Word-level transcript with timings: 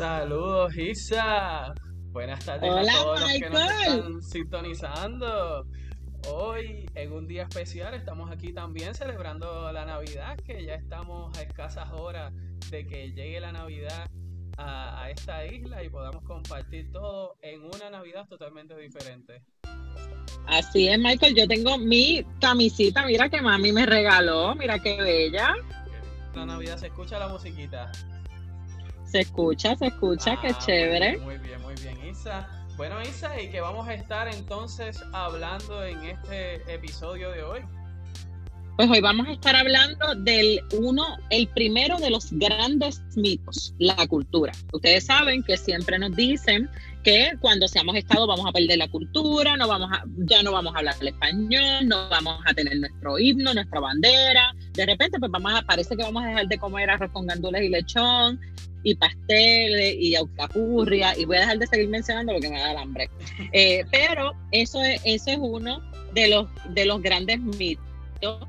Saludos, 0.00 0.74
Isa. 0.78 1.74
Buenas 2.06 2.42
tardes 2.42 2.70
Hola, 2.70 2.90
a 2.90 3.02
todos 3.02 3.20
los 3.20 3.32
que 3.32 3.50
nos 3.50 3.52
Michael. 3.52 3.98
están 3.98 4.22
sintonizando. 4.22 5.66
Hoy, 6.26 6.88
en 6.94 7.12
un 7.12 7.26
día 7.26 7.42
especial, 7.42 7.92
estamos 7.92 8.30
aquí 8.30 8.54
también 8.54 8.94
celebrando 8.94 9.70
la 9.70 9.84
Navidad, 9.84 10.38
que 10.38 10.64
ya 10.64 10.76
estamos 10.76 11.36
a 11.36 11.42
escasas 11.42 11.92
horas 11.92 12.32
de 12.70 12.86
que 12.86 13.12
llegue 13.12 13.40
la 13.40 13.52
Navidad 13.52 14.08
a, 14.56 15.02
a 15.02 15.10
esta 15.10 15.44
isla 15.44 15.84
y 15.84 15.90
podamos 15.90 16.24
compartir 16.24 16.90
todo 16.90 17.36
en 17.42 17.62
una 17.62 17.90
Navidad 17.90 18.26
totalmente 18.26 18.74
diferente. 18.78 19.42
Así 20.46 20.88
es, 20.88 20.98
Michael. 20.98 21.34
Yo 21.34 21.46
tengo 21.46 21.76
mi 21.76 22.24
camisita, 22.40 23.04
mira 23.04 23.28
que 23.28 23.42
mami 23.42 23.70
me 23.70 23.84
regaló, 23.84 24.54
mira 24.54 24.78
qué 24.78 24.96
bella. 24.96 25.52
La 26.34 26.46
Navidad 26.46 26.78
se 26.78 26.86
escucha 26.86 27.18
la 27.18 27.28
musiquita. 27.28 27.92
Se 29.10 29.20
escucha, 29.20 29.74
se 29.76 29.86
escucha, 29.86 30.40
qué 30.40 30.48
Ah, 30.48 30.58
chévere. 30.58 31.18
Muy 31.18 31.38
bien, 31.38 31.60
muy 31.62 31.74
bien, 31.74 31.98
Isa. 32.08 32.48
Bueno, 32.76 33.02
Isa, 33.02 33.40
y 33.40 33.50
que 33.50 33.60
vamos 33.60 33.88
a 33.88 33.94
estar 33.94 34.28
entonces 34.28 35.02
hablando 35.12 35.84
en 35.84 36.02
este 36.04 36.72
episodio 36.72 37.30
de 37.32 37.42
hoy. 37.42 37.60
Pues 38.76 38.88
hoy 38.88 39.00
vamos 39.00 39.26
a 39.26 39.32
estar 39.32 39.56
hablando 39.56 40.14
del 40.14 40.60
uno, 40.78 41.04
el 41.28 41.48
primero 41.48 41.98
de 41.98 42.08
los 42.08 42.32
grandes 42.32 43.02
mitos, 43.16 43.74
la 43.78 44.06
cultura. 44.06 44.52
Ustedes 44.72 45.04
saben 45.04 45.42
que 45.42 45.56
siempre 45.56 45.98
nos 45.98 46.14
dicen 46.14 46.70
que 47.02 47.32
cuando 47.40 47.66
seamos 47.66 47.96
Estado 47.96 48.26
vamos 48.26 48.46
a 48.46 48.52
perder 48.52 48.78
la 48.78 48.88
cultura, 48.88 49.56
no 49.56 49.66
vamos 49.68 49.90
ya 50.18 50.42
no 50.42 50.52
vamos 50.52 50.74
a 50.74 50.78
hablar 50.78 50.94
el 51.00 51.08
español, 51.08 51.86
no 51.86 52.08
vamos 52.08 52.38
a 52.46 52.54
tener 52.54 52.78
nuestro 52.78 53.18
himno, 53.18 53.54
nuestra 53.54 53.80
bandera. 53.80 54.54
De 54.72 54.86
repente, 54.86 55.18
pues 55.18 55.30
vamos 55.30 55.52
a, 55.54 55.62
parece 55.62 55.96
que 55.96 56.02
vamos 56.02 56.22
a 56.24 56.28
dejar 56.28 56.48
de 56.48 56.58
comer 56.58 56.90
arroz 56.90 57.10
con 57.12 57.26
gandules 57.26 57.62
y 57.62 57.68
lechón 57.68 58.40
y 58.82 58.94
pasteles 58.94 59.96
y 59.98 60.14
alcapurria 60.14 61.16
y 61.18 61.24
voy 61.24 61.36
a 61.36 61.40
dejar 61.40 61.58
de 61.58 61.66
seguir 61.66 61.88
mencionando 61.88 62.32
porque 62.32 62.50
me 62.50 62.58
da 62.58 62.72
el 62.72 62.78
hambre. 62.78 63.10
Eh, 63.52 63.84
pero 63.90 64.32
eso 64.52 64.82
es, 64.82 65.00
eso 65.04 65.30
es 65.30 65.38
uno 65.40 65.82
de 66.14 66.28
los, 66.28 66.46
de 66.70 66.84
los 66.84 67.02
grandes 67.02 67.40
mitos. 67.40 68.46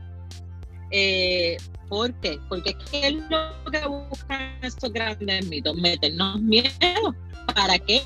Eh, 0.91 1.57
¿Por 1.87 2.13
qué? 2.21 2.39
Porque 2.47 2.75
¿qué 2.89 3.07
es 3.07 3.13
lo 3.29 3.71
que 3.71 3.85
buscan 3.85 4.57
estos 4.61 4.91
grandes 4.91 5.45
mitos? 5.47 5.75
Meternos 5.75 6.41
miedo 6.41 7.15
para 7.53 7.77
que 7.79 8.01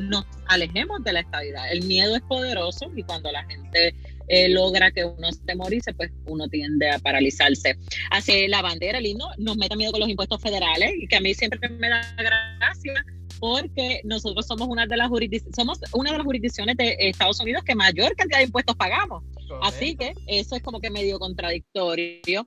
nos 0.00 0.24
alejemos 0.46 1.02
de 1.04 1.12
la 1.12 1.20
estabilidad. 1.20 1.70
El 1.70 1.84
miedo 1.84 2.16
es 2.16 2.22
poderoso 2.22 2.90
y 2.96 3.02
cuando 3.02 3.30
la 3.30 3.44
gente 3.44 3.94
eh, 4.28 4.48
logra 4.48 4.90
que 4.90 5.04
uno 5.04 5.32
se 5.32 5.40
temorice, 5.44 5.92
pues 5.94 6.10
uno 6.26 6.48
tiende 6.48 6.90
a 6.90 6.98
paralizarse. 6.98 7.76
Así 8.10 8.48
la 8.48 8.62
bandera, 8.62 8.98
el 8.98 9.06
himno, 9.06 9.26
nos 9.38 9.56
mete 9.56 9.76
miedo 9.76 9.92
con 9.92 10.00
los 10.00 10.08
impuestos 10.08 10.40
federales 10.40 10.92
y 10.98 11.06
que 11.06 11.16
a 11.16 11.20
mí 11.20 11.34
siempre 11.34 11.68
me 11.68 11.88
da 11.88 12.00
gracia 12.16 13.04
porque 13.40 14.02
nosotros 14.04 14.46
somos 14.46 14.68
una 14.68 14.86
de 14.86 14.96
las 14.96 15.08
jurisdicciones, 15.08 15.56
somos 15.56 15.80
una 15.94 16.12
de 16.12 16.18
las 16.18 16.26
jurisdicciones 16.26 16.76
de 16.76 16.94
Estados 16.98 17.40
Unidos 17.40 17.64
que 17.64 17.74
mayor 17.74 18.14
cantidad 18.14 18.38
de 18.38 18.44
impuestos 18.44 18.76
pagamos. 18.76 19.24
Así 19.62 19.96
que 19.96 20.12
eso 20.26 20.54
es 20.54 20.62
como 20.62 20.80
que 20.80 20.90
medio 20.90 21.18
contradictorio. 21.18 22.46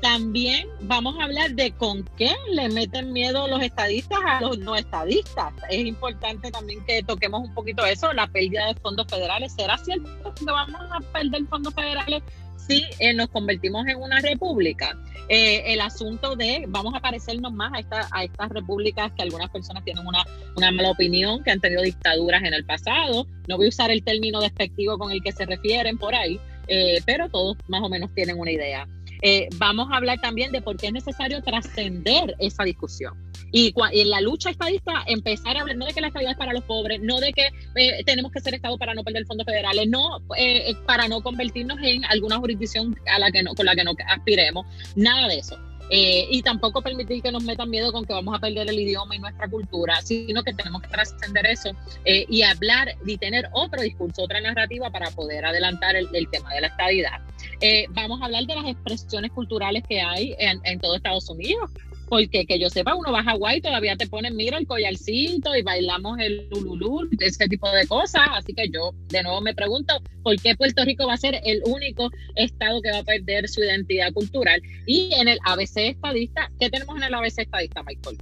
También 0.00 0.68
vamos 0.82 1.16
a 1.18 1.24
hablar 1.24 1.52
de 1.52 1.72
con 1.72 2.04
qué 2.16 2.30
le 2.52 2.68
meten 2.68 3.12
miedo 3.12 3.48
los 3.48 3.62
estadistas 3.62 4.18
a 4.26 4.40
los 4.40 4.58
no 4.58 4.76
estadistas. 4.76 5.52
Es 5.70 5.86
importante 5.86 6.50
también 6.50 6.84
que 6.84 7.02
toquemos 7.02 7.42
un 7.42 7.54
poquito 7.54 7.84
eso, 7.84 8.12
la 8.12 8.26
pérdida 8.26 8.66
de 8.66 8.74
fondos 8.80 9.06
federales. 9.08 9.52
¿Será 9.54 9.78
cierto 9.78 10.34
que 10.34 10.44
vamos 10.44 10.80
a 10.90 11.00
perder 11.12 11.44
fondos 11.46 11.74
federales 11.74 12.22
si 12.56 12.84
eh, 12.98 13.14
nos 13.14 13.28
convertimos 13.28 13.86
en 13.86 13.96
una 14.00 14.20
república? 14.20 14.96
Eh, 15.28 15.72
el 15.72 15.80
asunto 15.80 16.36
de 16.36 16.66
vamos 16.68 16.94
a 16.94 17.00
parecernos 17.00 17.52
más 17.52 17.72
a, 17.74 17.80
esta, 17.80 18.08
a 18.12 18.22
estas 18.22 18.48
repúblicas 18.50 19.10
que 19.12 19.22
algunas 19.22 19.50
personas 19.50 19.82
tienen 19.82 20.06
una, 20.06 20.24
mala 20.70 20.90
opinión, 20.90 21.42
que 21.42 21.50
han 21.50 21.60
tenido 21.60 21.82
dictaduras 21.82 22.44
en 22.44 22.54
el 22.54 22.64
pasado. 22.64 23.26
No 23.48 23.56
voy 23.56 23.66
a 23.66 23.68
usar 23.70 23.90
el 23.90 24.04
término 24.04 24.40
despectivo 24.40 24.98
con 24.98 25.10
el 25.10 25.22
que 25.22 25.32
se 25.32 25.46
refieren 25.46 25.98
por 25.98 26.14
ahí, 26.14 26.38
eh, 26.68 27.00
pero 27.06 27.28
todos 27.28 27.56
más 27.66 27.82
o 27.82 27.88
menos 27.88 28.12
tienen 28.14 28.38
una 28.38 28.52
idea. 28.52 28.86
Eh, 29.22 29.48
vamos 29.56 29.88
a 29.90 29.96
hablar 29.96 30.20
también 30.20 30.52
de 30.52 30.60
por 30.60 30.76
qué 30.76 30.88
es 30.88 30.92
necesario 30.92 31.42
trascender 31.42 32.34
esa 32.38 32.64
discusión. 32.64 33.14
Y, 33.52 33.72
en 33.92 34.10
la 34.10 34.20
lucha 34.20 34.50
estadista, 34.50 34.92
empezar 35.06 35.56
a 35.56 35.60
hablar 35.60 35.76
no 35.76 35.86
de 35.86 35.92
que 35.92 36.00
la 36.00 36.08
estabilidad 36.08 36.32
es 36.32 36.38
para 36.38 36.52
los 36.52 36.64
pobres, 36.64 37.00
no 37.00 37.20
de 37.20 37.32
que 37.32 37.46
eh, 37.76 38.04
tenemos 38.04 38.32
que 38.32 38.40
ser 38.40 38.54
Estado 38.54 38.76
para 38.78 38.94
no 38.94 39.04
perder 39.04 39.26
fondos 39.26 39.46
federales, 39.46 39.88
no 39.88 40.20
eh, 40.36 40.74
para 40.86 41.08
no 41.08 41.22
convertirnos 41.22 41.78
en 41.82 42.04
alguna 42.06 42.38
jurisdicción 42.38 42.96
a 43.06 43.18
la 43.18 43.30
que 43.30 43.42
no, 43.42 43.54
con 43.54 43.66
la 43.66 43.74
que 43.74 43.84
no 43.84 43.92
aspiremos, 44.08 44.66
nada 44.94 45.28
de 45.28 45.38
eso. 45.38 45.58
Eh, 45.88 46.26
y 46.30 46.42
tampoco 46.42 46.82
permitir 46.82 47.22
que 47.22 47.30
nos 47.30 47.44
metan 47.44 47.70
miedo 47.70 47.92
con 47.92 48.04
que 48.04 48.12
vamos 48.12 48.34
a 48.36 48.40
perder 48.40 48.68
el 48.68 48.78
idioma 48.78 49.14
y 49.14 49.20
nuestra 49.20 49.48
cultura, 49.48 50.00
sino 50.02 50.42
que 50.42 50.52
tenemos 50.52 50.82
que 50.82 50.88
trascender 50.88 51.46
eso 51.46 51.70
eh, 52.04 52.26
y 52.28 52.42
hablar 52.42 52.96
y 53.04 53.16
tener 53.18 53.48
otro 53.52 53.82
discurso, 53.82 54.24
otra 54.24 54.40
narrativa 54.40 54.90
para 54.90 55.10
poder 55.10 55.44
adelantar 55.44 55.94
el, 55.94 56.08
el 56.12 56.28
tema 56.28 56.52
de 56.54 56.62
la 56.62 56.66
estadidad. 56.68 57.20
Eh, 57.60 57.86
vamos 57.90 58.20
a 58.20 58.26
hablar 58.26 58.44
de 58.44 58.54
las 58.54 58.66
expresiones 58.66 59.32
culturales 59.32 59.82
que 59.88 60.00
hay 60.00 60.34
en, 60.38 60.60
en 60.64 60.78
todo 60.78 60.96
Estados 60.96 61.28
Unidos 61.30 61.70
porque 62.08 62.46
que 62.46 62.58
yo 62.58 62.70
sepa, 62.70 62.94
uno 62.94 63.12
va 63.12 63.20
a 63.20 63.24
Hawái 63.24 63.60
todavía 63.60 63.96
te 63.96 64.06
ponen, 64.06 64.36
mira, 64.36 64.58
el 64.58 64.66
collarcito 64.66 65.54
y 65.56 65.62
bailamos 65.62 66.18
el 66.18 66.48
lululú, 66.50 67.08
ese 67.18 67.48
tipo 67.48 67.70
de 67.70 67.86
cosas. 67.86 68.22
Así 68.32 68.54
que 68.54 68.68
yo 68.68 68.92
de 69.08 69.22
nuevo 69.22 69.40
me 69.40 69.54
pregunto, 69.54 69.94
¿por 70.22 70.40
qué 70.40 70.54
Puerto 70.54 70.84
Rico 70.84 71.06
va 71.06 71.14
a 71.14 71.18
ser 71.18 71.40
el 71.44 71.62
único 71.66 72.10
estado 72.36 72.80
que 72.80 72.92
va 72.92 72.98
a 72.98 73.04
perder 73.04 73.48
su 73.48 73.62
identidad 73.62 74.12
cultural? 74.12 74.60
Y 74.86 75.12
en 75.14 75.28
el 75.28 75.38
ABC 75.44 75.76
estadista, 75.78 76.50
¿qué 76.58 76.70
tenemos 76.70 76.96
en 76.96 77.04
el 77.04 77.14
ABC 77.14 77.40
estadista, 77.40 77.82
Michael? 77.82 78.18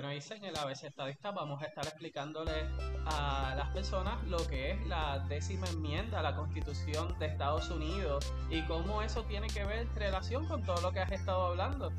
Bueno, 0.00 0.14
dice 0.14 0.34
en 0.34 0.46
el 0.46 0.56
ABC 0.56 0.84
Estadista 0.84 1.30
vamos 1.30 1.62
a 1.62 1.66
estar 1.66 1.84
explicándole 1.84 2.52
a 3.04 3.52
las 3.54 3.68
personas 3.68 4.24
lo 4.28 4.38
que 4.48 4.70
es 4.70 4.86
la 4.86 5.18
décima 5.28 5.68
enmienda 5.68 6.20
a 6.20 6.22
la 6.22 6.34
Constitución 6.34 7.18
de 7.18 7.26
Estados 7.26 7.68
Unidos 7.68 8.32
y 8.48 8.62
cómo 8.62 9.02
eso 9.02 9.24
tiene 9.24 9.48
que 9.48 9.62
ver 9.62 9.80
en 9.80 9.94
relación 9.94 10.48
con 10.48 10.64
todo 10.64 10.80
lo 10.80 10.90
que 10.90 11.00
has 11.00 11.12
estado 11.12 11.48
hablando. 11.48 11.92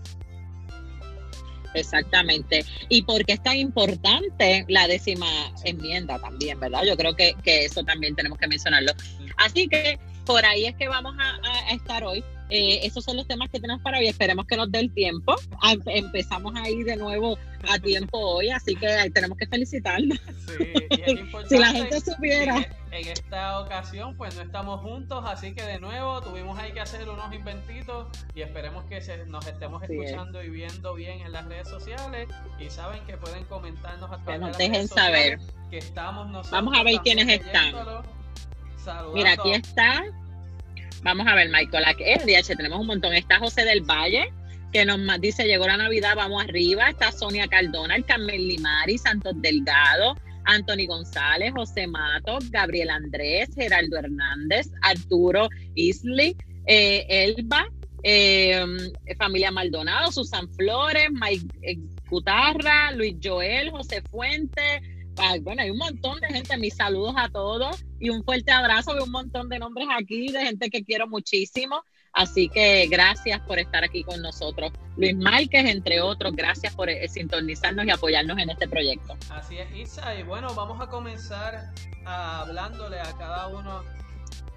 Exactamente. 1.75 2.65
Y 2.89 3.03
por 3.03 3.23
qué 3.23 3.33
es 3.33 3.43
tan 3.43 3.57
importante 3.57 4.65
la 4.67 4.87
décima 4.87 5.27
enmienda 5.63 6.17
también, 6.17 6.59
¿verdad? 6.59 6.81
Yo 6.83 6.97
creo 6.97 7.15
que, 7.15 7.35
que 7.43 7.65
eso 7.65 7.83
también 7.83 8.15
tenemos 8.15 8.39
que 8.39 8.47
mencionarlo. 8.47 8.93
Así 9.37 9.67
que 9.67 9.99
por 10.25 10.43
ahí 10.43 10.65
es 10.65 10.75
que 10.75 10.87
vamos 10.87 11.13
a, 11.19 11.39
a 11.69 11.71
estar 11.71 12.03
hoy. 12.03 12.23
Eh, 12.53 12.85
esos 12.85 13.05
son 13.05 13.15
los 13.15 13.25
temas 13.27 13.49
que 13.49 13.61
tenemos 13.61 13.81
para 13.81 13.97
hoy. 13.97 14.07
Esperemos 14.07 14.45
que 14.45 14.57
nos 14.57 14.69
dé 14.69 14.79
el 14.79 14.93
tiempo. 14.93 15.35
Empezamos 15.85 16.53
ahí 16.57 16.83
de 16.83 16.97
nuevo 16.97 17.37
a 17.69 17.79
tiempo 17.79 18.17
hoy, 18.19 18.49
así 18.49 18.75
que 18.75 19.09
tenemos 19.13 19.37
que 19.37 19.47
felicitarnos. 19.47 20.19
Sí, 20.47 20.73
y 20.89 21.01
es 21.01 21.19
si 21.49 21.57
la 21.57 21.67
gente 21.67 22.01
supiera. 22.01 22.57
En, 22.57 22.65
en, 22.91 23.07
esta 23.07 23.61
ocasión, 23.61 24.17
pues 24.17 24.35
no 24.35 24.41
estamos 24.41 24.81
juntos, 24.81 25.23
así 25.25 25.53
que 25.53 25.63
de 25.63 25.79
nuevo 25.79 26.19
tuvimos 26.21 26.59
ahí 26.59 26.73
que 26.73 26.81
hacer 26.81 27.07
unos 27.07 27.33
inventitos 27.33 28.07
y 28.35 28.41
esperemos 28.41 28.83
que 28.85 28.99
se, 29.01 29.25
nos 29.27 29.47
estemos 29.47 29.81
Sí, 29.87 29.93
escuchando 29.93 30.43
y 30.43 30.49
viendo 30.49 30.93
bien 30.93 31.21
en 31.21 31.31
las 31.31 31.45
redes 31.45 31.69
sociales. 31.69 32.27
Y 32.59 32.69
saben 32.69 33.05
que 33.05 33.15
pueden 33.15 33.45
comentarnos 33.45 34.11
a 34.11 34.17
Que 34.17 34.23
través 34.23 34.39
de 34.39 34.39
nos 34.39 34.49
las 34.49 34.57
dejen 34.57 34.73
redes 34.73 34.89
saber. 34.89 35.39
que 35.69 35.77
estamos 35.77 36.27
nosotros 36.27 36.51
Vamos 36.51 36.77
a 36.77 36.83
ver 36.83 36.95
quiénes 37.01 37.29
están. 37.29 37.73
Mira, 39.13 39.33
aquí 39.33 39.51
está. 39.53 40.03
Vamos 41.03 41.25
a 41.27 41.35
ver, 41.35 41.49
Michael. 41.49 41.85
Aquí, 41.85 42.03
eh, 42.03 42.19
DH, 42.25 42.55
tenemos 42.55 42.79
un 42.79 42.87
montón. 42.87 43.13
Está 43.13 43.39
José 43.39 43.65
del 43.65 43.81
Valle, 43.81 44.31
que 44.71 44.85
nos 44.85 44.99
dice: 45.19 45.45
Llegó 45.45 45.67
la 45.67 45.77
Navidad, 45.77 46.13
vamos 46.15 46.43
arriba. 46.43 46.89
Está 46.89 47.11
Sonia 47.11 47.47
Cardona, 47.47 47.95
el 47.95 48.05
Carmen 48.05 48.47
Limari, 48.47 48.97
Santos 48.97 49.33
Delgado, 49.37 50.15
Anthony 50.45 50.85
González, 50.87 51.53
José 51.55 51.87
Matos, 51.87 52.49
Gabriel 52.51 52.89
Andrés, 52.89 53.49
Geraldo 53.55 53.97
Hernández, 53.97 54.69
Arturo 54.81 55.49
Isley, 55.75 56.35
eh, 56.67 57.05
Elba, 57.09 57.67
eh, 58.03 58.63
familia 59.17 59.51
Maldonado, 59.51 60.11
Susan 60.11 60.47
Flores, 60.53 61.09
Mike 61.11 61.45
eh, 61.61 61.77
Cutarra, 62.09 62.91
Luis 62.91 63.15
Joel, 63.21 63.71
José 63.71 64.01
Fuente. 64.03 64.81
Bueno, 65.41 65.61
hay 65.61 65.69
un 65.69 65.77
montón 65.77 66.19
de 66.19 66.27
gente. 66.27 66.57
Mis 66.57 66.75
saludos 66.75 67.13
a 67.17 67.29
todos 67.29 67.83
y 67.99 68.09
un 68.09 68.23
fuerte 68.23 68.51
abrazo. 68.51 68.93
Veo 68.93 69.05
un 69.05 69.11
montón 69.11 69.49
de 69.49 69.59
nombres 69.59 69.87
aquí, 69.97 70.31
de 70.31 70.45
gente 70.45 70.69
que 70.69 70.83
quiero 70.83 71.07
muchísimo. 71.07 71.83
Así 72.13 72.49
que 72.49 72.87
gracias 72.87 73.39
por 73.41 73.57
estar 73.59 73.83
aquí 73.83 74.03
con 74.03 74.21
nosotros. 74.21 74.71
Luis 74.97 75.15
Márquez, 75.15 75.65
entre 75.65 76.01
otros, 76.01 76.33
gracias 76.35 76.75
por 76.75 76.89
eh, 76.89 77.07
sintonizarnos 77.07 77.85
y 77.85 77.89
apoyarnos 77.89 78.37
en 78.37 78.49
este 78.49 78.67
proyecto. 78.67 79.15
Así 79.29 79.57
es, 79.57 79.73
Isa. 79.75 80.15
Y 80.15 80.23
bueno, 80.23 80.53
vamos 80.53 80.81
a 80.81 80.87
comenzar 80.87 81.71
a 82.05 82.41
hablándole 82.41 82.99
a 82.99 83.13
cada 83.17 83.47
uno 83.47 83.83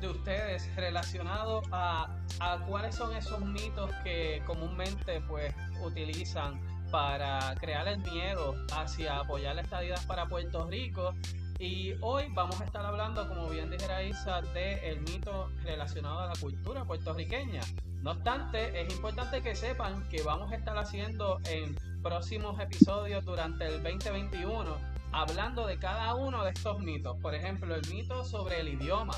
de 0.00 0.08
ustedes 0.08 0.74
relacionado 0.74 1.62
a, 1.70 2.18
a 2.40 2.58
cuáles 2.66 2.96
son 2.96 3.14
esos 3.16 3.40
mitos 3.40 3.90
que 4.02 4.42
comúnmente 4.46 5.20
pues 5.28 5.54
utilizan 5.84 6.60
para 6.90 7.54
crear 7.60 7.86
el 7.88 7.98
miedo 7.98 8.54
hacia 8.72 9.18
apoyar 9.18 9.56
la 9.56 9.62
estadidad 9.62 10.04
para 10.06 10.26
Puerto 10.26 10.66
Rico 10.66 11.14
Y 11.58 11.94
hoy 12.00 12.26
vamos 12.30 12.60
a 12.60 12.64
estar 12.64 12.84
hablando, 12.84 13.28
como 13.28 13.48
bien 13.48 13.70
dijera 13.70 14.02
Isa, 14.02 14.42
del 14.42 14.78
el 14.80 15.00
mito 15.00 15.50
relacionado 15.62 16.20
a 16.20 16.26
la 16.26 16.34
cultura 16.34 16.84
puertorriqueña. 16.84 17.60
No 18.02 18.10
obstante, 18.10 18.82
es 18.82 18.92
importante 18.92 19.40
que 19.40 19.54
sepan 19.54 20.06
que 20.08 20.22
vamos 20.22 20.52
a 20.52 20.56
estar 20.56 20.76
haciendo 20.76 21.40
en 21.48 21.74
próximos 22.02 22.60
episodios 22.60 23.24
durante 23.24 23.66
el 23.66 23.82
2021, 23.82 24.76
hablando 25.12 25.66
de 25.66 25.78
cada 25.78 26.14
uno 26.14 26.44
de 26.44 26.50
estos 26.50 26.80
mitos. 26.80 27.16
Por 27.22 27.34
ejemplo, 27.34 27.74
el 27.74 27.88
mito 27.88 28.24
sobre 28.24 28.60
el 28.60 28.68
idioma, 28.68 29.14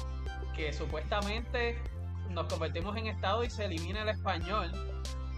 que 0.55 0.73
supuestamente 0.73 1.83
nos 2.31 2.47
convertimos 2.47 2.97
en 2.97 3.07
Estado 3.07 3.43
y 3.45 3.51
se 3.51 3.65
elimina 3.65 4.03
el 4.03 4.11
español 4.11 4.71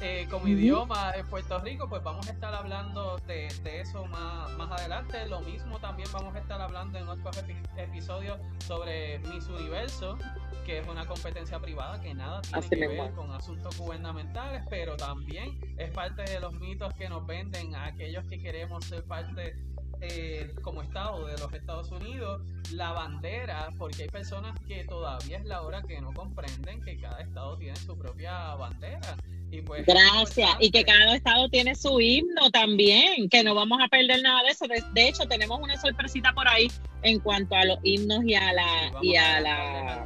eh, 0.00 0.26
como 0.30 0.46
idioma 0.46 1.12
en 1.16 1.26
Puerto 1.26 1.58
Rico, 1.58 1.88
pues 1.88 2.02
vamos 2.02 2.28
a 2.28 2.32
estar 2.32 2.54
hablando 2.54 3.18
de, 3.26 3.48
eso 3.64 4.06
más, 4.06 4.50
más, 4.56 4.70
adelante. 4.70 5.26
Lo 5.26 5.40
mismo 5.40 5.78
también 5.80 6.08
vamos 6.12 6.34
a 6.34 6.38
estar 6.38 6.60
hablando 6.60 6.98
en 6.98 7.08
otros 7.08 7.42
episodios 7.76 8.38
sobre 8.64 9.18
Miss 9.20 9.48
Universo, 9.48 10.16
que 10.64 10.78
es 10.78 10.88
una 10.88 11.06
competencia 11.06 11.58
privada 11.58 12.00
que 12.00 12.14
nada 12.14 12.42
tiene 12.42 12.68
que 12.68 12.88
ver 12.88 13.12
con 13.12 13.30
asuntos 13.32 13.76
gubernamentales, 13.76 14.62
pero 14.70 14.96
también 14.96 15.58
es 15.76 15.90
parte 15.90 16.22
de 16.22 16.40
los 16.40 16.52
mitos 16.54 16.94
que 16.94 17.08
nos 17.08 17.26
venden 17.26 17.74
a 17.74 17.86
aquellos 17.86 18.24
que 18.26 18.38
queremos 18.38 18.84
ser 18.84 19.02
parte 19.04 19.56
eh, 20.00 20.54
como 20.62 20.82
Estado 20.82 21.26
de 21.26 21.36
los 21.38 21.52
Estados 21.52 21.90
Unidos, 21.90 22.42
la 22.72 22.92
bandera, 22.92 23.70
porque 23.78 24.04
hay 24.04 24.08
personas 24.08 24.54
que 24.60 24.84
todavía 24.84 25.38
es 25.38 25.44
la 25.44 25.62
hora 25.62 25.82
que 25.82 26.00
no 26.00 26.12
comprenden 26.12 26.80
que 26.82 27.00
cada 27.00 27.20
Estado 27.20 27.58
tiene 27.58 27.76
su 27.76 27.98
propia 27.98 28.54
bandera. 28.54 29.16
Y 29.50 29.62
pues, 29.62 29.86
Gracias. 29.86 30.50
Y 30.60 30.70
que 30.70 30.84
cada 30.84 31.14
estado 31.14 31.48
tiene 31.48 31.74
su 31.74 32.00
himno 32.00 32.50
también, 32.50 33.28
que 33.28 33.42
no 33.42 33.54
vamos 33.54 33.80
a 33.82 33.88
perder 33.88 34.22
nada 34.22 34.42
de 34.42 34.50
eso. 34.50 34.66
De, 34.66 35.08
hecho, 35.08 35.26
tenemos 35.26 35.58
una 35.60 35.76
sorpresita 35.80 36.32
por 36.32 36.46
ahí 36.48 36.70
en 37.02 37.18
cuanto 37.20 37.54
a 37.54 37.64
los 37.64 37.78
himnos 37.82 38.24
y 38.24 38.34
a 38.34 38.52
la... 38.52 38.92
y 39.00 39.16
a, 39.16 39.40
la... 39.40 40.04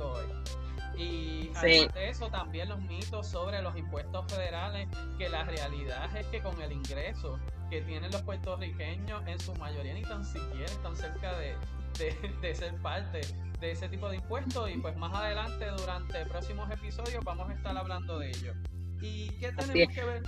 Y 0.97 1.51
además 1.55 1.95
de 1.95 2.09
eso, 2.09 2.29
también 2.29 2.69
los 2.69 2.81
mitos 2.83 3.27
sobre 3.27 3.61
los 3.63 3.77
impuestos 3.77 4.25
federales, 4.33 4.89
que 5.19 5.29
la 5.29 5.45
realidad 5.45 6.17
es 6.17 6.27
que 6.27 6.41
con 6.41 6.61
el 6.63 6.73
ingreso 6.73 7.39
que 7.71 7.81
tienen 7.81 8.13
los 8.13 8.23
puertorriqueños, 8.23 9.27
en 9.27 9.41
su 9.41 9.55
mayoría 9.55 9.95
ni 9.95 10.03
tan 10.03 10.25
siquiera 10.25 10.67
están 10.67 10.95
cerca 10.95 11.37
de, 11.39 11.57
de 12.41 12.55
ser 12.55 12.75
parte 12.83 13.23
de 13.61 13.71
ese 13.71 13.89
tipo 13.89 14.09
de 14.09 14.17
impuestos. 14.17 14.71
Y 14.71 14.77
pues 14.77 14.97
más 14.97 15.15
adelante, 15.15 15.67
durante 15.79 16.25
próximos 16.27 16.71
episodios, 16.71 17.25
vamos 17.25 17.51
a 17.51 17.55
estar 17.55 17.77
hablando 17.77 18.19
de 18.19 18.29
ello. 18.29 18.53
¿Y 19.03 19.31
qué 19.41 19.53
tenemos 19.53 19.95
que 19.95 20.05
ver 20.05 20.23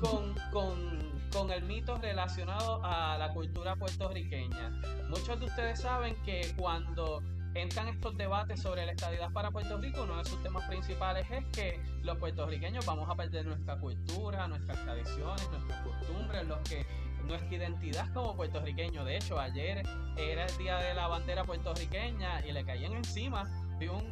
con, 0.00 1.50
el 1.50 1.62
mito 1.62 1.96
relacionado 1.98 2.84
a 2.84 3.16
la 3.16 3.32
cultura 3.32 3.76
puertorriqueña? 3.76 4.70
Muchos 5.08 5.38
de 5.38 5.46
ustedes 5.46 5.80
saben 5.80 6.16
que 6.24 6.52
cuando 6.56 7.22
entran 7.54 7.88
estos 7.88 8.16
debates 8.16 8.60
sobre 8.60 8.84
la 8.84 8.92
estadidad 8.92 9.32
para 9.32 9.50
Puerto 9.50 9.78
Rico, 9.78 10.02
uno 10.02 10.18
de 10.18 10.24
sus 10.24 10.42
temas 10.42 10.64
principales 10.68 11.26
es 11.30 11.44
que 11.52 11.80
los 12.02 12.18
puertorriqueños 12.18 12.84
vamos 12.84 13.08
a 13.08 13.14
perder 13.14 13.46
nuestra 13.46 13.78
cultura, 13.78 14.48
nuestras 14.48 14.82
tradiciones, 14.82 15.48
nuestras 15.50 15.80
costumbres, 15.82 16.46
los 16.46 16.58
que 16.68 16.84
nuestra 17.24 17.56
identidad 17.56 18.12
como 18.12 18.36
puertorriqueños. 18.36 19.04
De 19.04 19.16
hecho, 19.16 19.38
ayer 19.38 19.86
era 20.16 20.46
el 20.46 20.58
día 20.58 20.76
de 20.78 20.94
la 20.94 21.06
bandera 21.06 21.44
puertorriqueña 21.44 22.44
y 22.46 22.52
le 22.52 22.64
caían 22.64 22.92
encima. 22.92 23.48
Vi 23.78 23.88
un 23.88 24.04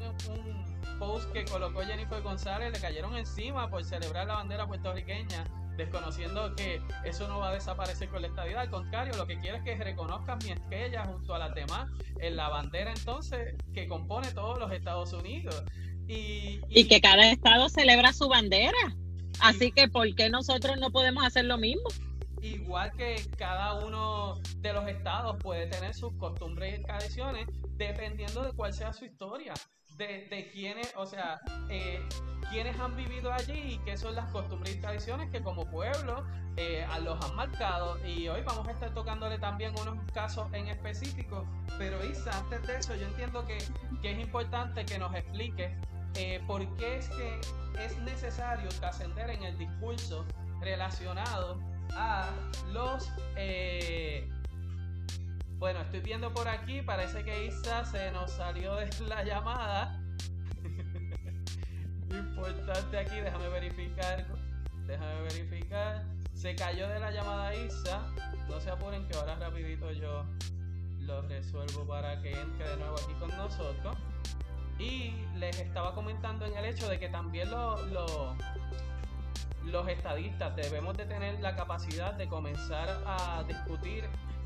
post 0.99 1.31
que 1.33 1.45
colocó 1.45 1.81
Jennifer 1.83 2.23
González 2.23 2.73
le 2.73 2.81
cayeron 2.81 3.17
encima 3.17 3.69
por 3.69 3.85
celebrar 3.85 4.27
la 4.27 4.35
bandera 4.35 4.67
puertorriqueña, 4.67 5.45
desconociendo 5.77 6.55
que 6.55 6.81
eso 7.05 7.29
no 7.29 7.39
va 7.41 7.51
a 7.51 7.55
desaparecer 7.55 8.09
con 8.09 8.23
la 8.23 8.29
estadidad. 8.29 8.63
Al 8.63 8.71
contrario, 8.71 9.15
lo 9.17 9.27
que 9.27 9.39
quiere 9.39 9.59
es 9.59 9.65
que 9.65 9.77
reconozcan 9.77 10.39
mi 10.45 10.51
estrella 10.51 11.05
junto 11.05 11.35
a 11.35 11.39
las 11.39 11.55
demás 11.55 11.91
en 12.21 12.37
la 12.37 12.49
bandera 12.49 12.93
entonces 12.93 13.57
que 13.75 13.87
compone 13.87 14.31
todos 14.33 14.59
los 14.59 14.73
Estados 14.73 15.13
Unidos. 15.13 15.63
Y, 16.09 16.61
y, 16.69 16.87
que 16.87 17.01
cada 17.01 17.31
estado 17.31 17.69
celebra 17.69 18.13
su 18.13 18.29
bandera. 18.29 18.79
Así 19.41 19.73
que, 19.73 19.89
¿por 19.89 20.15
qué 20.15 20.31
nosotros 20.31 20.79
no 20.79 20.91
podemos 20.91 21.25
hacer 21.27 21.45
lo 21.45 21.59
mismo? 21.59 21.89
Igual 22.54 22.93
que 22.93 23.16
cada 23.37 23.75
uno 23.75 24.40
de 24.58 24.72
los 24.72 24.87
estados 24.88 25.37
puede 25.43 25.66
tener 25.66 25.94
sus 25.94 26.12
costumbres 26.14 26.78
y 26.78 26.82
tradiciones 26.84 27.48
dependiendo 27.76 28.43
de 28.44 28.52
cuál 28.52 28.72
sea 28.72 28.93
su 28.93 29.04
historia 29.04 29.52
de, 29.96 30.26
de 30.31 30.48
quiénes, 30.52 30.93
o 30.96 31.06
sea, 31.06 31.40
eh, 31.70 32.06
quiénes 32.50 32.78
han 32.78 32.94
vivido 32.94 33.32
allí 33.32 33.75
y 33.75 33.78
qué 33.78 33.96
son 33.96 34.14
las 34.14 34.31
costumbres 34.31 34.76
y 34.76 34.81
tradiciones 34.81 35.28
que 35.31 35.43
como 35.43 35.69
pueblo 35.69 36.25
eh, 36.56 36.87
los 37.02 37.22
han 37.25 37.34
marcado. 37.34 37.98
Y 38.06 38.28
hoy 38.28 38.43
vamos 38.43 38.69
a 38.69 38.70
estar 38.70 38.94
tocándole 38.94 39.38
también 39.38 39.72
unos 39.81 39.98
casos 40.12 40.46
en 40.52 40.69
específico. 40.69 41.44
Pero 41.78 42.04
Isa, 42.04 42.31
antes 42.38 42.62
de 42.66 42.76
eso, 42.76 42.94
yo 42.94 43.06
entiendo 43.08 43.44
que, 43.44 43.58
que 44.02 44.12
es 44.12 44.19
importante 44.20 44.84
que 44.84 44.98
nos 44.98 45.12
explique 45.14 45.76
eh, 46.14 46.40
por 46.46 46.64
qué 46.76 46.98
es 46.98 47.08
que 47.08 47.40
es 47.84 47.98
necesario 47.98 48.69
trascender 48.69 49.31
en 49.31 49.43
el 49.43 49.58
discurso 49.58 50.25
relacionado 50.60 51.58
a 51.94 52.31
los 52.73 53.11
eh, 53.37 54.29
bueno, 55.59 55.81
estoy 55.81 56.00
viendo 56.00 56.33
por 56.35 56.49
aquí, 56.49 56.83
parece 56.83 57.25
que 57.25 57.47
Isa 57.47 57.85
se 57.87 58.11
nos 58.12 58.31
salió 58.31 58.75
de 58.77 58.91
la 59.09 59.25
llamada. 59.25 59.99
Importante 62.11 62.99
aquí, 62.99 63.17
déjame 63.21 63.49
verificar. 63.49 64.27
Déjame 64.87 65.23
verificar. 65.23 66.05
Se 66.35 66.55
cayó 66.55 66.88
de 66.88 67.00
la 67.00 67.11
llamada 67.11 67.55
Isa. 67.55 68.06
No 68.49 68.61
se 68.61 68.71
apuren 68.71 69.09
que 69.09 69.17
ahora 69.17 69.37
rapidito 69.37 69.91
yo 69.93 70.27
lo 71.00 71.23
resuelvo 71.23 71.87
para 71.87 72.21
que 72.21 72.32
entre 72.39 72.69
de 72.69 72.77
nuevo 72.77 72.94
aquí 72.97 73.15
con 73.19 73.31
nosotros. 73.31 73.97
Y 74.79 75.15
les 75.37 75.59
estaba 75.59 75.94
comentando 75.94 76.44
en 76.44 76.55
el 76.55 76.67
hecho 76.67 76.87
de 76.89 76.99
que 76.99 77.09
también 77.09 77.49
los 79.67 79.89
estadistas 79.89 80.55
debemos 80.57 80.97
de 80.97 81.07
tener 81.07 81.41
la 81.41 81.57
capacidad 81.57 82.15
de 82.15 82.29
comenzar 82.29 82.89
a 83.07 83.43
discutir 83.47 84.05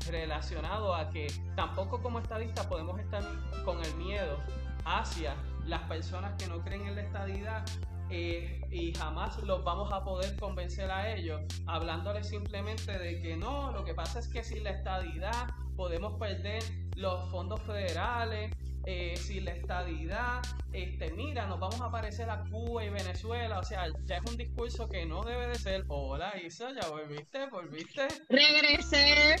relacionado 0.09 0.95
a 0.95 1.09
que 1.09 1.27
tampoco 1.55 2.01
como 2.01 2.19
estadistas 2.19 2.65
podemos 2.65 2.99
estar 2.99 3.23
con 3.63 3.83
el 3.83 3.95
miedo 3.95 4.39
hacia 4.83 5.35
las 5.65 5.81
personas 5.83 6.33
que 6.37 6.47
no 6.47 6.61
creen 6.61 6.87
en 6.87 6.95
la 6.95 7.01
estadidad 7.03 7.65
eh, 8.09 8.61
y 8.71 8.93
jamás 8.93 9.41
los 9.43 9.63
vamos 9.63 9.93
a 9.93 10.03
poder 10.03 10.35
convencer 10.37 10.89
a 10.91 11.13
ellos 11.13 11.41
hablándoles 11.67 12.27
simplemente 12.27 12.97
de 12.97 13.21
que 13.21 13.37
no, 13.37 13.71
lo 13.71 13.85
que 13.85 13.93
pasa 13.93 14.19
es 14.19 14.27
que 14.27 14.43
sin 14.43 14.63
la 14.63 14.71
estadidad 14.71 15.49
podemos 15.77 16.19
perder 16.19 16.63
los 16.95 17.29
fondos 17.29 17.61
federales, 17.61 18.51
eh, 18.85 19.15
sin 19.15 19.45
la 19.45 19.51
estadidad, 19.51 20.41
este, 20.73 21.11
mira, 21.11 21.45
nos 21.45 21.59
vamos 21.59 21.79
a 21.81 21.91
parecer 21.91 22.27
a 22.29 22.43
Cuba 22.49 22.83
y 22.83 22.89
Venezuela, 22.89 23.59
o 23.59 23.63
sea, 23.63 23.85
ya 24.05 24.17
es 24.17 24.25
un 24.27 24.37
discurso 24.37 24.89
que 24.89 25.05
no 25.05 25.23
debe 25.23 25.47
de 25.47 25.55
ser, 25.55 25.85
hola 25.87 26.33
Isa, 26.43 26.69
ya 26.71 26.89
volviste, 26.89 27.45
volviste. 27.47 28.07
Regresé, 28.29 29.35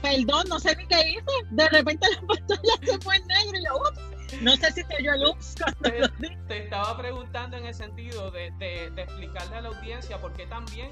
perdón, 0.00 0.44
no 0.48 0.60
sé 0.60 0.76
ni 0.76 0.86
qué 0.86 1.10
hice, 1.10 1.24
de 1.50 1.68
repente 1.70 2.06
la 2.14 2.26
pantalla 2.26 2.72
se 2.84 2.98
fue 3.00 3.16
en 3.16 3.26
negro 3.26 3.58
y 3.58 3.64
yo, 3.64 3.76
ups, 3.76 4.42
no 4.42 4.56
sé 4.56 4.70
si 4.70 4.84
te 4.84 4.96
oyó 4.96 5.16
luz. 5.16 5.54
Te, 5.82 6.08
te, 6.46 6.64
estaba 6.64 6.96
preguntando 6.96 7.56
en 7.56 7.66
el 7.66 7.74
sentido 7.74 8.30
de, 8.30 8.52
de, 8.58 8.90
de 8.92 9.02
explicarle 9.02 9.56
a 9.56 9.60
la 9.62 9.68
audiencia 9.70 10.20
por 10.20 10.32
qué 10.34 10.46
también 10.46 10.90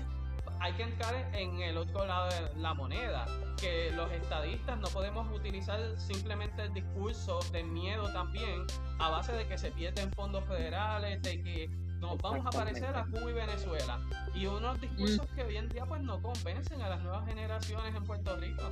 hay 0.61 0.73
que 0.75 0.83
entrar 0.83 1.15
en 1.35 1.61
el 1.63 1.79
otro 1.79 2.05
lado 2.05 2.29
de 2.29 2.61
la 2.61 2.75
moneda, 2.75 3.27
que 3.59 3.91
los 3.93 4.11
estadistas 4.13 4.79
no 4.79 4.89
podemos 4.89 5.27
utilizar 5.35 5.81
simplemente 5.99 6.63
el 6.63 6.75
discurso 6.75 7.41
de 7.51 7.63
miedo 7.63 8.13
también 8.13 8.67
a 8.99 9.09
base 9.09 9.33
de 9.33 9.47
que 9.47 9.57
se 9.57 9.71
pierden 9.71 10.13
fondos 10.13 10.45
federales, 10.45 11.23
de 11.23 11.43
que 11.43 11.71
nos 12.01 12.19
vamos 12.19 12.47
a 12.47 12.51
parecer 12.51 12.95
a 12.97 13.05
Cuba 13.07 13.31
y 13.31 13.35
Venezuela. 13.35 14.01
Y 14.35 14.47
unos 14.47 14.81
discursos 14.81 15.27
mm. 15.31 15.35
que 15.35 15.43
hoy 15.43 15.57
en 15.57 15.69
día 15.69 15.85
pues 15.87 16.03
no 16.03 16.21
convencen 16.21 16.83
a 16.83 16.89
las 16.89 17.01
nuevas 17.03 17.27
generaciones 17.27 17.95
en 17.95 18.05
Puerto 18.05 18.37
Rico. 18.37 18.63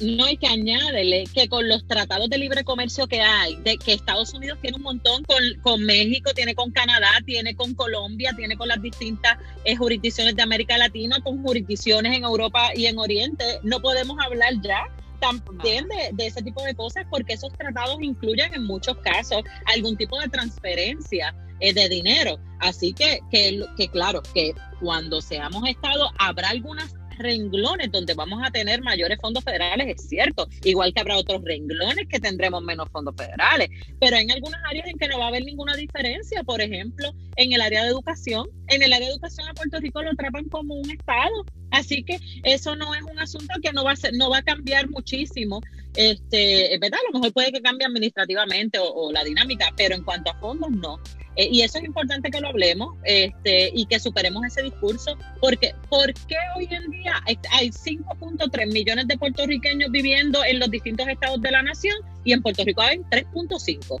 No, 0.00 0.24
hay 0.24 0.36
que 0.36 0.46
añádele 0.46 1.24
que 1.32 1.48
con 1.48 1.68
los 1.68 1.86
tratados 1.86 2.30
de 2.30 2.38
libre 2.38 2.64
comercio 2.64 3.06
que 3.06 3.20
hay, 3.20 3.56
de 3.56 3.76
que 3.76 3.92
Estados 3.92 4.32
Unidos 4.32 4.58
tiene 4.62 4.78
un 4.78 4.82
montón 4.82 5.22
con, 5.24 5.42
con 5.62 5.84
México, 5.84 6.32
tiene 6.34 6.54
con 6.54 6.70
Canadá, 6.70 7.10
tiene 7.26 7.54
con 7.54 7.74
Colombia, 7.74 8.32
tiene 8.36 8.56
con 8.56 8.68
las 8.68 8.80
distintas 8.80 9.36
eh, 9.64 9.76
jurisdicciones 9.76 10.34
de 10.36 10.42
América 10.42 10.78
Latina, 10.78 11.18
con 11.22 11.42
jurisdicciones 11.42 12.16
en 12.16 12.24
Europa 12.24 12.70
y 12.74 12.86
en 12.86 12.98
Oriente, 12.98 13.44
no 13.62 13.80
podemos 13.80 14.16
hablar 14.24 14.54
ya 14.62 14.84
también 15.20 15.86
de, 15.88 16.10
de, 16.14 16.26
ese 16.26 16.42
tipo 16.42 16.62
de 16.62 16.74
cosas 16.74 17.04
porque 17.10 17.34
esos 17.34 17.52
tratados 17.52 17.98
incluyen 18.00 18.54
en 18.54 18.64
muchos 18.64 18.96
casos 18.98 19.42
algún 19.66 19.98
tipo 19.98 20.18
de 20.18 20.28
transferencia 20.28 21.34
eh, 21.60 21.74
de 21.74 21.88
dinero. 21.90 22.38
Así 22.58 22.94
que, 22.94 23.20
que, 23.30 23.62
que 23.76 23.88
claro, 23.88 24.22
que 24.34 24.54
cuando 24.80 25.20
seamos 25.20 25.68
Estado 25.68 26.10
habrá 26.18 26.48
algunas 26.48 26.94
renglones 27.20 27.90
donde 27.90 28.14
vamos 28.14 28.40
a 28.44 28.50
tener 28.50 28.82
mayores 28.82 29.18
fondos 29.20 29.44
federales, 29.44 29.94
es 29.96 30.08
cierto, 30.08 30.48
igual 30.64 30.92
que 30.92 31.00
habrá 31.00 31.16
otros 31.16 31.42
renglones 31.44 32.08
que 32.08 32.18
tendremos 32.18 32.62
menos 32.62 32.88
fondos 32.90 33.14
federales, 33.16 33.68
pero 34.00 34.16
hay 34.16 34.28
algunas 34.30 34.60
áreas 34.68 34.88
en 34.88 34.98
que 34.98 35.08
no 35.08 35.18
va 35.18 35.26
a 35.26 35.28
haber 35.28 35.44
ninguna 35.44 35.76
diferencia, 35.76 36.42
por 36.42 36.60
ejemplo, 36.60 37.12
en 37.36 37.52
el 37.52 37.60
área 37.60 37.82
de 37.82 37.90
educación, 37.90 38.48
en 38.68 38.82
el 38.82 38.92
área 38.92 39.06
de 39.06 39.14
educación 39.14 39.48
a 39.48 39.54
Puerto 39.54 39.78
Rico 39.78 40.02
lo 40.02 40.14
tratan 40.14 40.48
como 40.48 40.74
un 40.74 40.90
estado, 40.90 41.44
así 41.70 42.02
que 42.02 42.18
eso 42.42 42.76
no 42.76 42.94
es 42.94 43.02
un 43.02 43.18
asunto 43.18 43.54
que 43.62 43.72
no 43.72 43.84
va 43.84 43.92
a 43.92 43.96
ser, 43.96 44.14
no 44.14 44.30
va 44.30 44.38
a 44.38 44.42
cambiar 44.42 44.88
muchísimo, 44.88 45.60
este, 45.94 46.78
¿verdad? 46.80 47.00
A 47.00 47.12
lo 47.12 47.18
mejor 47.18 47.32
puede 47.32 47.52
que 47.52 47.62
cambie 47.62 47.86
administrativamente 47.86 48.78
o 48.80 49.12
la 49.12 49.24
dinámica, 49.24 49.72
pero 49.76 49.94
en 49.94 50.04
cuanto 50.04 50.30
a 50.30 50.34
fondos 50.38 50.70
no. 50.70 51.00
Eh, 51.36 51.48
y 51.50 51.62
eso 51.62 51.78
es 51.78 51.84
importante 51.84 52.30
que 52.30 52.40
lo 52.40 52.48
hablemos 52.48 52.96
este, 53.04 53.70
y 53.74 53.86
que 53.86 54.00
superemos 54.00 54.44
ese 54.44 54.62
discurso, 54.62 55.16
porque 55.40 55.74
¿por 55.88 56.12
qué 56.12 56.36
hoy 56.56 56.68
en 56.70 56.90
día 56.90 57.22
hay 57.24 57.70
5.3 57.70 58.72
millones 58.72 59.06
de 59.06 59.16
puertorriqueños 59.16 59.90
viviendo 59.90 60.44
en 60.44 60.58
los 60.58 60.70
distintos 60.70 61.06
estados 61.08 61.40
de 61.40 61.50
la 61.52 61.62
nación 61.62 61.96
y 62.24 62.32
en 62.32 62.42
Puerto 62.42 62.64
Rico 62.64 62.82
hay 62.82 62.98
3.5? 63.10 64.00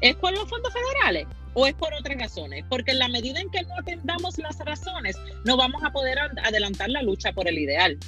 ¿Es 0.00 0.16
por 0.16 0.32
los 0.32 0.48
fondos 0.48 0.72
federales? 0.72 1.26
¿O 1.54 1.66
es 1.66 1.74
por 1.74 1.92
otras 1.94 2.18
razones? 2.18 2.64
Porque 2.68 2.92
en 2.92 2.98
la 2.98 3.08
medida 3.08 3.40
en 3.40 3.50
que 3.50 3.62
no 3.62 3.78
atendamos 3.78 4.36
las 4.38 4.58
razones, 4.58 5.16
no 5.44 5.56
vamos 5.56 5.82
a 5.84 5.90
poder 5.90 6.18
adelantar 6.18 6.90
la 6.90 7.02
lucha 7.02 7.32
por 7.32 7.48
el 7.48 7.58
ideal. 7.58 7.98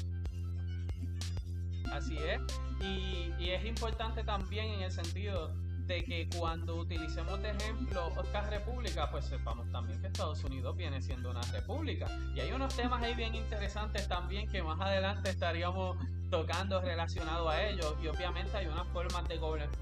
Así 1.93 2.17
es. 2.17 2.41
Y, 2.85 3.33
y 3.43 3.51
es 3.51 3.65
importante 3.65 4.23
también 4.23 4.67
en 4.67 4.83
el 4.83 4.93
sentido 4.93 5.51
de 5.89 6.05
que 6.05 6.29
cuando 6.37 6.77
utilicemos 6.77 7.41
de 7.43 7.51
ejemplo 7.51 8.13
otras 8.15 8.51
repúblicas, 8.51 9.09
pues 9.11 9.25
sepamos 9.25 9.71
también 9.73 9.99
que 10.01 10.09
Estados 10.09 10.45
Unidos 10.45 10.77
viene 10.77 11.01
siendo 11.01 11.31
una 11.31 11.41
república. 11.51 12.07
Y 12.35 12.41
hay 12.41 12.53
unos 12.53 12.77
temas 12.77 13.03
ahí 13.03 13.15
bien 13.15 13.35
interesantes 13.35 14.07
también 14.07 14.49
que 14.51 14.63
más 14.63 14.79
adelante 14.81 15.31
estaríamos 15.31 15.97
tocando 16.31 16.83
relacionado 16.83 17.49
a 17.49 17.63
ellos. 17.63 17.95
Y 18.03 18.07
obviamente 18.07 18.55
hay 18.55 18.67
unas 18.67 18.87
formas 18.89 19.27
de 19.29 19.39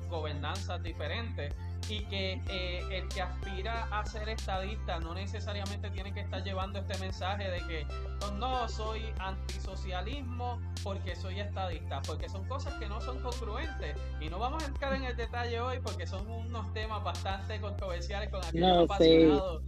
gobernanza 0.08 0.78
diferentes 0.78 1.52
y 1.88 2.00
que 2.00 2.40
eh, 2.48 2.82
el 2.90 3.08
que 3.08 3.22
aspira 3.22 3.88
a 3.90 4.04
ser 4.04 4.28
estadista 4.28 4.98
no 4.98 5.14
necesariamente 5.14 5.90
tiene 5.90 6.12
que 6.12 6.20
estar 6.20 6.42
llevando 6.42 6.80
este 6.80 6.98
mensaje 6.98 7.48
de 7.50 7.58
que 7.58 7.86
oh, 8.22 8.30
no 8.32 8.68
soy 8.68 9.02
antisocialismo 9.18 10.60
porque 10.82 11.14
soy 11.14 11.40
estadista, 11.40 12.02
porque 12.02 12.28
son 12.28 12.46
cosas 12.48 12.74
que 12.74 12.86
no 12.88 13.00
son 13.00 13.20
congruentes. 13.20 13.96
Y 14.20 14.28
no 14.28 14.38
vamos 14.38 14.64
a 14.64 14.66
entrar 14.66 14.94
en 14.94 15.04
el 15.04 15.16
detalle 15.16 15.60
hoy 15.60 15.78
porque 15.82 16.06
son 16.06 16.28
unos 16.28 16.72
temas 16.72 17.02
bastante 17.04 17.60
controversiales 17.60 18.30
con 18.30 18.44
aquellos 18.44 18.84
apasionados 18.84 19.62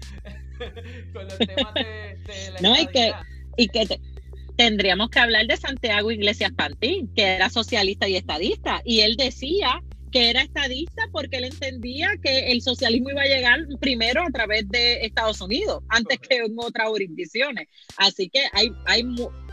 con 1.13 1.25
los 1.25 1.39
temas 1.39 1.75
de, 1.75 2.51
la 2.53 2.61
no, 2.61 2.81
y 2.81 2.87
que, 2.89 3.13
y 3.57 3.69
que 3.69 4.01
tendríamos 4.57 5.11
que 5.11 5.21
hablar 5.21 5.47
de 5.47 5.57
Santiago 5.57 6.11
Iglesias 6.11 6.51
Pantín, 6.57 7.13
que 7.15 7.37
era 7.37 7.49
socialista 7.49 8.09
y 8.09 8.17
estadista, 8.17 8.83
y 8.85 9.01
él 9.01 9.17
decía 9.17 9.83
que 10.11 10.31
era 10.31 10.43
estadista 10.43 11.09
porque 11.13 11.39
él 11.39 11.45
entendía 11.45 12.11
que 12.23 12.51
el 12.53 12.63
socialismo 12.63 13.11
iba 13.11 13.23
a 13.23 13.27
llegar 13.27 13.61
primero 13.81 14.23
a 14.23 14.31
través 14.31 14.69
de 14.69 15.05
Estados 15.05 15.41
Unidos, 15.41 15.83
antes 15.89 16.19
que 16.19 16.37
en 16.37 16.57
otras 16.59 16.89
jurisdicciones. 16.89 17.69
Así 17.97 18.29
que 18.29 18.47
hay, 18.53 18.71
hay, 18.87 19.05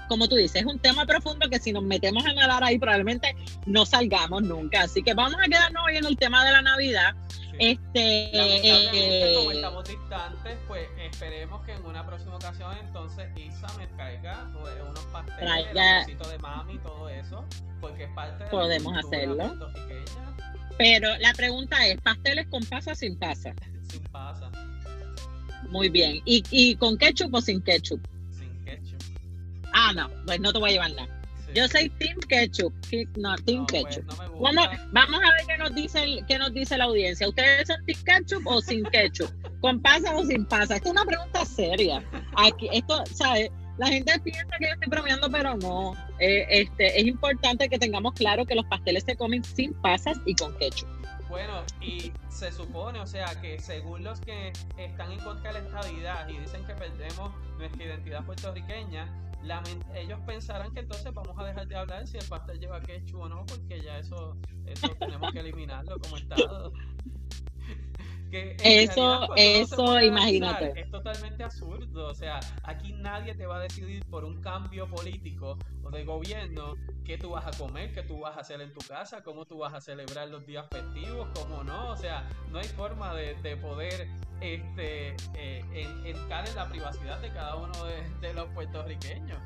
como 0.08 0.28
tú 0.28 0.36
dices, 0.36 0.62
es 0.62 0.66
un 0.66 0.80
tema 0.80 1.06
profundo 1.06 1.50
que 1.50 1.60
si 1.60 1.72
nos 1.72 1.84
metemos 1.84 2.26
a 2.26 2.34
nadar 2.34 2.64
ahí 2.64 2.78
probablemente 2.78 3.36
no 3.66 3.86
salgamos 3.86 4.44
nunca. 4.44 4.84
Así 4.84 5.04
que 5.04 5.14
vamos 5.14 5.40
a 5.40 5.48
quedarnos 5.48 5.84
hoy 5.86 5.98
en 5.98 6.06
el 6.06 6.18
tema 6.18 6.46
de 6.46 6.52
la 6.52 6.62
Navidad. 6.62 7.16
Este, 7.58 8.32
como 8.34 9.52
eh, 9.52 9.56
estamos 9.56 9.88
distantes, 9.88 10.58
pues 10.68 10.90
esperemos 11.00 11.66
que 11.66 11.72
en 11.72 11.86
una 11.86 12.06
próxima 12.06 12.36
ocasión 12.36 12.76
entonces 12.86 13.30
Isa 13.38 13.68
me 13.78 13.88
traiga 13.88 14.52
pues, 14.60 14.74
unos 14.82 15.06
pasteles, 15.06 16.08
el 16.08 16.18
de 16.18 16.38
mami, 16.40 16.78
todo 16.80 17.08
eso, 17.08 17.46
porque 17.80 18.04
es 18.04 18.10
parte 18.10 18.44
de 18.44 18.50
Podemos 18.50 18.98
hacerlo. 18.98 19.56
Pero 20.78 21.10
la 21.20 21.34
pregunta 21.34 21.86
es, 21.88 22.00
¿pasteles 22.02 22.48
con 22.48 22.64
pasa 22.66 22.92
o 22.92 22.96
sin 22.96 23.18
pasa? 23.18 23.54
Sin 23.90 24.04
pasa. 24.04 24.52
Muy 25.70 25.90
bien. 25.90 26.22
¿Y, 26.26 26.44
¿Y 26.52 26.76
con 26.76 26.98
ketchup 26.98 27.34
o 27.34 27.42
sin 27.42 27.62
ketchup? 27.62 28.02
Sin 28.32 28.66
ketchup. 28.66 29.02
Ah, 29.74 29.94
no, 29.94 30.10
pues 30.26 30.40
no 30.40 30.52
te 30.52 30.60
voy 30.60 30.72
a 30.72 30.74
llevar 30.74 30.94
nada. 30.94 31.16
Yo 31.56 31.70
soy 31.70 31.90
Team 31.90 32.20
Ketchup. 32.28 32.74
No, 33.16 33.34
Team 33.38 33.66
pues, 33.66 33.86
Ketchup. 33.86 34.06
vamos, 34.42 34.68
vamos, 34.92 35.22
a 35.24 35.32
ver 35.32 35.46
qué 35.48 35.58
nos, 35.58 35.74
dice 35.74 36.24
qué 36.28 36.38
nos 36.38 36.54
dice 36.54 36.78
la 36.78 36.84
audiencia. 36.84 37.30
¿Ustedes 37.30 37.68
son 37.68 37.78
Team 37.86 38.00
Ketchup 38.04 38.46
o 38.46 38.62
sin 38.62 38.84
Ketchup? 38.84 39.32
¿Con 39.62 39.82
pasa 39.82 40.14
o 40.14 40.26
sin 40.26 40.46
pasa? 40.46 40.76
Esta 40.76 40.90
es 40.90 40.92
una 40.92 41.06
pregunta 41.06 41.46
seria. 41.46 42.04
Aquí, 42.36 42.68
esto, 42.74 43.02
¿sabes? 43.14 43.52
La 43.78 43.88
gente 43.88 44.20
piensa 44.22 44.58
que 44.58 44.68
yo 44.68 44.74
estoy 44.74 44.90
bromeando, 44.90 45.30
pero 45.30 45.58
no. 45.58 45.94
Eh, 46.20 46.46
este, 46.50 47.00
es 47.00 47.06
importante 47.06 47.68
que 47.68 47.78
tengamos 47.78 48.14
claro 48.14 48.46
que 48.46 48.56
los 48.56 48.66
pasteles 48.66 49.04
se 49.04 49.16
comen 49.16 49.44
sin 49.44 49.74
pasas 49.74 50.18
y 50.26 50.34
con 50.36 50.58
ketchup. 50.58 50.88
Bueno, 51.28 51.64
y 51.82 52.14
se 52.30 52.52
supone, 52.52 53.00
o 53.00 53.08
sea, 53.08 53.26
que 53.42 53.60
según 53.60 54.04
los 54.04 54.22
que 54.22 54.54
están 54.78 55.12
en 55.12 55.20
contra 55.20 55.52
de 55.52 55.60
la 55.60 55.66
estabilidad 55.66 56.30
y 56.30 56.38
dicen 56.38 56.66
que 56.66 56.74
perdemos 56.74 57.34
nuestra 57.58 57.84
identidad 57.84 58.24
puertorriqueña, 58.26 59.12
ellos 59.94 60.20
pensarán 60.26 60.74
que 60.74 60.80
entonces 60.80 61.14
vamos 61.14 61.38
a 61.38 61.46
dejar 61.46 61.68
de 61.68 61.76
hablar 61.76 62.08
si 62.08 62.18
el 62.18 62.26
pastel 62.26 62.60
lleva 62.60 62.82
ketchup 62.82 63.22
o 63.22 63.30
no, 63.30 63.46
porque 63.46 63.82
ya 63.82 64.00
eso, 64.00 64.38
eso 64.66 64.88
tenemos 65.00 65.32
que 65.34 65.40
eliminarlo 65.40 66.00
como 66.00 66.18
estado 66.18 66.72
eso, 68.32 69.36
eso, 69.36 70.02
imagínate. 70.02 70.80
es 70.80 70.92
totalmente 70.92 71.44
absurdo. 71.44 72.08
O 72.08 72.14
sea, 72.14 72.40
aquí 72.64 72.94
nadie 72.94 73.36
te 73.36 73.46
va 73.46 73.58
a 73.58 73.60
decidir 73.60 74.06
por 74.06 74.24
un 74.24 74.42
cambio 74.42 74.88
político 74.88 75.58
o 75.84 75.90
de 75.90 76.04
gobierno 76.04 76.76
qué 77.04 77.18
tú 77.18 77.32
vas 77.32 77.46
a 77.46 77.52
comer, 77.58 77.94
qué 77.94 78.04
tú 78.04 78.20
vas 78.20 78.38
a 78.38 78.42
hacer 78.42 78.62
en 78.62 78.74
tu 78.74 78.82
casa, 78.88 79.24
cómo 79.24 79.46
tú 79.46 79.60
vas 79.60 79.74
a 79.74 79.82
celebrar 79.82 80.28
los 80.30 80.46
días 80.46 80.66
festivos, 80.70 81.28
cómo 81.36 81.64
no. 81.64 81.92
O 81.92 81.98
sea, 81.98 82.28
no 82.52 82.60
hay 82.60 82.68
forma 82.68 83.14
de, 83.14 83.36
poder 83.58 84.08
este, 84.42 85.16
eh, 85.36 85.88
entrar 86.04 86.48
en 86.48 86.56
la 86.56 86.68
privacidad 86.68 87.20
de 87.22 87.30
cada 87.30 87.56
uno 87.56 87.74
de 88.22 88.34
los 88.34 88.48
puertorriqueños. 88.50 89.40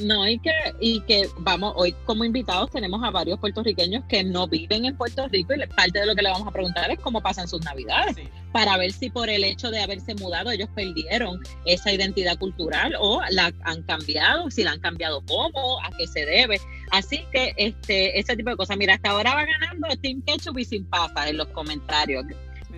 No, 0.00 0.26
y 0.26 0.38
que, 0.38 0.50
y 0.80 1.00
que 1.02 1.28
vamos, 1.38 1.74
hoy 1.76 1.94
como 2.06 2.24
invitados 2.24 2.70
tenemos 2.70 3.02
a 3.04 3.10
varios 3.10 3.38
puertorriqueños 3.38 4.04
que 4.08 4.24
no 4.24 4.48
viven 4.48 4.86
en 4.86 4.96
Puerto 4.96 5.28
Rico 5.28 5.52
y 5.52 5.66
parte 5.66 6.00
de 6.00 6.06
lo 6.06 6.14
que 6.14 6.22
le 6.22 6.30
vamos 6.30 6.48
a 6.48 6.50
preguntar 6.50 6.90
es 6.90 6.98
cómo 6.98 7.20
pasan 7.20 7.46
sus 7.46 7.62
navidades, 7.62 8.16
para 8.52 8.78
ver 8.78 8.92
si 8.92 9.10
por 9.10 9.28
el 9.28 9.44
hecho 9.44 9.70
de 9.70 9.82
haberse 9.82 10.14
mudado 10.14 10.50
ellos 10.50 10.70
perdieron 10.74 11.40
esa 11.66 11.92
identidad 11.92 12.38
cultural 12.38 12.94
o 12.98 13.20
la 13.30 13.52
han 13.64 13.82
cambiado, 13.82 14.50
si 14.50 14.64
la 14.64 14.72
han 14.72 14.80
cambiado 14.80 15.22
cómo, 15.26 15.78
a 15.82 15.90
qué 15.98 16.06
se 16.06 16.24
debe. 16.24 16.58
Así 16.90 17.24
que 17.30 17.54
este, 17.58 18.18
ese 18.18 18.34
tipo 18.34 18.50
de 18.50 18.56
cosas. 18.56 18.76
Mira, 18.78 18.94
hasta 18.94 19.10
ahora 19.10 19.34
va 19.34 19.44
ganando 19.44 19.88
Team 20.00 20.22
Ketchup 20.22 20.58
y 20.58 20.64
sin 20.64 20.86
pasas 20.86 21.28
en 21.28 21.36
los 21.36 21.48
comentarios. 21.48 22.24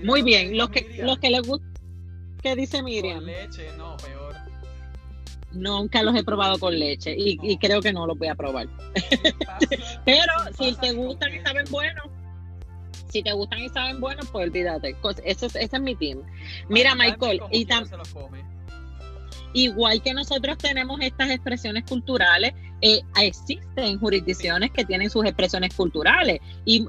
Muy 0.02 0.22
bien, 0.22 0.56
los 0.56 0.70
que, 0.70 1.00
los 1.02 1.18
que 1.18 1.30
les 1.30 1.42
gusta, 1.42 1.66
¿qué 2.42 2.56
dice 2.56 2.82
Miriam? 2.82 3.24
leche, 3.24 3.70
no, 3.76 3.96
peor. 3.98 4.23
Nunca 5.54 6.02
los 6.02 6.14
he 6.16 6.24
probado 6.24 6.58
con 6.58 6.78
leche 6.78 7.14
y, 7.16 7.56
creo 7.58 7.80
que 7.80 7.92
no 7.92 8.06
los 8.06 8.18
voy 8.18 8.28
a 8.28 8.34
probar. 8.34 8.68
Pero 10.04 10.32
si 10.58 10.74
te 10.74 10.92
gustan 10.92 11.34
y 11.34 11.40
saben 11.40 11.66
buenos, 11.70 12.04
si 13.08 13.22
te 13.22 13.32
gustan 13.32 13.60
y 13.60 13.68
saben 13.68 14.00
buenos, 14.00 14.28
pues 14.30 14.48
olvídate. 14.48 14.96
Ese 15.24 15.46
es, 15.46 15.56
ese 15.56 15.76
es 15.76 15.82
mi 15.82 15.94
team. 15.94 16.22
Mira, 16.68 16.94
Michael, 16.94 17.40
y 17.50 17.64
también 17.64 18.00
igual 19.54 20.02
que 20.02 20.12
nosotros 20.12 20.58
tenemos 20.58 21.00
estas 21.00 21.30
expresiones 21.30 21.84
culturales, 21.84 22.52
eh, 22.82 23.00
existen 23.22 23.98
jurisdicciones 23.98 24.70
que 24.70 24.84
tienen 24.84 25.08
sus 25.08 25.24
expresiones 25.24 25.74
culturales 25.74 26.40
y, 26.66 26.86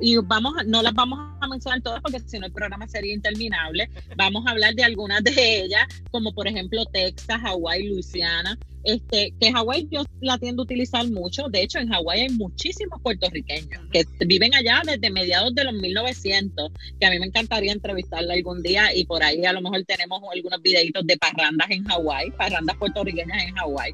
y, 0.00 0.16
vamos 0.16 0.54
no 0.66 0.82
las 0.82 0.94
vamos 0.94 1.20
a 1.40 1.46
mencionar 1.46 1.80
todas 1.80 2.00
porque 2.00 2.18
si 2.20 2.40
no 2.40 2.46
el 2.46 2.52
programa 2.52 2.88
sería 2.88 3.14
interminable. 3.14 3.88
Vamos 4.16 4.44
a 4.46 4.50
hablar 4.50 4.74
de 4.74 4.82
algunas 4.82 5.22
de 5.22 5.60
ellas, 5.62 5.86
como 6.10 6.32
por 6.32 6.48
ejemplo 6.48 6.84
Texas, 6.86 7.40
Hawái, 7.40 7.88
Luisiana, 7.88 8.58
este, 8.88 9.34
que 9.38 9.52
Hawái 9.52 9.86
yo 9.90 10.02
la 10.22 10.38
tiendo 10.38 10.62
a 10.62 10.64
utilizar 10.64 11.06
mucho. 11.10 11.48
De 11.48 11.62
hecho, 11.62 11.78
en 11.78 11.88
Hawái 11.88 12.22
hay 12.22 12.28
muchísimos 12.30 13.00
puertorriqueños 13.02 13.82
que 13.92 14.04
viven 14.26 14.54
allá 14.54 14.80
desde 14.82 15.10
mediados 15.10 15.54
de 15.54 15.64
los 15.64 15.74
1900, 15.74 16.72
que 16.98 17.06
a 17.06 17.10
mí 17.10 17.18
me 17.18 17.26
encantaría 17.26 17.72
entrevistarla 17.72 18.32
algún 18.32 18.62
día 18.62 18.94
y 18.96 19.04
por 19.04 19.22
ahí 19.22 19.44
a 19.44 19.52
lo 19.52 19.60
mejor 19.60 19.84
tenemos 19.84 20.22
algunos 20.32 20.62
videitos 20.62 21.06
de 21.06 21.18
parrandas 21.18 21.70
en 21.70 21.84
Hawái, 21.84 22.30
parrandas 22.30 22.76
puertorriqueñas 22.78 23.42
en 23.42 23.54
Hawái. 23.56 23.92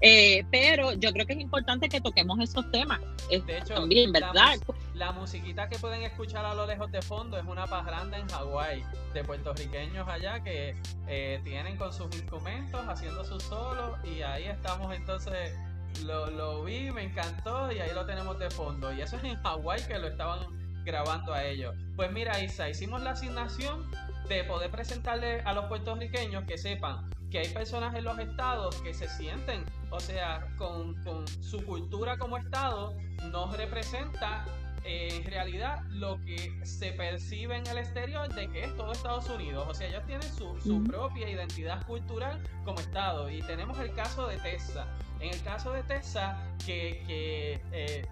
Eh, 0.00 0.44
pero 0.50 0.92
yo 0.92 1.12
creo 1.12 1.26
que 1.26 1.32
es 1.32 1.40
importante 1.40 1.88
que 1.88 2.00
toquemos 2.00 2.38
esos 2.40 2.70
temas. 2.70 3.00
De 3.28 3.58
hecho, 3.58 3.74
también, 3.74 4.12
¿verdad? 4.12 4.56
La, 4.94 5.12
musiquita 5.12 5.68
que 5.68 5.78
pueden 5.78 6.02
escuchar 6.02 6.44
a 6.44 6.54
lo 6.54 6.66
lejos 6.66 6.90
de 6.92 7.02
fondo 7.02 7.38
es 7.38 7.44
una 7.44 7.66
parranda 7.66 8.18
en 8.18 8.28
Hawái 8.28 8.84
de 9.14 9.24
puertorriqueños 9.24 10.06
allá 10.08 10.42
que 10.42 10.76
eh, 11.08 11.40
tienen 11.44 11.76
con 11.76 11.92
sus 11.92 12.06
instrumentos 12.14 12.80
haciendo 12.86 13.24
sus 13.24 13.42
solos 13.42 13.98
y 14.04 14.22
ahí 14.22 14.44
estamos 14.44 14.94
entonces 14.94 15.52
lo, 16.04 16.30
lo 16.30 16.64
vi, 16.64 16.90
me 16.90 17.04
encantó 17.04 17.72
y 17.72 17.80
ahí 17.80 17.90
lo 17.94 18.06
tenemos 18.06 18.38
de 18.38 18.50
fondo. 18.50 18.92
Y 18.92 19.00
eso 19.00 19.16
es 19.16 19.24
en 19.24 19.36
Hawái 19.36 19.82
que 19.86 19.98
lo 19.98 20.08
estaban 20.08 20.40
grabando 20.84 21.34
a 21.34 21.44
ellos. 21.44 21.74
Pues 21.96 22.10
mira, 22.12 22.42
Isa, 22.42 22.70
hicimos 22.70 23.02
la 23.02 23.10
asignación 23.10 23.90
de 24.28 24.44
poder 24.44 24.70
presentarle 24.70 25.40
a 25.42 25.52
los 25.52 25.66
puertorriqueños 25.66 26.44
que 26.44 26.58
sepan 26.58 27.10
que 27.30 27.40
hay 27.40 27.48
personas 27.48 27.94
en 27.94 28.04
los 28.04 28.18
estados 28.18 28.76
que 28.82 28.94
se 28.94 29.08
sienten, 29.08 29.64
o 29.90 30.00
sea, 30.00 30.46
con, 30.56 30.94
con 31.02 31.26
su 31.28 31.64
cultura 31.64 32.16
como 32.18 32.36
estado, 32.36 32.94
no 33.32 33.52
representa 33.52 34.44
en 34.84 35.24
realidad 35.24 35.82
lo 35.90 36.22
que 36.24 36.52
se 36.64 36.92
percibe 36.92 37.56
en 37.56 37.66
el 37.66 37.78
exterior 37.78 38.32
de 38.32 38.48
que 38.48 38.64
es 38.64 38.76
todo 38.76 38.92
Estados 38.92 39.28
Unidos. 39.28 39.66
O 39.68 39.74
sea, 39.74 39.88
ellos 39.88 40.04
tienen 40.06 40.32
su, 40.32 40.56
su 40.60 40.84
propia 40.84 41.28
identidad 41.28 41.84
cultural 41.86 42.40
como 42.64 42.78
Estado. 42.78 43.28
Y 43.28 43.42
tenemos 43.42 43.78
el 43.80 43.92
caso 43.94 44.28
de 44.28 44.36
Texas. 44.38 44.86
En 45.18 45.34
el 45.34 45.42
caso 45.42 45.72
de 45.72 45.82
Texas, 45.82 46.36
que, 46.64 47.02
que 47.06 47.60
eh, 47.72 48.06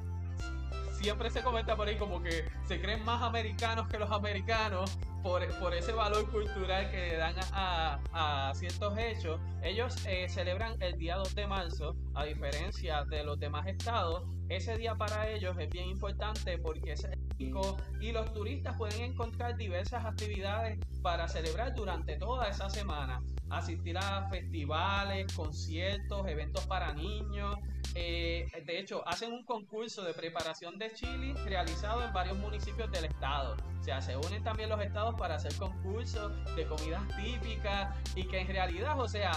siempre 1.00 1.30
se 1.30 1.42
comenta 1.42 1.76
por 1.76 1.86
ahí 1.86 1.96
como 1.96 2.20
que 2.22 2.44
se 2.66 2.80
creen 2.80 3.04
más 3.04 3.22
americanos 3.22 3.86
que 3.88 3.98
los 3.98 4.10
americanos 4.10 4.98
por, 5.24 5.42
por 5.58 5.74
ese 5.74 5.92
valor 5.92 6.30
cultural 6.30 6.90
que 6.90 7.16
dan 7.16 7.34
a, 7.52 7.98
a, 8.12 8.54
ciertos 8.54 8.96
hechos. 8.98 9.40
Ellos 9.62 9.96
eh, 10.06 10.28
celebran 10.28 10.80
el 10.82 10.98
día 10.98 11.16
2 11.16 11.34
de 11.34 11.46
marzo, 11.46 11.96
a 12.14 12.24
diferencia 12.24 13.04
de 13.04 13.24
los 13.24 13.40
demás 13.40 13.66
estados. 13.66 14.22
Ese 14.50 14.76
día 14.76 14.94
para 14.94 15.30
ellos 15.30 15.56
es 15.58 15.70
bien 15.70 15.88
importante 15.88 16.58
porque 16.58 16.92
es 16.92 17.08
y 17.38 18.12
los 18.12 18.32
turistas 18.32 18.76
pueden 18.76 19.00
encontrar 19.00 19.56
diversas 19.56 20.04
actividades 20.04 20.78
para 21.02 21.26
celebrar 21.26 21.74
durante 21.74 22.16
toda 22.16 22.48
esa 22.48 22.68
semana. 22.70 23.22
Asistir 23.50 23.96
a 23.98 24.28
festivales, 24.28 25.32
conciertos, 25.34 26.26
eventos 26.28 26.64
para 26.66 26.92
niños, 26.92 27.56
eh, 27.94 28.46
de 28.64 28.80
hecho, 28.80 29.06
hacen 29.06 29.32
un 29.32 29.44
concurso 29.44 30.02
de 30.02 30.14
preparación 30.14 30.78
de 30.78 30.92
chili 30.94 31.32
realizado 31.44 32.04
en 32.04 32.12
varios 32.12 32.36
municipios 32.38 32.90
del 32.90 33.04
estado. 33.04 33.56
O 33.78 33.82
sea, 33.82 34.00
se 34.00 34.16
unen 34.16 34.42
también 34.42 34.68
los 34.68 34.80
estados 34.80 35.13
para 35.16 35.36
hacer 35.36 35.54
concursos 35.56 36.32
de 36.56 36.66
comidas 36.66 37.02
típicas 37.16 37.94
y 38.14 38.24
que 38.24 38.40
en 38.40 38.48
realidad, 38.48 38.98
o 39.00 39.08
sea, 39.08 39.32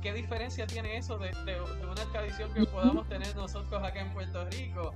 ¿qué 0.00 0.12
diferencia 0.12 0.66
tiene 0.66 0.96
eso 0.96 1.18
de, 1.18 1.30
una 1.82 2.04
tradición 2.12 2.52
que 2.52 2.66
podamos 2.66 3.08
tener 3.08 3.34
nosotros 3.36 3.82
acá 3.82 4.00
en 4.00 4.12
Puerto 4.12 4.44
Rico? 4.50 4.92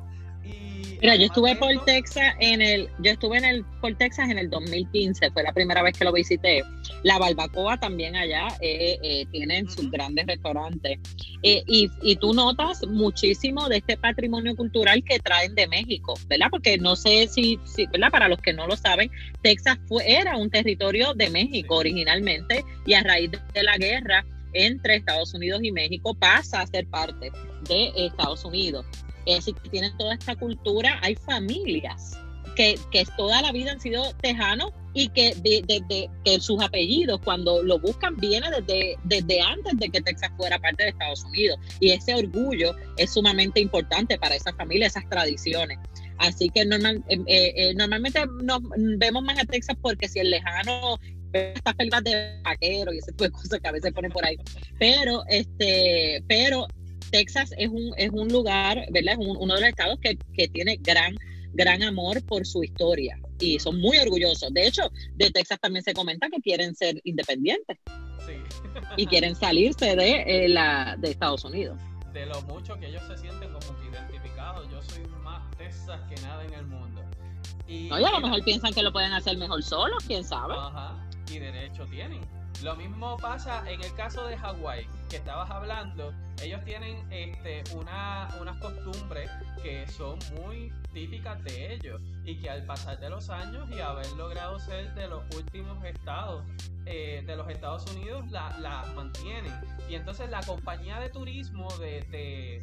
Mira, 1.01 1.15
yo 1.17 1.27
estuve 1.27 1.55
por 1.57 1.85
Texas 1.85 2.35
en 2.41 2.63
el, 2.63 2.89
yo 3.01 3.13
estuve 3.13 3.37
en 3.37 3.45
el 3.45 3.65
por 3.81 3.95
Texas 3.97 4.31
en 4.31 4.39
el 4.39 4.49
2015, 4.49 5.31
fue 5.31 5.43
la 5.43 5.53
primera 5.53 5.83
vez 5.83 5.97
que 5.97 6.05
lo 6.05 6.13
visité. 6.13 6.63
La 7.03 7.19
barbacoa 7.19 7.79
también 7.79 8.17
allá 8.17 8.49
eh, 8.61 8.99
eh, 9.03 9.27
tienen 9.31 9.69
sus 9.69 9.91
grandes 9.91 10.27
restaurantes 10.27 10.99
eh, 11.43 11.63
y, 11.67 11.91
y, 12.03 12.17
tú 12.17 12.33
notas 12.33 12.87
muchísimo 12.87 13.69
de 13.69 13.79
este 13.79 13.99
patrimonio 13.99 14.57
cultural 14.57 15.05
que 15.05 15.19
traen 15.19 15.55
de 15.55 15.69
México, 15.69 16.15
¿verdad? 16.29 16.47
Porque 16.51 16.79
no 16.79 16.97
sé 16.97 17.29
si, 17.29 17.61
si 17.65 17.87
¿verdad? 17.87 18.11
Para 18.11 18.29
los 18.29 18.41
que 18.41 18.55
no 18.55 18.67
lo 18.67 18.77
saben, 18.77 19.11
Texas 19.43 19.79
fue 19.87 20.11
era 20.11 20.37
un 20.39 20.51
territorio 20.51 21.13
de 21.13 21.29
México 21.29 21.77
originalmente 21.77 22.65
y 22.87 22.95
a 22.95 23.03
raíz 23.03 23.31
de 23.31 23.63
la 23.63 23.77
guerra 23.77 24.25
entre 24.55 24.97
Estados 24.97 25.35
Unidos 25.35 25.61
y 25.63 25.73
México 25.73 26.15
pasa 26.15 26.63
a 26.63 26.67
ser 26.67 26.87
parte 26.87 27.31
de 27.69 27.93
Estados 27.97 28.45
Unidos 28.47 28.87
es 29.27 29.37
decir, 29.37 29.55
que 29.57 29.69
tienen 29.69 29.97
toda 29.97 30.15
esta 30.15 30.37
cultura, 30.37 30.99
hay 31.03 31.15
familias 31.17 32.17
que, 32.55 32.79
que 32.91 33.05
toda 33.17 33.43
la 33.43 33.53
vida 33.53 33.73
han 33.73 33.81
sido 33.81 34.13
tejanos 34.23 34.73
y 34.97 35.09
que 35.11 35.35
desde 35.43 35.85
que 36.25 36.41
sus 36.41 36.63
apellidos 36.63 37.21
cuando 37.23 37.63
lo 37.63 37.79
buscan 37.79 38.17
viene 38.17 38.49
desde, 38.51 38.97
desde 39.05 39.43
antes 39.43 39.77
de 39.77 39.91
que 39.91 40.01
Texas 40.01 40.31
fuera 40.39 40.59
parte 40.59 40.85
de 40.85 40.89
Estados 40.89 41.23
Unidos 41.25 41.59
y 41.81 41.91
ese 41.91 42.15
orgullo 42.15 42.75
es 42.97 43.13
sumamente 43.13 43.61
importante 43.61 44.19
para 44.19 44.35
esa 44.35 44.55
familia, 44.55 44.87
esas 44.87 45.07
tradiciones. 45.11 45.79
Así 46.17 46.49
que 46.49 46.65
normal, 46.65 47.05
eh, 47.09 47.19
eh, 47.27 47.53
eh, 47.57 47.75
normalmente 47.75 48.21
nos 48.43 48.61
vemos 48.97 49.23
más 49.23 49.39
a 49.39 49.45
Texas 49.45 49.77
porque 49.83 50.09
si 50.09 50.21
el 50.21 50.31
lejano 50.31 50.99
estas 51.35 51.75
películas 51.75 52.05
de 52.05 52.41
vaquero 52.43 52.95
y 52.95 52.99
ese 52.99 53.13
tipo 53.13 53.25
de 53.25 53.31
cosas 53.31 53.61
que 53.61 53.69
a 53.69 53.73
veces 53.73 53.93
ponen 53.93 54.11
por 54.11 54.25
ahí. 54.25 54.39
Pero, 54.79 55.25
este, 55.29 56.25
pero 56.27 56.67
Texas 57.11 57.51
es 57.57 57.69
un, 57.69 57.93
es 57.97 58.11
un 58.11 58.29
lugar, 58.29 58.87
¿verdad? 58.91 59.15
Es 59.15 59.19
uno 59.19 59.55
de 59.55 59.61
los 59.61 59.69
estados 59.69 59.99
que, 60.01 60.49
tiene 60.49 60.77
gran, 60.81 61.17
gran 61.53 61.83
amor 61.83 62.25
por 62.27 62.47
su 62.47 62.63
historia 62.63 63.19
y 63.39 63.59
son 63.59 63.81
muy 63.81 63.99
orgullosos. 63.99 64.53
De 64.53 64.67
hecho, 64.67 64.91
de 65.15 65.31
Texas 65.31 65.59
también 65.61 65.85
se 65.85 65.93
comenta 65.93 66.29
que 66.29 66.41
quieren 66.41 66.75
ser 66.75 67.01
independientes. 67.05 67.79
Sí. 68.27 68.33
y 68.97 69.07
quieren 69.07 69.37
salirse 69.37 69.95
de, 69.95 70.25
eh, 70.27 70.49
la, 70.49 70.97
de 70.99 71.13
Estados 71.13 71.45
Unidos. 71.45 71.79
De 72.13 72.27
lo 72.27 72.43
mucho 72.43 72.77
que 72.77 72.89
ellos 72.89 73.03
se 73.07 73.17
sienten 73.19 73.53
como 73.53 73.79
identificados, 73.89 74.69
yo 74.69 74.83
soy 74.83 75.05
más 75.23 75.49
Texas 75.57 76.01
que 76.09 76.21
nada 76.23 76.45
en 76.45 76.55
el 76.55 76.67
mundo. 76.67 77.03
Y, 77.69 77.89
no, 77.89 78.01
y 78.01 78.05
a 78.05 78.11
lo 78.11 78.21
mejor 78.21 78.43
piensan 78.43 78.75
que 78.75 78.83
lo 78.83 78.93
pueden 78.93 79.13
hacer 79.13 79.37
mejor 79.37 79.63
solos, 79.63 80.03
quién 80.09 80.25
sabe. 80.25 80.55
Ajá, 80.57 81.09
y 81.31 81.39
derecho 81.39 81.87
tienen. 81.87 82.21
Lo 82.63 82.75
mismo 82.75 83.17
pasa 83.19 83.63
en 83.71 83.83
el 83.83 83.95
caso 83.95 84.27
de 84.27 84.37
Hawái, 84.37 84.87
que 85.09 85.17
estabas 85.17 85.51
hablando. 85.51 86.13
Ellos 86.43 86.65
tienen 86.65 87.07
este, 87.13 87.63
una, 87.75 88.29
unas 88.41 88.59
costumbres 88.59 89.31
que 89.63 89.87
son 89.87 90.19
muy 90.41 90.73
típicas 90.93 91.43
de 91.45 91.75
ellos 91.75 92.01
y 92.25 92.41
que 92.41 92.49
al 92.49 92.65
pasar 92.65 92.99
de 92.99 93.11
los 93.11 93.29
años 93.31 93.69
y 93.71 93.81
haber 93.81 94.11
logrado 94.13 94.59
ser 94.59 94.95
de 94.95 95.07
los 95.07 95.23
últimos 95.37 95.85
estados 95.85 96.45
eh, 96.87 97.23
de 97.27 97.37
los 97.37 97.49
Estados 97.51 97.85
Unidos, 97.95 98.31
la, 98.31 98.57
la, 98.61 98.85
mantienen. 98.95 99.53
Y 99.89 99.95
entonces 99.95 100.31
la 100.31 100.41
compañía 100.41 101.01
de 101.01 101.11
turismo 101.11 101.69
de 101.79 102.63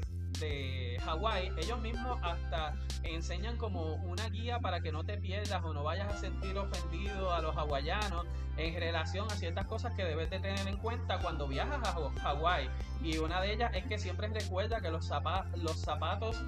Hawái, 1.05 1.51
ellos 1.57 1.79
mismos 1.79 2.19
hasta 2.23 2.73
enseñan 3.03 3.57
como 3.57 3.95
una 3.95 4.29
guía 4.29 4.59
para 4.59 4.81
que 4.81 4.91
no 4.91 5.03
te 5.03 5.17
pierdas 5.17 5.63
o 5.63 5.73
no 5.73 5.83
vayas 5.83 6.13
a 6.13 6.17
sentir 6.17 6.57
ofendido 6.57 7.33
a 7.33 7.41
los 7.41 7.55
hawaianos 7.55 8.25
en 8.57 8.75
relación 8.75 9.29
a 9.31 9.35
ciertas 9.35 9.65
cosas 9.65 9.93
que 9.95 10.05
debes 10.05 10.29
de 10.29 10.39
tener 10.39 10.67
en 10.67 10.77
cuenta 10.77 11.19
cuando 11.19 11.47
viajas 11.47 11.79
a 11.87 11.93
Hawái. 12.21 12.69
Y 13.03 13.17
una 13.17 13.41
de 13.41 13.53
ellas 13.53 13.71
es 13.73 13.85
que 13.85 13.97
siempre 13.97 14.27
recuerda 14.27 14.79
que 14.79 14.91
los, 14.91 15.05
zapatos, 15.05 15.59
los 15.61 15.77
zapatos 15.79 16.41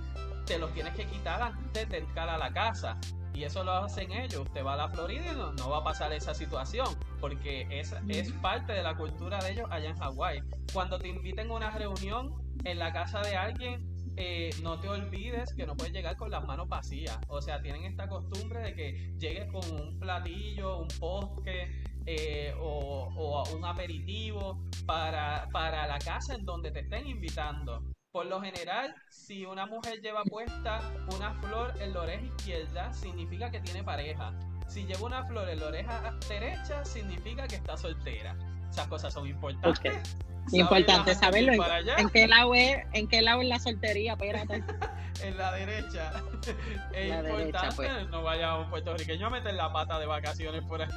te 0.45 0.60
los 0.60 0.71
tienes 0.74 0.93
que 0.93 1.06
quitar 1.06 1.41
antes 1.41 1.89
de 1.89 1.98
entrar 1.98 2.30
a 2.30 2.38
la 2.38 2.54
casa. 2.54 2.98
Y 3.36 3.43
eso 3.43 3.63
lo 3.63 3.71
hacen 3.74 4.12
ellos. 4.12 4.41
Usted 4.41 4.63
va 4.63 4.74
a 4.74 4.78
la 4.78 4.89
Florida 4.89 5.24
y 5.32 5.36
no, 5.36 5.69
va 5.69 5.80
a 5.80 5.84
pasar 5.84 6.13
esa 6.13 6.34
situación. 6.34 6.88
Porque 7.19 7.67
es, 7.69 7.93
es 8.08 8.32
parte 8.34 8.74
de 8.74 8.84
la 8.84 8.95
cultura 8.95 9.39
de 9.39 9.52
ellos 9.52 9.67
allá 9.69 9.89
en 9.89 9.98
Hawái. 9.98 10.41
Cuando 10.74 10.98
te 10.98 11.10
inviten 11.10 11.52
a 11.52 11.54
una 11.56 11.71
reunión 11.71 12.34
en 12.63 12.80
la 12.80 12.93
casa 12.93 13.21
de 13.21 13.36
alguien, 13.36 13.95
eh, 14.17 14.52
no 14.63 14.80
te 14.80 14.88
olvides 14.88 15.54
que 15.54 15.65
no 15.65 15.76
puedes 15.76 15.91
llegar 15.91 16.15
con 16.15 16.32
las 16.32 16.45
manos 16.45 16.69
vacías. 16.69 17.19
O 17.28 17.41
sea, 17.41 17.62
tienen 17.62 17.84
esta 17.84 18.08
costumbre 18.08 18.62
de 18.62 18.74
que 18.74 19.13
llegues 19.19 19.52
con 19.52 19.69
un 19.69 20.00
platillo, 20.00 20.80
un 20.80 20.88
postre 21.00 21.84
eh, 22.06 22.54
o, 22.60 23.43
un 23.54 23.65
aperitivo 23.65 24.63
para, 24.86 25.50
para 25.52 25.88
la 25.88 26.00
casa 26.00 26.36
en 26.36 26.45
donde 26.45 26.71
te 26.71 26.82
estén 26.82 27.08
invitando. 27.08 27.84
Por 28.15 28.28
lo 28.28 28.39
general, 28.39 28.95
si 29.10 29.45
una 29.45 29.65
mujer 29.65 29.99
lleva 29.99 30.23
puesta 30.23 30.80
una 31.13 31.34
flor 31.41 31.73
en 31.82 31.93
la 31.93 31.99
oreja 31.99 32.23
izquierda, 32.23 32.93
significa 32.93 33.51
que 33.51 33.60
tiene 33.60 33.84
pareja. 33.84 34.32
Si 34.69 34.86
lleva 34.86 35.08
una 35.08 35.25
flor 35.25 35.49
en 35.49 35.60
la 35.60 35.65
oreja 35.65 36.13
derecha, 36.30 36.86
significa 36.86 37.45
que 37.45 37.56
está 37.58 37.75
soltera. 37.75 38.38
Esas 38.69 38.88
cosas 38.88 39.13
son 39.13 39.28
importantes. 39.28 40.15
Importante 40.54 41.13
saberlo. 41.13 41.62
En, 41.97 42.10
qué 42.10 42.25
lado 42.25 42.56
es, 42.56 42.78
¿En 42.93 43.10
qué 43.10 43.21
lado 43.21 43.41
es 43.41 43.49
la 43.49 43.60
soltería? 43.60 44.13
Espérate. 44.13 44.63
en 45.21 45.38
la 45.38 45.51
derecha. 45.51 46.13
Es 46.93 47.13
importante 47.13 47.75
pues. 47.75 48.10
no 48.12 48.23
vaya 48.23 48.51
a 48.51 48.60
un 48.62 48.69
puertorriqueño 48.69 49.28
a 49.28 49.30
meter 49.30 49.56
la 49.56 49.73
pata 49.73 49.99
de 49.99 50.06
vacaciones 50.06 50.63
por 50.63 50.82
ahí. 50.82 50.88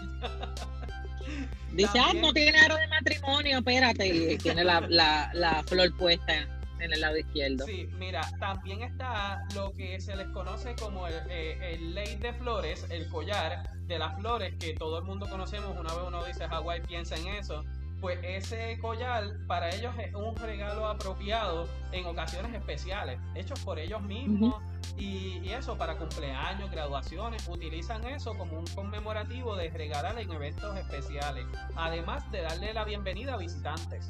Dice, 1.73 1.99
ah, 1.99 2.13
no 2.15 2.33
tiene 2.33 2.61
aro 2.61 2.77
de 2.77 2.87
matrimonio, 2.87 3.59
espérate, 3.59 4.07
y 4.07 4.39
tiene 4.39 4.63
la, 4.63 4.83
la, 4.83 5.31
la 5.35 5.65
flor 5.65 5.97
puesta 5.97 6.47
en 6.81 6.93
el 6.93 7.01
lado 7.01 7.17
izquierdo. 7.17 7.65
Sí, 7.67 7.89
mira, 7.99 8.21
también 8.39 8.83
está 8.83 9.45
lo 9.55 9.73
que 9.73 10.01
se 10.01 10.17
les 10.17 10.29
conoce 10.29 10.75
como 10.77 11.07
el, 11.07 11.15
eh, 11.31 11.75
el 11.75 11.95
ley 11.95 12.17
de 12.17 12.33
flores, 12.33 12.87
el 12.91 13.09
collar 13.09 13.71
de 13.87 13.99
las 13.99 14.17
flores 14.19 14.55
que 14.59 14.75
todo 14.75 14.99
el 14.99 15.05
mundo 15.05 15.29
conocemos. 15.29 15.77
Una 15.79 15.95
vez 15.95 16.05
uno 16.07 16.25
dice 16.25 16.47
Hawái, 16.47 16.83
piensa 16.83 17.17
en 17.17 17.29
eso 17.29 17.65
pues 18.01 18.19
ese 18.23 18.79
collar 18.81 19.25
para 19.47 19.71
ellos 19.71 19.93
es 19.99 20.15
un 20.15 20.37
regalo 20.37 20.87
apropiado 20.87 21.69
en 21.93 22.07
ocasiones 22.07 22.55
especiales, 22.55 23.19
hechos 23.35 23.61
por 23.61 23.79
ellos 23.79 24.01
mismos 24.03 24.63
y, 24.97 25.49
eso 25.49 25.77
para 25.77 25.97
cumpleaños, 25.97 26.71
graduaciones, 26.71 27.49
utilizan 27.49 28.05
eso 28.05 28.37
como 28.37 28.59
un 28.59 28.67
conmemorativo 28.67 29.57
de 29.57 29.71
regalar 29.71 30.19
en 30.19 30.31
eventos 30.31 30.77
especiales, 30.77 31.47
además 31.75 32.31
de 32.31 32.43
darle 32.43 32.75
la 32.75 32.85
bienvenida 32.85 33.35
a 33.35 33.39
visitantes. 33.39 34.07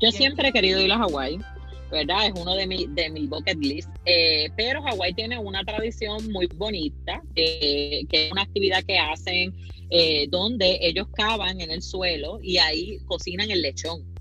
Yo 0.00 0.10
siempre 0.10 0.48
he 0.48 0.52
querido 0.52 0.80
ir 0.80 0.92
a 0.92 0.98
Hawái. 0.98 1.38
¿verdad? 1.90 2.26
Es 2.26 2.32
uno 2.40 2.56
de 2.56 2.66
mi, 2.66 2.86
de 2.88 3.08
mi 3.10 3.26
bucket 3.26 3.58
list. 3.58 3.88
Eh, 4.04 4.50
pero 4.56 4.82
Hawái 4.82 5.14
tiene 5.14 5.38
una 5.38 5.62
tradición 5.62 6.30
muy 6.32 6.46
bonita, 6.46 7.22
que 7.36 8.04
es 8.10 8.32
una 8.32 8.42
actividad 8.42 8.82
que 8.84 8.98
hacen 8.98 9.54
eh, 9.90 10.26
donde 10.28 10.78
ellos 10.80 11.06
cavan 11.14 11.60
en 11.60 11.70
el 11.70 11.82
suelo 11.82 12.40
y 12.42 12.56
ahí 12.58 12.98
cocinan 13.06 13.50
el 13.50 13.62
lechón. 13.62 14.13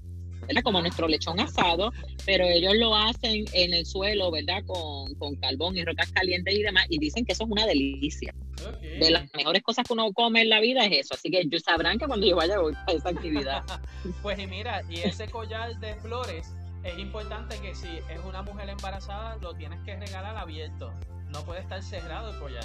Como 0.63 0.81
nuestro 0.81 1.07
lechón 1.07 1.39
asado, 1.39 1.91
pero 2.25 2.45
ellos 2.45 2.75
lo 2.75 2.95
hacen 2.95 3.45
en 3.53 3.73
el 3.73 3.85
suelo, 3.85 4.31
¿verdad? 4.31 4.63
Con, 4.65 5.13
con 5.15 5.35
carbón 5.35 5.77
y 5.77 5.83
rocas 5.83 6.11
calientes 6.11 6.53
y 6.53 6.63
demás, 6.63 6.85
y 6.89 6.99
dicen 6.99 7.25
que 7.25 7.33
eso 7.33 7.43
es 7.43 7.49
una 7.49 7.65
delicia. 7.65 8.33
De 8.81 9.11
las 9.11 9.33
mejores 9.33 9.61
cosas 9.61 9.85
que 9.85 9.93
uno 9.93 10.11
come 10.13 10.41
en 10.41 10.49
la 10.49 10.61
vida 10.61 10.85
es 10.85 11.05
eso, 11.05 11.15
así 11.15 11.29
que 11.29 11.39
ellos 11.41 11.63
sabrán 11.63 11.97
que 11.97 12.07
cuando 12.07 12.25
yo 12.25 12.35
vaya 12.35 12.59
voy 12.59 12.73
a 12.87 12.91
esa 12.91 13.09
actividad. 13.09 13.63
pues 14.21 14.39
y 14.39 14.47
mira, 14.47 14.83
y 14.89 14.99
ese 14.99 15.27
collar 15.27 15.77
de 15.79 15.95
flores, 15.95 16.53
es 16.83 16.97
importante 16.97 17.57
que 17.59 17.75
si 17.75 17.87
es 17.87 18.19
una 18.27 18.41
mujer 18.41 18.69
embarazada, 18.69 19.37
lo 19.41 19.53
tienes 19.53 19.79
que 19.83 19.95
regalar 19.95 20.37
abierto, 20.37 20.91
no 21.29 21.43
puede 21.45 21.61
estar 21.61 21.81
cerrado 21.81 22.31
el 22.31 22.39
collar, 22.39 22.63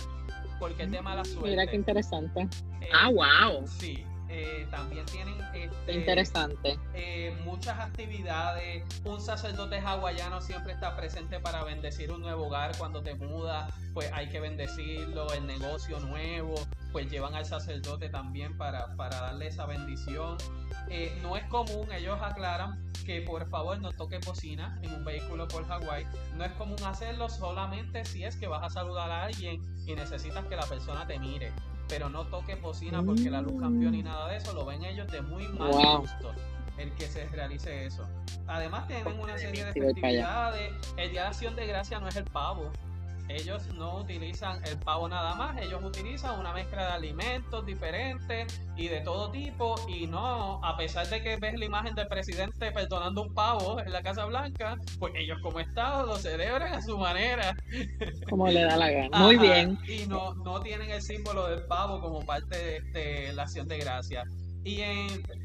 porque 0.60 0.84
es 0.84 0.90
de 0.90 1.00
mala 1.00 1.24
suerte. 1.24 1.50
Mira 1.50 1.66
qué 1.66 1.76
interesante. 1.76 2.42
Eh, 2.80 2.88
ah, 2.92 3.10
wow. 3.10 3.66
Sí, 3.66 4.04
eh, 4.28 4.66
también 4.70 5.06
tienen 5.06 5.34
este, 5.54 5.92
interesante. 5.92 6.78
eh, 6.94 7.36
muchas 7.44 7.78
actividades. 7.78 8.84
Un 9.04 9.20
sacerdote 9.20 9.78
hawaiano 9.78 10.40
siempre 10.40 10.72
está 10.72 10.96
presente 10.96 11.40
para 11.40 11.64
bendecir 11.64 12.12
un 12.12 12.20
nuevo 12.20 12.46
hogar 12.46 12.76
cuando 12.76 13.02
te 13.02 13.14
mudas 13.14 13.72
pues 13.94 14.12
hay 14.12 14.28
que 14.28 14.38
bendecirlo 14.38 15.32
el 15.32 15.46
negocio 15.46 15.98
nuevo 15.98 16.54
pues 16.92 17.10
llevan 17.10 17.34
al 17.34 17.44
sacerdote 17.44 18.08
también 18.08 18.56
para, 18.56 18.94
para 18.96 19.20
darle 19.20 19.48
esa 19.48 19.66
bendición. 19.66 20.36
Eh, 20.88 21.18
no 21.22 21.36
es 21.36 21.44
común 21.44 21.86
ellos 21.92 22.18
aclaran 22.22 22.87
que 23.08 23.22
por 23.22 23.48
favor 23.48 23.80
no 23.80 23.90
toque 23.92 24.18
bocina 24.18 24.78
en 24.82 24.92
un 24.92 25.02
vehículo 25.02 25.48
por 25.48 25.66
Hawái. 25.66 26.04
No 26.36 26.44
es 26.44 26.52
común 26.52 26.76
hacerlo 26.84 27.30
solamente 27.30 28.04
si 28.04 28.22
es 28.22 28.36
que 28.36 28.46
vas 28.46 28.62
a 28.62 28.68
saludar 28.68 29.10
a 29.10 29.24
alguien 29.24 29.62
y 29.86 29.94
necesitas 29.94 30.44
que 30.44 30.56
la 30.56 30.66
persona 30.66 31.06
te 31.06 31.18
mire. 31.18 31.50
Pero 31.88 32.10
no 32.10 32.26
toque 32.26 32.56
bocina 32.56 33.02
porque 33.02 33.30
la 33.30 33.40
luz 33.40 33.58
cambió 33.62 33.90
ni 33.90 34.02
nada 34.02 34.28
de 34.28 34.36
eso, 34.36 34.52
lo 34.52 34.66
ven 34.66 34.84
ellos 34.84 35.10
de 35.10 35.22
muy 35.22 35.48
mal 35.48 36.00
gusto 36.00 36.34
el 36.76 36.92
que 36.96 37.06
se 37.06 37.26
realice 37.28 37.86
eso. 37.86 38.06
Además 38.46 38.86
tienen 38.86 39.18
una 39.18 39.38
serie 39.38 39.64
de 39.64 39.72
festividades, 39.72 40.70
el 40.98 41.10
Día 41.10 41.22
de 41.22 41.28
Acción 41.28 41.56
de 41.56 41.66
Gracia 41.66 41.98
no 42.00 42.08
es 42.08 42.16
el 42.16 42.24
pavo, 42.24 42.70
ellos 43.28 43.66
no 43.74 43.98
utilizan 43.98 44.64
el 44.64 44.78
pavo 44.78 45.08
nada 45.08 45.34
más, 45.34 45.60
ellos 45.60 45.82
utilizan 45.82 46.38
una 46.38 46.52
mezcla 46.52 46.86
de 46.86 46.92
alimentos 46.92 47.64
diferentes 47.66 48.60
y 48.76 48.88
de 48.88 49.00
todo 49.00 49.30
tipo 49.30 49.74
y 49.88 50.06
no, 50.06 50.64
a 50.64 50.76
pesar 50.76 51.06
de 51.08 51.22
que 51.22 51.36
ves 51.36 51.58
la 51.58 51.64
imagen 51.64 51.94
del 51.94 52.08
presidente 52.08 52.72
perdonando 52.72 53.22
un 53.22 53.34
pavo 53.34 53.80
en 53.80 53.92
la 53.92 54.02
Casa 54.02 54.24
Blanca, 54.24 54.76
pues 54.98 55.12
ellos 55.16 55.38
como 55.42 55.60
Estado 55.60 56.06
lo 56.06 56.16
celebran 56.16 56.74
a 56.74 56.82
su 56.82 56.96
manera. 56.98 57.56
Como 58.28 58.48
le 58.48 58.62
da 58.62 58.76
la 58.76 58.90
gana. 58.90 59.18
Muy 59.18 59.36
bien. 59.36 59.78
Y 59.86 60.06
no, 60.06 60.34
no 60.34 60.60
tienen 60.60 60.90
el 60.90 61.02
símbolo 61.02 61.48
del 61.48 61.64
pavo 61.64 62.00
como 62.00 62.24
parte 62.24 62.80
de 62.92 63.32
la 63.34 63.42
acción 63.44 63.68
de 63.68 63.78
gracia. 63.78 64.24
Y 64.68 64.82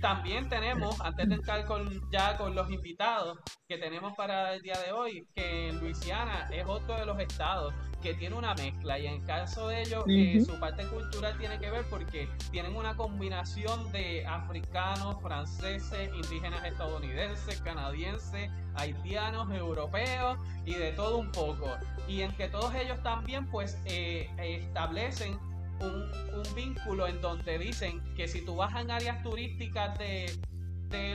también 0.01 0.49
tenemos, 0.49 0.99
antes 0.99 1.29
de 1.29 1.35
entrar 1.35 1.65
con, 1.65 2.11
ya 2.11 2.35
con 2.35 2.53
los 2.53 2.69
invitados 2.69 3.39
que 3.69 3.77
tenemos 3.77 4.13
para 4.17 4.53
el 4.53 4.61
día 4.61 4.77
de 4.85 4.91
hoy, 4.91 5.25
que 5.33 5.69
en 5.69 5.79
Luisiana 5.79 6.49
es 6.51 6.67
otro 6.67 6.97
de 6.97 7.05
los 7.05 7.17
estados 7.21 7.73
que 8.01 8.13
tiene 8.15 8.35
una 8.35 8.53
mezcla 8.53 8.99
y 8.99 9.07
en 9.07 9.25
caso 9.25 9.69
de 9.69 9.83
ellos 9.83 10.03
eh, 10.09 10.43
su 10.45 10.59
parte 10.59 10.85
cultural 10.87 11.37
tiene 11.37 11.57
que 11.57 11.71
ver 11.71 11.85
porque 11.89 12.27
tienen 12.51 12.75
una 12.75 12.97
combinación 12.97 13.89
de 13.93 14.27
africanos, 14.27 15.21
franceses, 15.21 16.09
indígenas 16.13 16.65
estadounidenses, 16.65 17.61
canadienses, 17.61 18.51
haitianos, 18.75 19.49
europeos 19.53 20.37
y 20.65 20.73
de 20.73 20.91
todo 20.91 21.19
un 21.19 21.31
poco. 21.31 21.69
Y 22.09 22.23
en 22.23 22.33
que 22.33 22.49
todos 22.49 22.75
ellos 22.75 23.01
también 23.03 23.49
pues 23.49 23.81
eh, 23.85 24.29
establecen 24.37 25.39
un, 25.79 26.23
vínculo 26.55 27.07
en 27.07 27.19
donde 27.21 27.57
dicen 27.57 28.03
que 28.15 28.27
si 28.27 28.45
tú 28.45 28.57
vas 28.57 28.75
en 28.79 28.91
áreas 28.91 29.23
turísticas 29.23 29.97
de, 29.97 30.39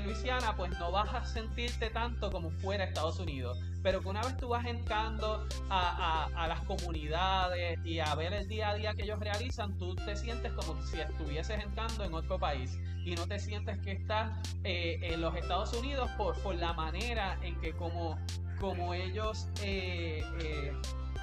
Luisiana, 0.04 0.56
pues 0.56 0.76
no 0.80 0.90
vas 0.90 1.14
a 1.14 1.24
sentirte 1.24 1.90
tanto 1.90 2.32
como 2.32 2.50
fuera 2.50 2.82
Estados 2.82 3.20
Unidos. 3.20 3.60
Pero 3.80 4.00
que 4.00 4.08
una 4.08 4.22
vez 4.22 4.36
tú 4.36 4.48
vas 4.48 4.66
entrando 4.66 5.46
a, 5.70 6.46
las 6.48 6.60
comunidades 6.62 7.78
y 7.84 8.00
a 8.00 8.12
ver 8.16 8.32
el 8.32 8.48
día 8.48 8.70
a 8.70 8.74
día 8.74 8.94
que 8.94 9.04
ellos 9.04 9.20
realizan, 9.20 9.78
tú 9.78 9.94
te 9.94 10.16
sientes 10.16 10.52
como 10.54 10.82
si 10.82 11.00
estuvieses 11.00 11.62
entrando 11.62 12.02
en 12.02 12.12
otro 12.12 12.40
país 12.40 12.76
y 13.04 13.14
no 13.14 13.26
te 13.28 13.38
sientes 13.38 13.78
que 13.78 13.92
estás 13.92 14.32
eh, 14.64 14.98
en 15.00 15.20
los 15.20 15.34
Estados 15.36 15.72
Unidos 15.74 16.10
por, 16.16 16.36
por 16.42 16.56
la 16.56 16.72
manera 16.72 17.38
en 17.42 17.58
que 17.60 17.72
como, 17.72 18.18
como 18.60 18.94
ellos 18.94 19.48
eh, 19.62 20.24
eh, 20.40 20.72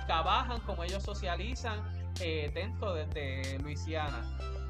trabajan, 0.07 0.59
como 0.61 0.83
ellos 0.83 1.03
socializan 1.03 1.81
eh, 2.21 2.51
dentro 2.53 2.93
de, 2.93 3.59
Luisiana. 3.61 4.23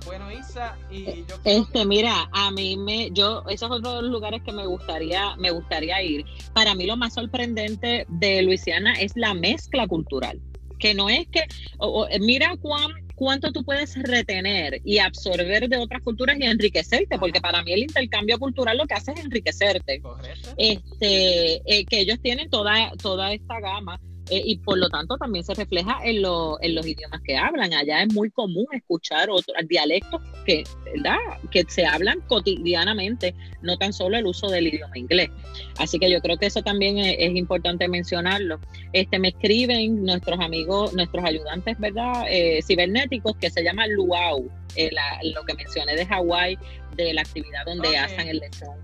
Bueno, 0.05 0.31
Isa, 0.31 0.77
y 0.91 1.05
eh, 1.05 1.25
yo 1.27 1.36
Este, 1.43 1.84
mira, 1.86 2.29
a 2.31 2.51
mí 2.51 2.77
me, 2.77 3.10
yo, 3.12 3.43
esos 3.49 3.71
otros 3.71 4.03
lugares 4.03 4.41
que 4.43 4.51
me 4.51 4.65
gustaría, 4.67 5.36
me 5.38 5.49
gustaría 5.49 6.01
ir. 6.03 6.25
Para 6.53 6.75
mí 6.75 6.86
lo 6.86 6.95
más 6.95 7.15
sorprendente 7.15 8.05
de 8.08 8.41
Luisiana 8.43 8.93
es 8.93 9.13
la 9.15 9.34
mezcla 9.34 9.88
cultural. 9.88 10.39
Que 10.77 10.93
no 10.93 11.10
es 11.10 11.27
que, 11.27 11.43
mira 12.19 12.55
cuán, 12.62 12.91
cuánto 13.15 13.51
tú 13.51 13.63
puedes 13.63 13.95
retener 13.95 14.81
y 14.84 14.99
absorber 14.99 15.69
de 15.69 15.77
otras 15.77 16.01
culturas 16.03 16.38
y 16.39 16.43
enriquecerte, 16.43 17.17
porque 17.17 17.41
para 17.41 17.63
mí 17.63 17.71
el 17.71 17.84
intercambio 17.84 18.38
cultural 18.38 18.77
lo 18.77 18.86
que 18.86 18.93
hace 18.93 19.13
es 19.13 19.21
enriquecerte. 19.21 20.01
Este, 20.58 21.62
eh, 21.65 21.86
que 21.86 22.01
ellos 22.01 22.19
tienen 22.21 22.49
toda, 22.49 22.91
toda 23.01 23.34
esta 23.34 23.60
gama 23.60 23.99
eh, 24.29 24.41
y 24.43 24.57
por 24.57 24.77
lo 24.77 24.89
tanto 24.89 25.17
también 25.17 25.45
se 25.45 25.53
refleja 25.53 25.99
en, 26.03 26.17
en 26.17 26.75
los 26.75 26.88
idiomas 26.88 27.21
que 27.21 27.38
hablan. 27.38 27.73
Allá 27.73 28.03
es 28.03 28.13
muy 28.13 28.31
común 28.31 28.65
escuchar 28.71 29.29
otros 29.29 29.55
dialectos 29.67 30.21
que, 30.45 30.63
¿verdad? 30.85 31.17
que 31.51 31.63
se 31.67 31.85
hablan 31.85 32.21
cotidianamente, 32.21 33.35
no 33.61 33.77
tan 33.77 33.93
solo 33.93 34.17
el 34.17 34.25
uso 34.25 34.47
del 34.49 34.67
idioma 34.67 34.97
inglés. 34.97 35.29
Así 35.77 35.99
que 35.99 36.09
yo 36.09 36.21
creo 36.21 36.38
que 36.38 36.47
eso 36.47 36.61
también 36.63 36.97
es, 36.97 37.35
importante 37.35 37.88
mencionarlo. 37.88 38.59
Este, 38.93 39.19
me 39.19 39.29
escriben 39.29 40.03
nuestros 40.03 40.39
amigos, 40.39 40.93
nuestros 40.93 41.23
ayudantes 41.25 41.77
¿verdad? 41.79 42.25
Eh, 42.29 42.61
cibernéticos 42.65 43.35
que 43.38 43.49
se 43.49 43.63
llama 43.63 43.85
Luau, 43.88 44.49
eh, 44.75 44.89
lo 45.23 45.43
que 45.43 45.53
mencioné 45.53 45.95
de 45.95 46.05
Hawái, 46.05 46.57
de 46.95 47.13
la 47.13 47.21
actividad 47.21 47.65
donde 47.65 47.97
hacen 47.97 48.27
el 48.27 48.39
lechón 48.39 48.77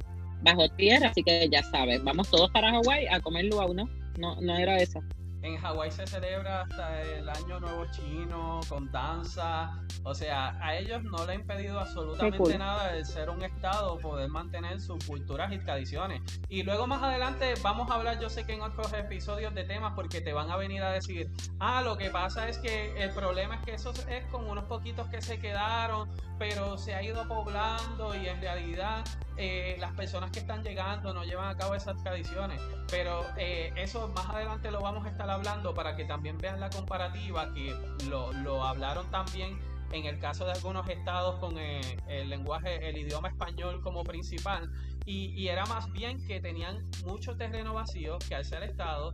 bajo 0.44 0.68
tierra, 0.70 1.10
así 1.10 1.24
que 1.24 1.48
ya 1.52 1.64
sabes, 1.64 2.04
vamos 2.04 2.30
todos 2.30 2.50
para 2.52 2.72
Hawái 2.72 3.08
a 3.08 3.20
comer 3.20 3.46
luau, 3.46 3.74
¿no? 3.74 3.88
No, 4.18 4.40
no 4.42 4.58
era 4.58 4.78
eso. 4.78 5.02
En 5.44 5.58
Hawái 5.58 5.92
se 5.92 6.06
celebra 6.06 6.62
hasta 6.62 7.02
el 7.02 7.28
año 7.28 7.60
nuevo 7.60 7.86
chino 7.92 8.60
con 8.70 8.92
danza. 8.92 9.82
O 10.04 10.14
sea, 10.14 10.58
a 10.62 10.76
ellos 10.76 11.04
no 11.04 11.26
le 11.26 11.34
ha 11.34 11.36
impedido 11.36 11.80
absolutamente 11.80 12.58
nada 12.58 12.96
el 12.96 13.06
ser 13.06 13.30
un 13.30 13.44
estado, 13.44 13.98
poder 14.00 14.30
mantener 14.30 14.80
sus 14.80 15.04
culturas 15.06 15.52
y 15.52 15.60
tradiciones. 15.60 16.22
Y 16.50 16.64
luego 16.64 16.86
más 16.86 17.02
adelante 17.02 17.54
vamos 17.64 17.90
a 17.90 17.96
hablar, 17.96 18.20
yo 18.20 18.30
sé 18.30 18.46
que 18.46 18.54
en 18.54 18.62
otros 18.62 18.94
episodios 18.94 19.54
de 19.56 19.64
temas, 19.64 19.94
porque 19.96 20.22
te 20.22 20.34
van 20.34 20.52
a 20.52 20.58
venir 20.58 20.84
a 20.84 20.92
decir, 20.92 21.32
ah, 21.60 21.82
lo 21.82 21.98
que 21.98 22.10
pasa 22.10 22.48
es 22.48 22.60
que 22.60 23.02
el 23.02 23.10
problema 23.12 23.56
es 23.56 23.62
que 23.62 23.74
eso 23.74 23.92
es 24.10 24.26
con 24.26 24.48
unos 24.48 24.66
poquitos 24.66 25.08
que 25.08 25.22
se 25.22 25.40
quedaron, 25.40 26.10
pero 26.42 26.76
se 26.76 26.96
ha 26.96 27.04
ido 27.04 27.28
poblando 27.28 28.16
y 28.16 28.26
en 28.28 28.42
realidad 28.42 29.06
eh, 29.38 29.78
las 29.80 29.94
personas 29.94 30.32
que 30.32 30.40
están 30.40 30.64
llegando 30.64 31.14
no 31.14 31.24
llevan 31.24 31.50
a 31.50 31.56
cabo 31.56 31.76
esas 31.76 32.02
tradiciones. 32.02 32.60
Pero 32.90 33.24
eh, 33.38 33.72
eso 33.76 34.08
más 34.16 34.28
adelante 34.28 34.72
lo 34.72 34.82
vamos 34.82 35.06
a 35.06 35.10
estar 35.10 35.30
hablando 35.30 35.76
para 35.76 35.96
que 35.96 36.04
también 36.04 36.40
vean 36.40 36.60
la 36.60 36.72
comparativa, 36.72 37.54
que 37.54 37.76
lo, 38.10 38.34
lo 38.34 38.64
hablaron 38.64 39.06
también 39.12 39.60
en 39.92 40.06
el 40.06 40.18
caso 40.18 40.46
de 40.46 40.54
algunos 40.54 40.90
estados 40.90 41.40
con 41.40 41.60
eh, 41.60 41.80
el 42.08 42.32
lenguaje, 42.32 42.90
el 42.90 42.98
idioma 42.98 43.30
español 43.30 43.80
como 43.84 44.04
principal. 44.04 44.68
Y, 45.06 45.40
y, 45.40 45.48
era 45.48 45.68
más 45.68 45.92
bien 45.92 46.26
que 46.26 46.42
tenían 46.42 46.90
mucho 47.06 47.38
terreno 47.38 47.76
vacío, 47.76 48.18
que 48.28 48.34
al 48.34 48.46
ser 48.46 48.64
estado, 48.64 49.14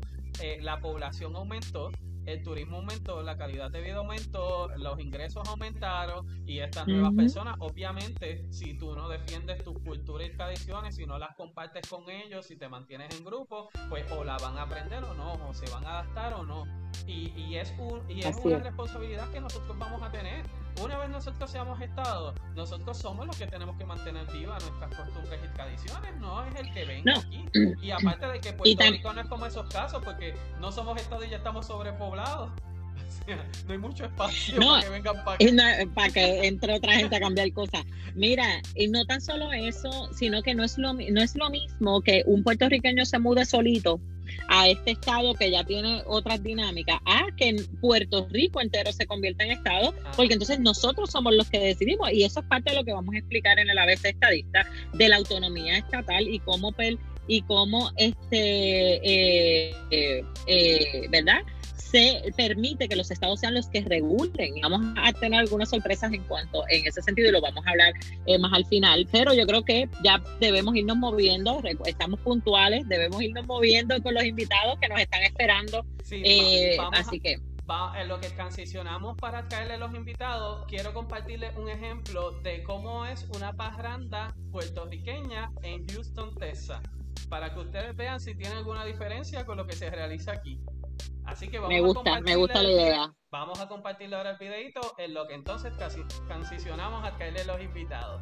la 0.62 0.80
población 0.80 1.36
aumentó 1.36 1.90
el 2.28 2.44
turismo 2.44 2.78
aumentó, 2.78 3.24
la 3.24 3.38
calidad 3.38 3.72
de 3.72 3.82
vida 3.82 3.96
aumentó, 3.96 4.68
los 4.78 5.00
ingresos 5.00 5.48
aumentaron 5.48 6.28
y 6.46 6.60
estas 6.60 6.86
nuevas 6.86 7.14
personas, 7.14 7.56
obviamente, 7.60 8.46
si 8.52 8.78
tú 8.78 8.94
no 8.96 9.08
defiendes 9.08 9.64
tus 9.64 9.80
culturas 9.80 10.28
y 10.28 10.36
tradiciones, 10.36 10.96
si 10.96 11.06
no 11.06 11.18
las 11.18 11.36
compartes 11.36 11.90
con 11.90 12.10
ellos, 12.10 12.46
si 12.46 12.58
te 12.58 12.68
mantienes 12.68 13.18
en 13.18 13.24
grupo, 13.24 13.70
pues 13.90 14.06
o 14.12 14.26
la 14.26 14.38
van 14.40 14.58
a 14.58 14.64
aprender 14.64 15.04
o 15.06 15.14
no, 15.14 15.34
o 15.48 15.54
se 15.54 15.72
van 15.72 15.86
a 15.86 16.00
adaptar 16.00 16.34
o 16.34 16.44
no. 16.44 16.66
Y, 17.06 17.32
y 17.38 17.56
es, 17.56 17.74
un, 17.80 18.02
y 18.10 18.20
es 18.20 18.38
una 18.44 18.60
responsabilidad 18.60 19.32
que 19.32 19.40
nosotros 19.40 19.78
vamos 19.80 20.02
a 20.04 20.12
tener 20.12 20.46
una 20.82 20.98
vez 20.98 21.10
nosotros 21.10 21.50
seamos 21.50 21.82
Estado, 21.82 22.34
nosotros 22.56 22.98
somos 22.98 23.26
los 23.26 23.38
que 23.38 23.48
tenemos 23.48 23.78
que 23.78 23.86
mantener 23.86 24.26
vivas 24.32 24.64
nuestras 24.64 24.96
costumbres 24.96 25.40
y 25.44 25.54
tradiciones, 25.54 26.16
no 26.18 26.44
es 26.46 26.56
el 26.56 26.74
que 26.74 26.86
venga 26.86 27.18
aquí. 27.18 27.46
Y 27.82 27.92
aparte 27.92 28.28
de 28.28 28.40
que 28.40 28.54
Puerto 28.54 28.84
Rico 28.84 29.14
no 29.14 29.22
es 29.22 29.28
como 29.28 29.46
esos 29.46 29.68
casos, 29.70 30.04
porque 30.04 30.36
no 30.60 30.72
somos 30.72 31.00
Estado 31.00 31.24
y 31.24 31.30
ya 31.30 31.38
estamos 31.38 31.68
sobrepoblados. 31.68 32.52
no 33.68 33.74
hay 33.74 33.78
mucho 33.78 34.06
espacio 34.06 34.60
para 34.60 34.84
que 34.84 34.90
vengan 34.90 35.24
para 35.24 35.36
acá. 35.36 35.94
para 35.94 36.10
que 36.14 36.48
entre 36.48 36.74
otra 36.74 36.94
gente 36.94 37.16
a 37.16 37.20
cambiar 37.20 37.52
cosas. 37.54 37.86
Mira, 38.16 38.62
y 38.76 38.88
no 38.88 39.06
tan 39.06 39.22
solo 39.22 39.52
eso, 39.54 40.10
sino 40.14 40.42
que 40.42 40.56
no 40.56 40.64
es 40.64 40.78
lo, 40.78 40.94
no 40.94 41.22
es 41.22 41.36
lo 41.36 41.50
mismo 41.50 42.02
que 42.02 42.24
un 42.26 42.44
puertorriqueño 42.44 43.06
se 43.06 43.20
mude 43.20 43.46
solito 43.46 44.00
a 44.50 44.68
este 44.68 44.92
estado 44.92 45.34
que 45.36 45.52
ya 45.52 45.64
tiene 45.64 46.04
otras 46.06 46.42
dinámicas, 46.44 47.00
a 47.06 47.28
que 47.36 47.56
Puerto 47.82 48.28
Rico 48.30 48.62
entero 48.62 48.92
se 48.92 49.06
convierta 49.06 49.44
en 49.44 49.52
estado, 49.52 49.94
ah. 50.06 50.12
porque 50.16 50.34
entonces 50.34 50.60
nosotros 50.60 51.12
somos 51.12 51.34
los 51.36 51.50
que 51.50 51.60
decidimos 51.60 52.12
y 52.12 52.24
eso 52.24 52.42
es 52.42 52.46
parte 52.48 52.72
de 52.72 52.78
lo 52.78 52.86
que 52.86 52.94
vamos 52.94 53.14
a 53.16 53.20
explicar 53.20 53.60
en 53.60 53.70
el 53.70 53.78
ABC 53.78 54.06
estadista 54.06 54.66
de 54.94 55.10
la 55.10 55.18
autonomía 55.18 55.78
estatal 55.78 56.28
y 56.28 56.40
cómo 56.40 56.74
y 57.28 57.42
cómo 57.42 57.92
este, 57.98 59.02
eh, 59.04 59.76
eh, 60.48 61.08
¿verdad? 61.10 61.42
Se 61.90 62.34
permite 62.36 62.88
que 62.88 62.96
los 62.96 63.10
estados 63.12 63.40
sean 63.40 63.54
los 63.54 63.68
que 63.68 63.82
regulen. 63.82 64.62
Vamos 64.62 64.94
a 64.98 65.14
tener 65.14 65.40
algunas 65.40 65.70
sorpresas 65.70 66.12
en 66.14 66.24
cuanto 66.24 66.64
en 66.70 66.86
ese 66.86 67.02
sentido 67.02 67.30
y 67.30 67.32
lo 67.32 67.42
vamos 67.42 67.66
a 67.66 67.70
hablar 67.70 67.94
eh, 68.26 68.38
más 68.38 68.54
al 68.54 68.66
final. 68.66 69.08
Pero 69.12 69.34
yo 69.34 69.46
creo 69.46 69.64
que 69.64 69.90
ya 70.04 70.22
debemos 70.40 70.76
irnos 70.76 70.98
moviendo, 70.98 71.62
estamos 71.86 72.20
puntuales, 72.22 72.88
debemos 72.88 73.22
irnos 73.22 73.46
moviendo 73.46 74.02
con 74.02 74.14
los 74.14 74.24
invitados 74.24 74.78
que 74.80 74.88
nos 74.90 75.00
están 75.00 75.24
esperando. 75.24 75.86
Eh, 76.12 76.78
así 76.94 77.20
que 77.20 77.40
en 78.00 78.08
lo 78.08 78.20
que 78.22 78.30
transicionamos 78.30 79.18
para 79.18 79.50
traerle 79.50 79.78
los 79.78 79.94
invitados, 79.94 80.66
quiero 80.68 80.94
compartirles 80.94 81.56
un 81.58 81.70
ejemplo 81.70 82.32
de 82.42 82.64
cómo 82.64 83.06
es 83.06 83.28
una 83.36 83.54
parranda 83.54 84.34
puertorriqueña 84.52 85.52
en 85.64 85.86
Houston, 85.88 86.34
Texas, 86.36 86.82
para 87.28 87.54
que 87.54 87.60
ustedes 87.60 87.96
vean 87.98 88.22
si 88.22 88.36
tiene 88.36 88.56
alguna 88.56 88.86
diferencia 88.86 89.46
con 89.46 89.58
lo 89.58 89.68
que 89.68 89.74
se 89.74 89.90
realiza 89.90 90.32
aquí. 90.32 90.62
Así 91.26 91.50
que 91.50 91.60
vamos 91.60 91.74
me 91.74 91.82
gusta, 91.82 92.22
me 92.22 92.36
gusta 92.36 92.64
la 92.64 92.70
idea. 92.70 93.14
Vamos 93.30 93.60
a 93.60 93.68
compartirle 93.68 94.16
ahora 94.16 94.32
el 94.32 94.38
videito 94.38 94.82
en 94.98 95.14
lo 95.14 95.28
que 95.28 95.34
entonces 95.34 95.74
casi 95.78 96.02
transicionamos 96.28 97.06
a 97.06 97.16
caerle 97.18 97.44
los 97.46 97.62
invitados. 97.62 98.22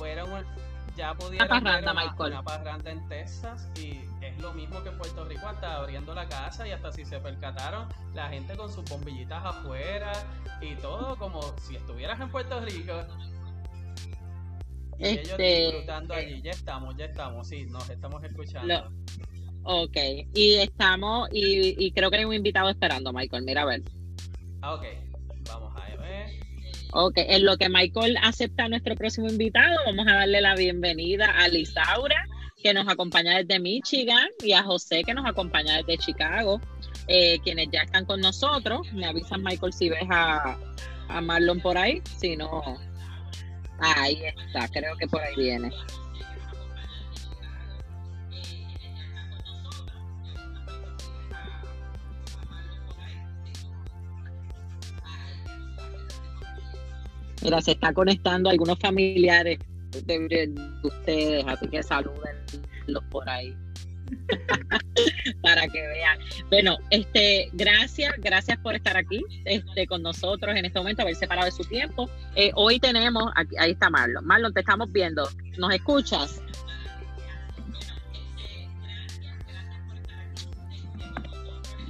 fueron 0.00 0.44
ya 0.96 1.14
pudieron 1.14 1.46
una 1.48 1.60
parranda, 1.60 1.92
una, 1.92 2.02
Michael. 2.04 2.32
una 2.32 2.42
parranda 2.42 2.90
en 2.90 3.08
Texas 3.08 3.68
y 3.78 4.00
es 4.22 4.38
lo 4.40 4.52
mismo 4.54 4.82
que 4.82 4.90
Puerto 4.90 5.24
Rico 5.24 5.46
hasta 5.46 5.76
abriendo 5.76 6.14
la 6.14 6.26
casa 6.28 6.66
y 6.66 6.72
hasta 6.72 6.90
si 6.92 7.04
se 7.04 7.18
percataron 7.20 7.86
la 8.14 8.28
gente 8.28 8.56
con 8.56 8.72
sus 8.72 8.84
bombillitas 8.86 9.44
afuera 9.44 10.12
y 10.60 10.74
todo 10.76 11.16
como 11.16 11.40
si 11.62 11.76
estuvieras 11.76 12.20
en 12.20 12.28
Puerto 12.30 12.60
Rico 12.60 12.92
y 14.98 15.04
ellos 15.06 15.28
Este, 15.30 15.60
disfrutando 15.66 16.14
allí 16.14 16.42
ya 16.42 16.50
estamos 16.50 16.96
ya 16.96 17.04
estamos 17.06 17.46
sí 17.48 17.66
nos 17.66 17.88
estamos 17.88 18.22
escuchando 18.24 18.66
Lo- 18.74 19.00
Ok, 19.62 19.96
y 20.34 20.54
estamos, 20.54 21.28
y, 21.32 21.74
y 21.84 21.92
creo 21.92 22.10
que 22.10 22.16
hay 22.16 22.24
un 22.24 22.32
invitado 22.32 22.70
esperando, 22.70 23.12
Michael. 23.12 23.44
Mira 23.44 23.60
a 23.60 23.66
ver. 23.66 23.82
ah 24.62 24.72
ok 24.74 24.84
Ok, 26.92 27.14
en 27.18 27.44
lo 27.44 27.56
que 27.56 27.68
Michael 27.68 28.16
acepta 28.20 28.64
a 28.64 28.68
nuestro 28.68 28.96
próximo 28.96 29.28
invitado, 29.28 29.76
vamos 29.86 30.06
a 30.08 30.14
darle 30.14 30.40
la 30.40 30.56
bienvenida 30.56 31.26
a 31.26 31.46
Lisaura, 31.46 32.26
que 32.60 32.74
nos 32.74 32.88
acompaña 32.88 33.38
desde 33.38 33.60
Michigan, 33.60 34.26
y 34.42 34.52
a 34.52 34.64
José, 34.64 35.04
que 35.04 35.14
nos 35.14 35.24
acompaña 35.24 35.76
desde 35.76 35.98
Chicago, 35.98 36.60
eh, 37.06 37.38
quienes 37.44 37.68
ya 37.70 37.82
están 37.82 38.06
con 38.06 38.20
nosotros. 38.20 38.92
Me 38.92 39.06
avisan, 39.06 39.44
Michael, 39.44 39.72
si 39.72 39.88
ves 39.88 40.02
a, 40.10 40.58
a 41.08 41.20
Marlon 41.20 41.60
por 41.60 41.78
ahí. 41.78 42.02
Si 42.18 42.36
no, 42.36 42.60
ahí 43.78 44.24
está, 44.24 44.66
creo 44.68 44.96
que 44.96 45.06
por 45.06 45.20
ahí 45.20 45.36
viene. 45.36 45.70
Mira, 57.42 57.60
se 57.60 57.72
está 57.72 57.92
conectando 57.92 58.50
algunos 58.50 58.78
familiares 58.78 59.58
de, 60.06 60.52
ustedes, 60.82 61.44
así 61.46 61.68
que 61.68 61.82
salúdenlos 61.82 63.04
por 63.10 63.28
ahí. 63.28 63.54
para 65.42 65.68
que 65.68 65.86
vean. 65.86 66.18
Bueno, 66.48 66.76
este, 66.90 67.48
gracias, 67.52 68.12
gracias 68.18 68.58
por 68.58 68.74
estar 68.74 68.96
aquí 68.96 69.24
este, 69.44 69.86
con 69.86 70.02
nosotros 70.02 70.56
en 70.56 70.64
este 70.64 70.78
momento, 70.78 71.02
haber 71.02 71.14
separado 71.14 71.46
de 71.46 71.52
su 71.52 71.64
tiempo. 71.64 72.10
Eh, 72.34 72.50
hoy 72.54 72.80
tenemos, 72.80 73.32
aquí, 73.36 73.56
ahí 73.58 73.72
está 73.72 73.88
Marlon. 73.88 74.26
Marlon, 74.26 74.52
te 74.52 74.60
estamos 74.60 74.90
viendo. 74.90 75.28
¿Nos 75.58 75.72
escuchas? 75.72 76.42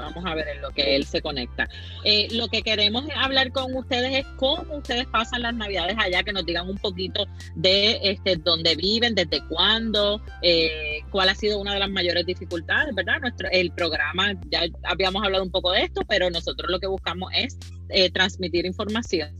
Vamos 0.01 0.25
a 0.25 0.35
ver 0.35 0.49
en 0.49 0.63
lo 0.63 0.71
que 0.71 0.97
él 0.97 1.05
se 1.05 1.23
conecta. 1.23 1.69
Eh, 2.05 2.29
lo 2.33 2.49
que 2.49 2.63
queremos 2.63 3.05
hablar 3.17 3.53
con 3.53 3.75
ustedes 3.75 4.25
es 4.25 4.27
cómo 4.37 4.77
ustedes 4.77 5.07
pasan 5.07 5.43
las 5.43 5.55
navidades 5.55 5.97
allá, 5.99 6.23
que 6.23 6.33
nos 6.33 6.45
digan 6.45 6.69
un 6.69 6.79
poquito 6.79 7.27
de 7.55 7.99
este, 8.03 8.37
dónde 8.37 8.77
viven, 8.77 9.15
desde 9.15 9.47
cuándo, 9.49 10.21
eh, 10.43 11.01
cuál 11.11 11.29
ha 11.29 11.35
sido 11.35 11.61
una 11.61 11.75
de 11.75 11.81
las 11.81 11.91
mayores 11.91 12.27
dificultades, 12.27 12.95
¿verdad? 12.95 13.21
Nuestro, 13.21 13.49
el 13.51 13.71
programa, 13.73 14.35
ya 14.51 14.63
habíamos 14.85 15.25
hablado 15.25 15.45
un 15.45 15.51
poco 15.51 15.73
de 15.73 15.83
esto, 15.83 16.03
pero 16.09 16.31
nosotros 16.31 16.71
lo 16.71 16.81
que 16.81 16.87
buscamos 16.87 17.31
es 17.35 17.59
eh, 17.89 18.11
transmitir 18.11 18.67
información 18.67 19.40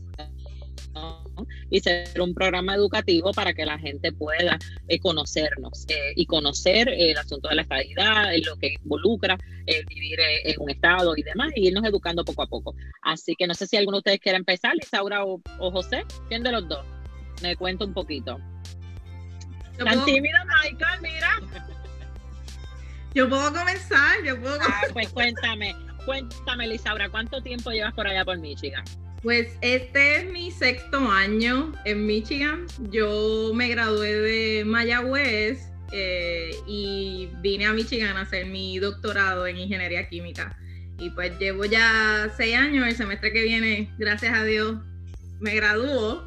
y 1.71 1.79
ser 1.79 2.21
un 2.21 2.35
programa 2.35 2.75
educativo 2.75 3.31
para 3.31 3.53
que 3.53 3.65
la 3.65 3.79
gente 3.79 4.11
pueda 4.11 4.59
eh, 4.87 4.99
conocernos 4.99 5.85
eh, 5.87 6.13
y 6.15 6.27
conocer 6.27 6.89
el 6.89 7.17
asunto 7.17 7.49
de 7.49 7.55
la 7.55 7.61
estabilidad, 7.63 8.31
lo 8.45 8.57
que 8.57 8.75
involucra 8.83 9.37
vivir 9.87 10.19
en 10.43 10.55
un 10.59 10.69
estado 10.69 11.15
y 11.15 11.23
demás, 11.23 11.51
y 11.55 11.67
irnos 11.67 11.85
educando 11.85 12.25
poco 12.25 12.43
a 12.43 12.47
poco. 12.47 12.75
Así 13.01 13.35
que 13.35 13.47
no 13.47 13.53
sé 13.53 13.67
si 13.67 13.77
alguno 13.77 13.97
de 13.97 13.99
ustedes 13.99 14.19
quiere 14.19 14.37
empezar, 14.37 14.73
Isaura 14.75 15.23
o, 15.23 15.41
José, 15.57 16.03
¿quién 16.27 16.43
de 16.43 16.51
los 16.51 16.67
dos? 16.67 16.85
Me 17.41 17.55
cuento 17.55 17.85
un 17.85 17.93
poquito. 17.93 18.37
Tan 19.77 20.03
tímida, 20.03 20.45
Michael, 20.45 21.01
mira. 21.01 21.29
Yo 23.13 23.27
puedo 23.27 23.53
comenzar, 23.53 24.23
yo 24.23 24.39
puedo 24.39 24.57
ah, 24.61 24.83
pues 24.93 25.09
cuéntame, 25.09 25.75
cuéntame, 26.05 26.65
Lisaura, 26.65 27.09
¿cuánto 27.09 27.41
tiempo 27.41 27.69
llevas 27.71 27.93
por 27.93 28.07
allá 28.07 28.23
por 28.23 28.37
Michigan? 28.37 28.85
Pues 29.23 29.55
este 29.61 30.15
es 30.15 30.31
mi 30.31 30.49
sexto 30.49 30.97
año 30.97 31.73
en 31.85 32.07
Michigan. 32.07 32.65
Yo 32.89 33.51
me 33.53 33.67
gradué 33.67 34.15
de 34.15 34.65
Mayagüez 34.65 35.59
eh, 35.91 36.55
y 36.67 37.29
vine 37.39 37.67
a 37.67 37.73
Michigan 37.73 38.17
a 38.17 38.21
hacer 38.21 38.47
mi 38.47 38.79
doctorado 38.79 39.45
en 39.45 39.59
ingeniería 39.59 40.09
química. 40.09 40.57
Y 40.97 41.11
pues 41.11 41.37
llevo 41.37 41.65
ya 41.65 42.33
seis 42.35 42.55
años, 42.55 42.87
el 42.87 42.95
semestre 42.95 43.31
que 43.31 43.43
viene, 43.43 43.93
gracias 43.99 44.33
a 44.33 44.43
Dios, 44.43 44.77
me 45.39 45.53
graduó. 45.53 46.25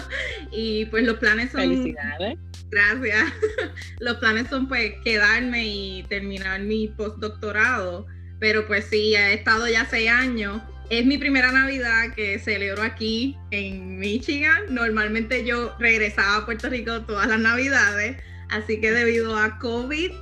y 0.52 0.84
pues 0.86 1.04
los 1.04 1.16
planes 1.16 1.50
son... 1.50 1.62
Felicidades. 1.62 2.38
Gracias. 2.70 3.32
los 3.98 4.18
planes 4.18 4.48
son 4.48 4.68
pues 4.68 4.94
quedarme 5.02 5.66
y 5.66 6.04
terminar 6.04 6.60
mi 6.60 6.86
postdoctorado. 6.86 8.06
Pero 8.38 8.68
pues 8.68 8.84
sí, 8.84 9.16
he 9.16 9.34
estado 9.34 9.66
ya 9.66 9.84
seis 9.86 10.10
años 10.10 10.62
es 10.90 11.04
mi 11.04 11.18
primera 11.18 11.50
Navidad 11.50 12.14
que 12.14 12.38
celebro 12.38 12.82
aquí 12.82 13.36
en 13.50 13.98
Michigan. 13.98 14.62
Normalmente 14.70 15.44
yo 15.44 15.74
regresaba 15.78 16.36
a 16.36 16.46
Puerto 16.46 16.68
Rico 16.68 17.02
todas 17.02 17.26
las 17.28 17.40
Navidades, 17.40 18.16
así 18.50 18.80
que 18.80 18.92
debido 18.92 19.36
a 19.36 19.58
COVID 19.58 20.12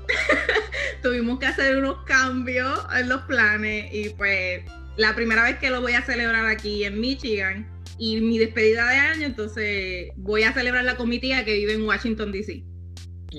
tuvimos 1.03 1.39
que 1.39 1.47
hacer 1.47 1.77
unos 1.77 2.05
cambios 2.05 2.81
en 2.97 3.09
los 3.09 3.23
planes 3.23 3.93
y 3.93 4.11
pues 4.11 4.63
la 4.97 5.15
primera 5.15 5.43
vez 5.45 5.59
que 5.59 5.71
lo 5.71 5.81
voy 5.81 5.93
a 5.93 6.03
celebrar 6.03 6.47
aquí 6.47 6.85
en 6.85 7.01
Michigan 7.01 7.67
y 7.99 8.21
mi 8.21 8.39
despedida 8.39 8.89
de 8.91 8.97
año, 8.97 9.27
entonces 9.27 10.09
voy 10.17 10.45
a 10.45 10.53
celebrar 10.53 10.85
la 10.85 10.97
comitiva 10.97 11.45
que 11.45 11.55
vive 11.55 11.75
en 11.75 11.83
Washington, 11.83 12.33
D.C. 12.33 12.65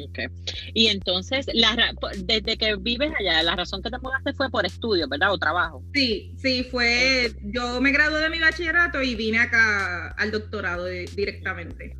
Okay. 0.10 0.28
Y 0.74 0.88
entonces, 0.88 1.46
la, 1.54 1.94
desde 2.18 2.58
que 2.58 2.76
vives 2.76 3.12
allá, 3.20 3.42
la 3.44 3.56
razón 3.56 3.82
que 3.82 3.90
te 3.90 3.98
mudaste 4.00 4.34
fue 4.34 4.50
por 4.50 4.66
estudio, 4.66 5.08
¿verdad? 5.08 5.32
O 5.32 5.38
trabajo. 5.38 5.84
Sí, 5.94 6.34
sí, 6.38 6.66
fue. 6.70 7.32
Yo 7.44 7.80
me 7.82 7.92
gradué 7.92 8.20
de 8.22 8.30
mi 8.30 8.40
bachillerato 8.40 9.02
y 9.02 9.16
vine 9.16 9.40
acá 9.40 10.12
al 10.18 10.32
doctorado 10.32 10.86
directamente. 10.86 11.96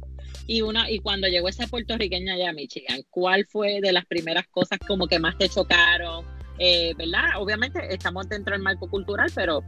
Y 0.48 0.62
una 0.62 0.90
y 0.92 1.00
cuando 1.00 1.28
llegó 1.28 1.50
esa 1.50 1.68
puertorriqueña 1.68 2.34
allá 2.34 2.50
a 2.50 2.54
Michigan, 2.54 3.02
¿cuál 3.10 3.46
fue 3.46 3.80
de 3.82 3.92
las 3.92 4.06
primeras 4.06 4.46
cosas 4.48 4.78
como 4.86 5.08
que 5.08 5.20
más 5.20 5.38
te 5.38 5.50
chocaron? 5.50 6.26
Eh, 6.60 6.94
¿Verdad? 6.98 7.38
Obviamente 7.38 7.80
estamos 7.94 8.30
dentro 8.30 8.54
del 8.54 8.62
marco 8.62 8.90
cultural, 8.90 9.32
pero 9.34 9.64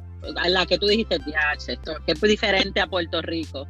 la 0.48 0.66
que 0.66 0.78
tú 0.78 0.88
dijiste, 0.88 1.18
esto 1.68 1.96
que 2.06 2.12
es 2.14 2.22
diferente 2.22 2.80
a 2.80 2.88
Puerto 2.88 3.22
Rico. 3.22 3.68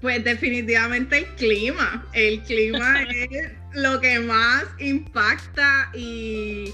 Pues 0.00 0.22
definitivamente 0.24 1.18
el 1.18 1.26
clima. 1.36 2.06
El 2.12 2.42
clima 2.42 3.02
es 3.30 3.52
lo 3.74 4.00
que 4.00 4.20
más 4.20 4.64
impacta 4.78 5.90
y, 5.94 6.72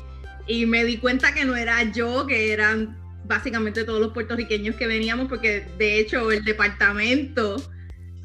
me 0.66 0.84
di 0.84 0.96
cuenta 0.96 1.32
que 1.32 1.44
no 1.44 1.54
era 1.54 1.84
yo, 1.92 2.26
que 2.26 2.52
eran 2.52 2.98
básicamente 3.24 3.84
todos 3.84 4.00
los 4.00 4.12
puertorriqueños 4.12 4.74
que 4.74 4.86
veníamos, 4.86 5.28
porque 5.28 5.64
de 5.78 6.00
hecho 6.00 6.32
el 6.32 6.44
departamento 6.44 7.56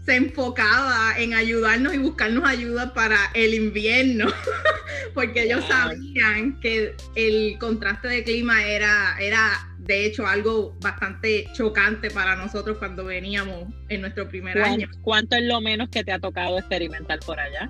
se 0.05 0.15
enfocaba 0.15 1.13
en 1.17 1.33
ayudarnos 1.33 1.93
y 1.93 1.97
buscarnos 1.97 2.47
ayuda 2.47 2.93
para 2.93 3.17
el 3.33 3.53
invierno, 3.53 4.27
porque 5.13 5.43
ellos 5.43 5.63
sabían 5.67 6.59
que 6.59 6.95
el 7.15 7.57
contraste 7.59 8.07
de 8.07 8.23
clima 8.23 8.63
era, 8.63 9.15
era 9.19 9.75
de 9.79 10.05
hecho 10.05 10.25
algo 10.25 10.75
bastante 10.81 11.47
chocante 11.53 12.09
para 12.09 12.35
nosotros 12.35 12.77
cuando 12.77 13.05
veníamos 13.05 13.65
en 13.89 14.01
nuestro 14.01 14.27
primer 14.27 14.59
año. 14.61 14.89
¿Cuánto 15.01 15.35
es 15.35 15.43
lo 15.43 15.61
menos 15.61 15.89
que 15.89 16.03
te 16.03 16.11
ha 16.11 16.19
tocado 16.19 16.57
experimentar 16.57 17.19
por 17.19 17.39
allá? 17.39 17.69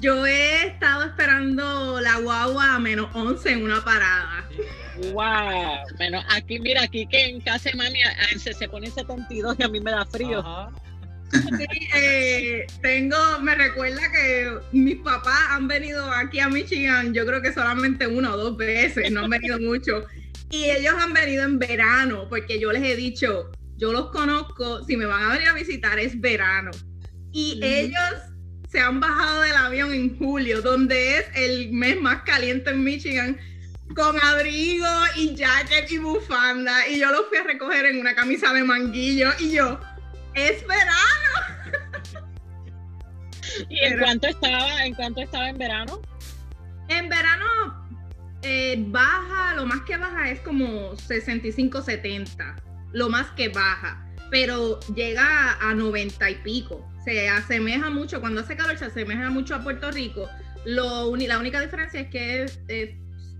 Yo 0.00 0.26
he 0.26 0.66
estado 0.66 1.04
esperando 1.04 2.00
la 2.00 2.18
guagua 2.18 2.74
a 2.74 2.78
menos 2.78 3.08
11 3.14 3.52
en 3.52 3.62
una 3.64 3.84
parada. 3.84 4.48
Wow, 5.12 5.96
bueno, 5.96 6.22
aquí 6.28 6.58
mira, 6.58 6.82
aquí 6.82 7.06
que 7.06 7.26
en 7.26 7.40
casa 7.40 7.70
de 7.70 7.76
mami 7.76 8.00
se, 8.36 8.52
se 8.52 8.68
pone 8.68 8.90
72 8.90 9.56
y 9.58 9.62
a 9.62 9.68
mí 9.68 9.80
me 9.80 9.92
da 9.92 10.04
frío. 10.04 10.44
Sí, 11.30 11.66
eh, 11.94 12.66
tengo, 12.82 13.16
me 13.42 13.54
recuerda 13.54 14.00
que 14.10 14.58
mis 14.72 14.96
papás 14.96 15.38
han 15.50 15.68
venido 15.68 16.10
aquí 16.10 16.40
a 16.40 16.48
Michigan, 16.48 17.12
yo 17.12 17.26
creo 17.26 17.42
que 17.42 17.52
solamente 17.52 18.06
una 18.06 18.34
o 18.34 18.36
dos 18.36 18.56
veces, 18.56 19.10
no 19.12 19.24
han 19.24 19.30
venido 19.30 19.60
mucho. 19.60 20.06
Y 20.50 20.64
ellos 20.70 20.94
han 20.98 21.12
venido 21.12 21.44
en 21.44 21.58
verano, 21.58 22.26
porque 22.28 22.58
yo 22.58 22.72
les 22.72 22.82
he 22.82 22.96
dicho, 22.96 23.50
yo 23.76 23.92
los 23.92 24.10
conozco, 24.10 24.82
si 24.84 24.96
me 24.96 25.04
van 25.04 25.22
a 25.22 25.32
venir 25.32 25.48
a 25.48 25.54
visitar 25.54 25.98
es 25.98 26.18
verano. 26.18 26.70
Y 27.32 27.60
ellos 27.62 28.14
se 28.68 28.80
han 28.80 29.00
bajado 29.00 29.40
del 29.40 29.56
avión 29.56 29.92
en 29.92 30.18
julio, 30.18 30.60
donde 30.62 31.18
es 31.18 31.26
el 31.34 31.72
mes 31.72 32.00
más 32.00 32.22
caliente 32.22 32.70
en 32.70 32.84
Michigan, 32.84 33.38
con 33.94 34.22
abrigo 34.22 34.86
y 35.16 35.34
jacket 35.34 35.90
y 35.90 35.98
bufanda. 35.98 36.86
Y 36.88 37.00
yo 37.00 37.10
los 37.10 37.26
fui 37.28 37.38
a 37.38 37.44
recoger 37.44 37.86
en 37.86 37.98
una 37.98 38.14
camisa 38.14 38.52
de 38.52 38.62
manguillo 38.62 39.30
y 39.38 39.52
yo, 39.52 39.80
es 40.34 40.66
verano. 40.66 42.28
¿Y 43.70 43.78
en 43.78 43.98
cuánto 43.98 44.28
estaba, 44.28 44.84
en 44.84 44.94
cuánto 44.94 45.22
estaba 45.22 45.48
en 45.48 45.58
verano? 45.58 46.00
En 46.88 47.08
verano 47.08 47.88
eh, 48.42 48.76
baja, 48.88 49.54
lo 49.56 49.66
más 49.66 49.80
que 49.82 49.96
baja 49.96 50.30
es 50.30 50.40
como 50.40 50.94
65, 50.96 51.82
70, 51.82 52.56
lo 52.92 53.08
más 53.08 53.26
que 53.32 53.48
baja, 53.48 54.06
pero 54.30 54.78
llega 54.94 55.58
a 55.60 55.74
90 55.74 56.30
y 56.30 56.34
pico. 56.36 56.88
Se 57.08 57.26
asemeja 57.26 57.88
mucho, 57.88 58.20
cuando 58.20 58.42
hace 58.42 58.54
calor 58.54 58.76
se 58.76 58.84
asemeja 58.84 59.30
mucho 59.30 59.54
a 59.54 59.62
Puerto 59.62 59.90
Rico. 59.90 60.28
Lo, 60.66 61.16
la 61.16 61.38
única 61.38 61.58
diferencia 61.58 62.00
es 62.00 62.08
que 62.10 62.42
es, 62.42 62.60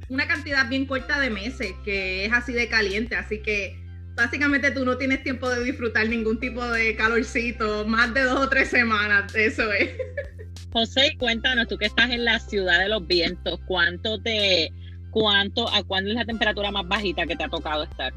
una 0.08 0.26
cantidad 0.26 0.66
bien 0.70 0.86
corta 0.86 1.20
de 1.20 1.28
meses, 1.28 1.74
que 1.84 2.24
es 2.24 2.32
así 2.32 2.54
de 2.54 2.66
caliente, 2.70 3.14
así 3.14 3.42
que 3.42 3.78
básicamente 4.14 4.70
tú 4.70 4.86
no 4.86 4.96
tienes 4.96 5.22
tiempo 5.22 5.50
de 5.50 5.62
disfrutar 5.64 6.08
ningún 6.08 6.40
tipo 6.40 6.64
de 6.64 6.96
calorcito, 6.96 7.86
más 7.86 8.14
de 8.14 8.22
dos 8.22 8.40
o 8.40 8.48
tres 8.48 8.70
semanas, 8.70 9.34
eso 9.34 9.70
es. 9.70 9.90
José, 10.72 11.14
cuéntanos, 11.18 11.68
tú 11.68 11.76
que 11.76 11.84
estás 11.84 12.08
en 12.08 12.24
la 12.24 12.40
ciudad 12.40 12.80
de 12.80 12.88
los 12.88 13.06
vientos, 13.06 13.60
¿cuánto 13.66 14.18
te, 14.18 14.72
¿cuánto, 15.10 15.68
a 15.68 15.82
cuándo 15.82 16.08
es 16.08 16.16
la 16.16 16.24
temperatura 16.24 16.70
más 16.70 16.88
bajita 16.88 17.26
que 17.26 17.36
te 17.36 17.44
ha 17.44 17.50
tocado 17.50 17.84
estar? 17.84 18.14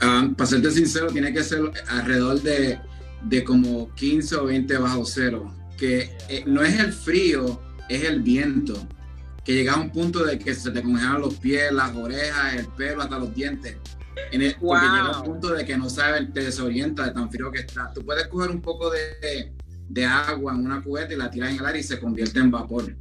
Ah, 0.00 0.28
para 0.36 0.46
serte 0.46 0.70
sincero, 0.70 1.08
tiene 1.08 1.32
que 1.32 1.42
ser 1.42 1.62
alrededor 1.88 2.40
de, 2.42 2.78
de 3.22 3.44
como 3.44 3.92
15 3.94 4.36
o 4.36 4.44
20 4.46 4.78
bajo 4.78 5.04
cero, 5.04 5.54
que 5.76 6.16
eh, 6.28 6.44
no 6.46 6.62
es 6.62 6.78
el 6.78 6.92
frío, 6.92 7.60
es 7.88 8.04
el 8.04 8.22
viento, 8.22 8.86
que 9.44 9.54
llega 9.54 9.74
a 9.74 9.80
un 9.80 9.90
punto 9.90 10.24
de 10.24 10.38
que 10.38 10.54
se 10.54 10.70
te 10.70 10.82
congelan 10.82 11.20
los 11.20 11.34
pies, 11.34 11.72
las 11.72 11.94
orejas, 11.96 12.54
el 12.54 12.66
pelo, 12.68 13.02
hasta 13.02 13.18
los 13.18 13.34
dientes. 13.34 13.76
En 14.32 14.42
el, 14.42 14.56
Porque 14.56 14.86
llega 14.86 15.06
a 15.06 15.20
un 15.20 15.24
punto 15.24 15.54
de 15.54 15.64
que 15.64 15.76
no 15.78 15.88
sabes, 15.88 16.32
te 16.32 16.40
desorienta 16.40 17.04
de 17.04 17.12
tan 17.12 17.30
frío 17.30 17.50
que 17.50 17.60
está. 17.60 17.90
Tú 17.94 18.04
puedes 18.04 18.26
coger 18.26 18.50
un 18.50 18.60
poco 18.60 18.90
de, 18.90 19.52
de 19.88 20.04
agua 20.04 20.52
en 20.52 20.66
una 20.66 20.82
cubeta 20.82 21.14
y 21.14 21.16
la 21.16 21.30
tiras 21.30 21.50
en 21.50 21.60
el 21.60 21.66
aire 21.66 21.78
y 21.78 21.82
se 21.82 21.98
convierte 21.98 22.40
en 22.40 22.50
vapor. 22.50 22.94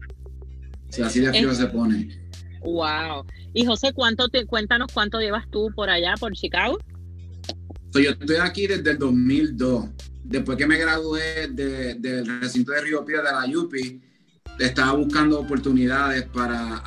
Si 0.89 1.01
así 1.01 1.20
de 1.20 1.32
frío 1.32 1.53
se 1.53 1.68
pone. 1.68 2.18
Wow. 2.61 3.26
Y 3.53 3.65
José, 3.65 3.91
¿cuánto 3.93 4.30
te, 4.30 4.45
cuéntanos 4.45 4.88
cuánto 4.93 5.20
llevas 5.20 5.49
tú 5.49 5.72
por 5.76 5.89
allá, 5.89 6.13
por 6.20 6.34
Chicago? 6.34 6.78
Yo 7.99 8.11
estoy 8.11 8.37
aquí 8.37 8.67
desde 8.67 8.91
el 8.91 8.97
2002. 8.97 9.89
Después 10.23 10.57
que 10.57 10.67
me 10.67 10.77
gradué 10.77 11.47
del 11.47 12.41
recinto 12.41 12.71
de 12.71 12.81
Río 12.81 13.05
Piedra 13.05 13.29
de 13.29 13.47
la 13.47 13.47
Yupi, 13.47 14.01
estaba 14.59 14.93
buscando 14.93 15.39
oportunidades 15.39 16.23
para 16.25 16.77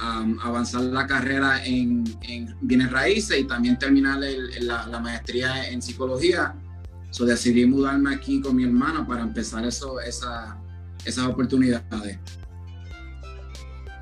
avanzar 0.42 0.82
la 0.82 1.06
carrera 1.06 1.64
en, 1.64 2.04
bienes 2.60 2.90
raíces 2.90 3.40
y 3.40 3.44
también 3.44 3.78
terminar 3.78 4.20
la, 4.60 5.00
maestría 5.00 5.70
en 5.70 5.80
psicología. 5.80 6.54
So 7.10 7.24
decidí 7.24 7.66
mudarme 7.66 8.14
aquí 8.14 8.40
con 8.40 8.56
mi 8.56 8.64
hermana 8.64 9.06
para 9.06 9.22
empezar 9.22 9.64
eso, 9.64 10.00
esa, 10.00 10.58
esas 11.04 11.26
oportunidades. 11.26 12.18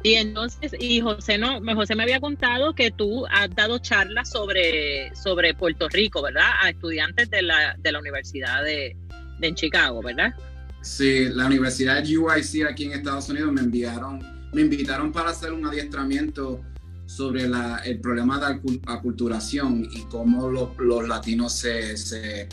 Y 0.03 0.15
entonces, 0.15 0.73
y 0.79 1.01
José 1.01 1.39
no, 1.39 1.61
José 1.75 1.97
me 1.97 2.05
había 2.05 2.21
contado 2.21 2.75
que 2.75 2.91
tú 2.91 3.27
has 3.27 3.55
dado 3.55 3.79
charlas 3.79 4.31
sobre, 4.31 5.15
sobre 5.15 5.55
Puerto 5.55 5.89
Rico, 5.89 6.23
¿verdad? 6.23 6.51
A 6.63 6.71
estudiantes 6.71 7.31
de 7.31 7.43
la, 7.43 7.77
de 7.79 7.93
la 7.93 7.99
Universidad 7.99 8.63
de, 8.63 8.97
de 9.41 9.55
Chicago, 9.55 10.03
¿verdad? 10.03 10.35
Sí, 10.83 11.29
la 11.31 11.47
Universidad 11.47 12.05
UIC 12.05 12.67
aquí 12.69 12.85
en 12.85 12.93
Estados 12.93 13.29
Unidos 13.29 13.53
me 13.53 13.61
enviaron, 13.63 14.21
me 14.53 14.63
invitaron 14.63 15.13
para 15.13 15.31
hacer 15.31 15.53
un 15.53 15.67
adiestramiento 15.67 16.61
sobre 17.07 17.49
la, 17.49 17.79
el 17.85 18.01
problema 18.01 18.39
de 18.39 18.61
aculturación 18.87 19.89
y 19.91 20.03
cómo 20.03 20.49
los, 20.49 20.77
los 20.79 21.09
latinos 21.09 21.55
se, 21.55 21.97
se, 21.97 22.49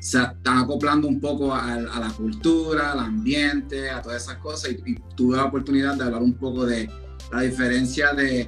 se, 0.00 0.18
están 0.18 0.58
acoplando 0.58 1.06
un 1.06 1.20
poco 1.20 1.54
a, 1.54 1.76
la 1.76 2.12
cultura, 2.16 2.92
al 2.92 3.00
ambiente, 3.00 3.90
a 3.90 4.02
todas 4.02 4.24
esas 4.24 4.38
cosas. 4.38 4.72
Y, 4.72 4.94
tuve 5.14 5.36
la 5.36 5.44
oportunidad 5.44 5.96
de 5.96 6.04
hablar 6.04 6.22
un 6.22 6.34
poco 6.34 6.66
de 6.66 6.90
la 7.32 7.42
diferencia 7.42 8.12
de, 8.12 8.46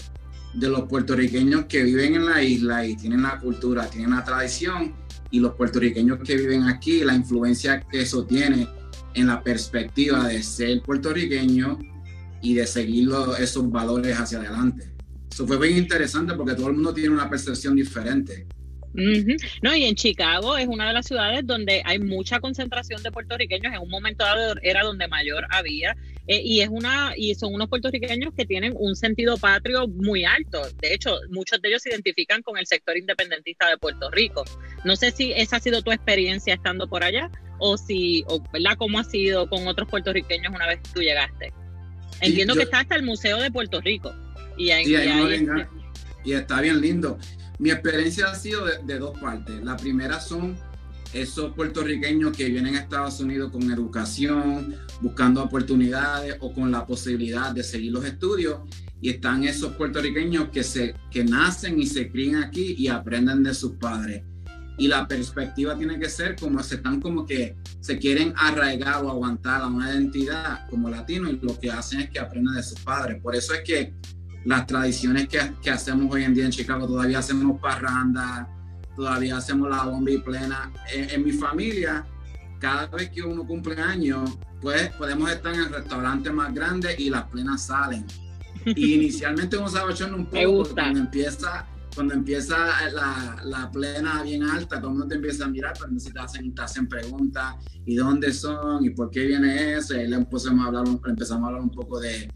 de 0.55 0.69
los 0.69 0.83
puertorriqueños 0.89 1.67
que 1.67 1.85
viven 1.85 2.17
en 2.17 2.27
la 2.27 2.43
isla 2.43 2.85
y 2.85 2.97
tienen 2.97 3.23
la 3.23 3.39
cultura, 3.39 3.87
tienen 3.87 4.11
la 4.11 4.25
tradición, 4.25 4.95
y 5.33 5.41
los 5.41 5.55
puertorriqueños 5.55 6.21
que 6.21 6.37
viven 6.37 6.65
aquí, 6.65 7.03
la 7.03 7.15
influencia 7.15 7.81
que 7.81 8.03
eso 8.03 8.25
tiene 8.25 8.69
en 9.15 9.27
la 9.27 9.43
perspectiva 9.43 10.29
de 10.29 10.43
ser 10.43 10.83
puertorriqueño 10.83 11.79
y 12.43 12.55
de 12.55 12.67
seguir 12.67 13.09
esos 13.39 13.71
valores 13.71 14.17
hacia 14.19 14.39
adelante. 14.39 14.93
Eso 15.31 15.47
fue 15.47 15.59
bien 15.59 15.79
interesante 15.79 16.35
porque 16.35 16.55
todo 16.55 16.69
el 16.69 16.75
mundo 16.75 16.93
tiene 16.93 17.11
una 17.11 17.31
percepción 17.31 17.75
diferente. 17.75 18.47
No, 18.95 19.75
y 19.75 19.85
en 19.85 19.95
Chicago 19.95 20.57
es 20.57 20.67
una 20.69 20.89
de 20.89 20.93
las 20.93 21.07
ciudades 21.07 21.47
donde 21.47 21.83
hay 21.85 21.99
mucha 21.99 22.41
concentración 22.41 23.03
de 23.03 23.11
puertorriqueños. 23.11 23.73
En 23.73 23.81
un 23.81 23.89
momento 23.89 24.25
dado 24.25 24.55
era 24.63 24.83
donde 24.83 25.09
mayor 25.09 25.47
había. 25.51 25.97
Eh, 26.29 26.41
y 26.45 26.61
es 26.61 26.69
una 26.69 27.15
y 27.17 27.35
son 27.35 27.53
unos 27.53 27.69
puertorriqueños 27.69 28.33
que 28.35 28.47
tienen 28.47 28.75
un 28.77 28.95
sentido 28.95 29.37
patrio 29.39 29.89
muy 29.89 30.25
alto. 30.25 30.63
De 30.81 30.95
hecho, 30.95 31.19
muchos 31.31 31.61
de 31.61 31.69
ellos 31.69 31.83
se 31.83 31.91
identifican 31.91 32.43
con 32.43 32.59
el 32.59 32.67
sector 32.67 32.97
independentista 32.97 33.69
de 33.69 33.77
Puerto 33.77 34.11
Rico. 34.11 34.45
No 34.85 34.95
sé 34.95 35.11
si 35.11 35.33
esa 35.33 35.57
ha 35.57 35.61
sido 35.61 35.83
tu 35.83 35.91
experiencia 35.91 36.55
estando 36.55 36.89
por 36.89 37.03
allá 37.03 37.31
o 37.59 37.77
si, 37.77 38.25
o, 38.29 38.41
¿verdad? 38.53 38.77
¿Cómo 38.77 38.99
ha 38.99 39.05
sido 39.05 39.49
con 39.49 39.67
otros 39.67 39.89
puertorriqueños 39.89 40.53
una 40.55 40.67
vez 40.67 40.81
que 40.83 40.91
tú 40.95 41.01
llegaste? 41.01 41.53
Entiendo 42.21 42.55
que 42.55 42.63
está 42.63 42.81
hasta 42.81 42.95
el 42.95 43.03
Museo 43.03 43.39
de 43.39 43.51
Puerto 43.51 43.81
Rico. 43.81 44.13
Y, 44.57 44.71
ahí, 44.71 44.85
y, 44.85 46.31
y 46.31 46.35
está 46.35 46.61
bien 46.61 46.81
lindo. 46.81 47.19
Mi 47.63 47.71
experiencia 47.71 48.27
ha 48.29 48.35
sido 48.35 48.65
de, 48.65 48.99
dos 48.99 49.17
partes. 49.21 49.63
La 49.63 49.77
primera 49.77 50.19
son 50.19 50.57
esos 51.13 51.55
puertorriqueños 51.55 52.37
que 52.37 52.47
vienen 52.47 52.75
a 52.75 52.81
Estados 52.81 53.21
Unidos 53.21 53.53
con 53.53 53.71
educación, 53.71 54.75
buscando 55.01 55.45
oportunidades 55.45 56.39
o 56.41 56.53
con 56.53 56.73
la 56.73 56.85
posibilidad 56.85 57.53
de 57.53 57.63
seguir 57.63 57.93
los 57.93 58.05
estudios. 58.05 58.63
Y 59.01 59.11
están 59.11 59.45
esos 59.45 59.75
puertorriqueños 59.75 60.49
que, 60.49 60.65
se, 60.65 60.97
que 61.09 61.23
nacen 61.23 61.79
y 61.79 61.87
se 61.87 62.11
crían 62.11 62.43
aquí 62.43 62.75
y 62.77 62.89
aprenden 62.89 63.45
de 63.45 63.55
sus 63.55 63.75
padres 63.75 64.25
y 64.79 64.89
la 64.89 65.07
perspectiva 65.07 65.77
tiene 65.77 65.99
que 66.01 66.09
ser 66.09 66.35
como 66.35 66.61
se 66.63 66.77
están 66.77 67.01
como 67.01 67.27
que 67.27 67.55
se 67.81 67.99
quieren 67.99 68.33
arraigar 68.37 69.05
o 69.05 69.11
aguantar 69.11 69.61
a 69.61 69.69
una 69.69 69.93
identidad 69.93 70.69
como 70.71 70.89
latino 70.89 71.31
y 71.31 71.39
lo 71.41 71.61
que 71.61 71.71
hacen 71.71 72.01
es 72.01 72.11
que 72.11 72.19
aprenden 72.19 72.55
de 72.55 72.63
sus 72.63 72.81
padres. 72.81 73.21
Por 73.23 73.37
eso 73.37 73.53
es 73.55 73.61
que 73.61 73.95
las 74.45 74.67
tradiciones 74.67 75.29
que, 75.29 75.39
que 75.63 75.71
hacemos 75.71 76.13
hoy 76.13 76.25
en 76.25 76.35
día 76.35 76.45
en 76.45 76.51
Chicago, 76.51 76.87
todavía 76.87 77.19
hacemos 77.19 77.61
parranda, 77.61 78.49
todavía 78.97 79.37
hacemos 79.37 79.69
la 79.69 79.85
bomba 79.85 80.11
y 80.11 80.19
plena. 80.19 80.73
En, 80.93 81.25
mi 81.25 81.33
familia, 81.33 82.05
cada 82.59 82.87
vez 82.87 83.11
que 83.11 83.23
uno 83.23 83.47
cumple 83.47 83.81
años, 83.81 84.39
pues 84.61 84.91
podemos 84.91 85.31
estar 85.31 85.55
en 85.55 85.61
el 85.61 85.71
restaurante 85.71 86.31
más 86.31 86.53
grande 86.55 86.95
y 86.99 87.11
las 87.11 87.25
plenas 87.25 87.67
salen. 87.67 88.05
Y 88.65 88.95
inicialmente 88.95 89.57
uno 89.57 89.69
se 89.69 89.79
va 89.79 90.15
un 90.15 90.27
poco 90.27 90.75
cuando 90.75 91.01
empieza 91.01 91.67
cuando 91.95 92.15
empieza 92.15 92.57
la, 92.91 93.43
la, 93.45 93.71
plena 93.71 94.23
bien 94.23 94.45
alta, 94.45 94.79
todo 94.79 94.93
el 94.93 94.93
mundo 94.97 95.09
te 95.09 95.17
empieza 95.17 95.45
a 95.45 95.49
mirar, 95.49 95.75
pero 95.79 95.93
si 96.01 96.11
te 96.11 96.19
hacen, 96.19 96.55
te 96.55 96.63
hacen 96.63 96.89
preguntas, 96.89 97.57
¿y 97.85 97.97
dónde 97.97 98.33
son? 98.33 98.83
¿Y 98.83 98.91
por 98.91 99.11
qué 99.11 99.27
viene 99.27 99.75
eso? 99.75 99.95
Y 99.95 100.07
le 100.07 100.17
empezamos 100.17 100.65
a 100.65 100.69
hablar, 100.69 100.85
empezamos 101.07 101.45
a 101.45 101.47
hablar 101.49 101.61
un 101.61 101.71
poco 101.71 102.01
de, 102.01 102.33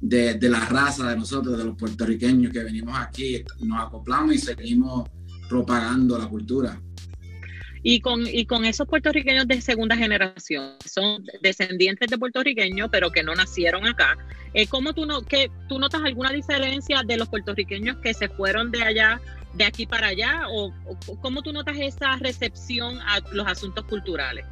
de, 0.00 0.34
de, 0.34 0.48
la 0.48 0.60
raza 0.60 1.08
de 1.10 1.16
nosotros, 1.16 1.58
de 1.58 1.64
los 1.64 1.76
puertorriqueños 1.76 2.52
que 2.52 2.64
venimos 2.64 2.96
aquí, 2.98 3.44
nos 3.60 3.86
acoplamos 3.86 4.34
y 4.34 4.38
seguimos 4.38 5.08
propagando 5.48 6.16
la 6.18 6.26
cultura. 6.26 6.80
Y 7.82 8.00
con, 8.00 8.26
y 8.26 8.44
con 8.44 8.64
esos 8.64 8.86
puertorriqueños 8.86 9.48
de 9.48 9.60
segunda 9.60 9.96
generación, 9.96 10.74
son 10.84 11.24
descendientes 11.42 12.10
de 12.10 12.18
puertorriqueños, 12.18 12.90
pero 12.90 13.10
que 13.10 13.22
no 13.22 13.34
nacieron 13.34 13.86
acá, 13.86 14.18
eh, 14.52 14.66
¿cómo 14.66 14.92
tú, 14.92 15.06
no, 15.06 15.22
que, 15.22 15.50
tú 15.68 15.78
notas 15.78 16.02
alguna 16.04 16.30
diferencia 16.30 17.02
de 17.06 17.16
los 17.16 17.28
puertorriqueños 17.28 17.96
que 17.98 18.12
se 18.12 18.28
fueron 18.28 18.70
de 18.70 18.82
allá, 18.82 19.20
de 19.54 19.64
aquí 19.64 19.86
para 19.86 20.08
allá? 20.08 20.42
¿O, 20.50 20.74
cómo 21.22 21.42
tú 21.42 21.52
notas 21.52 21.76
esa 21.78 22.16
recepción 22.16 22.98
a 23.00 23.20
los 23.32 23.46
asuntos 23.46 23.84
culturales? 23.86 24.44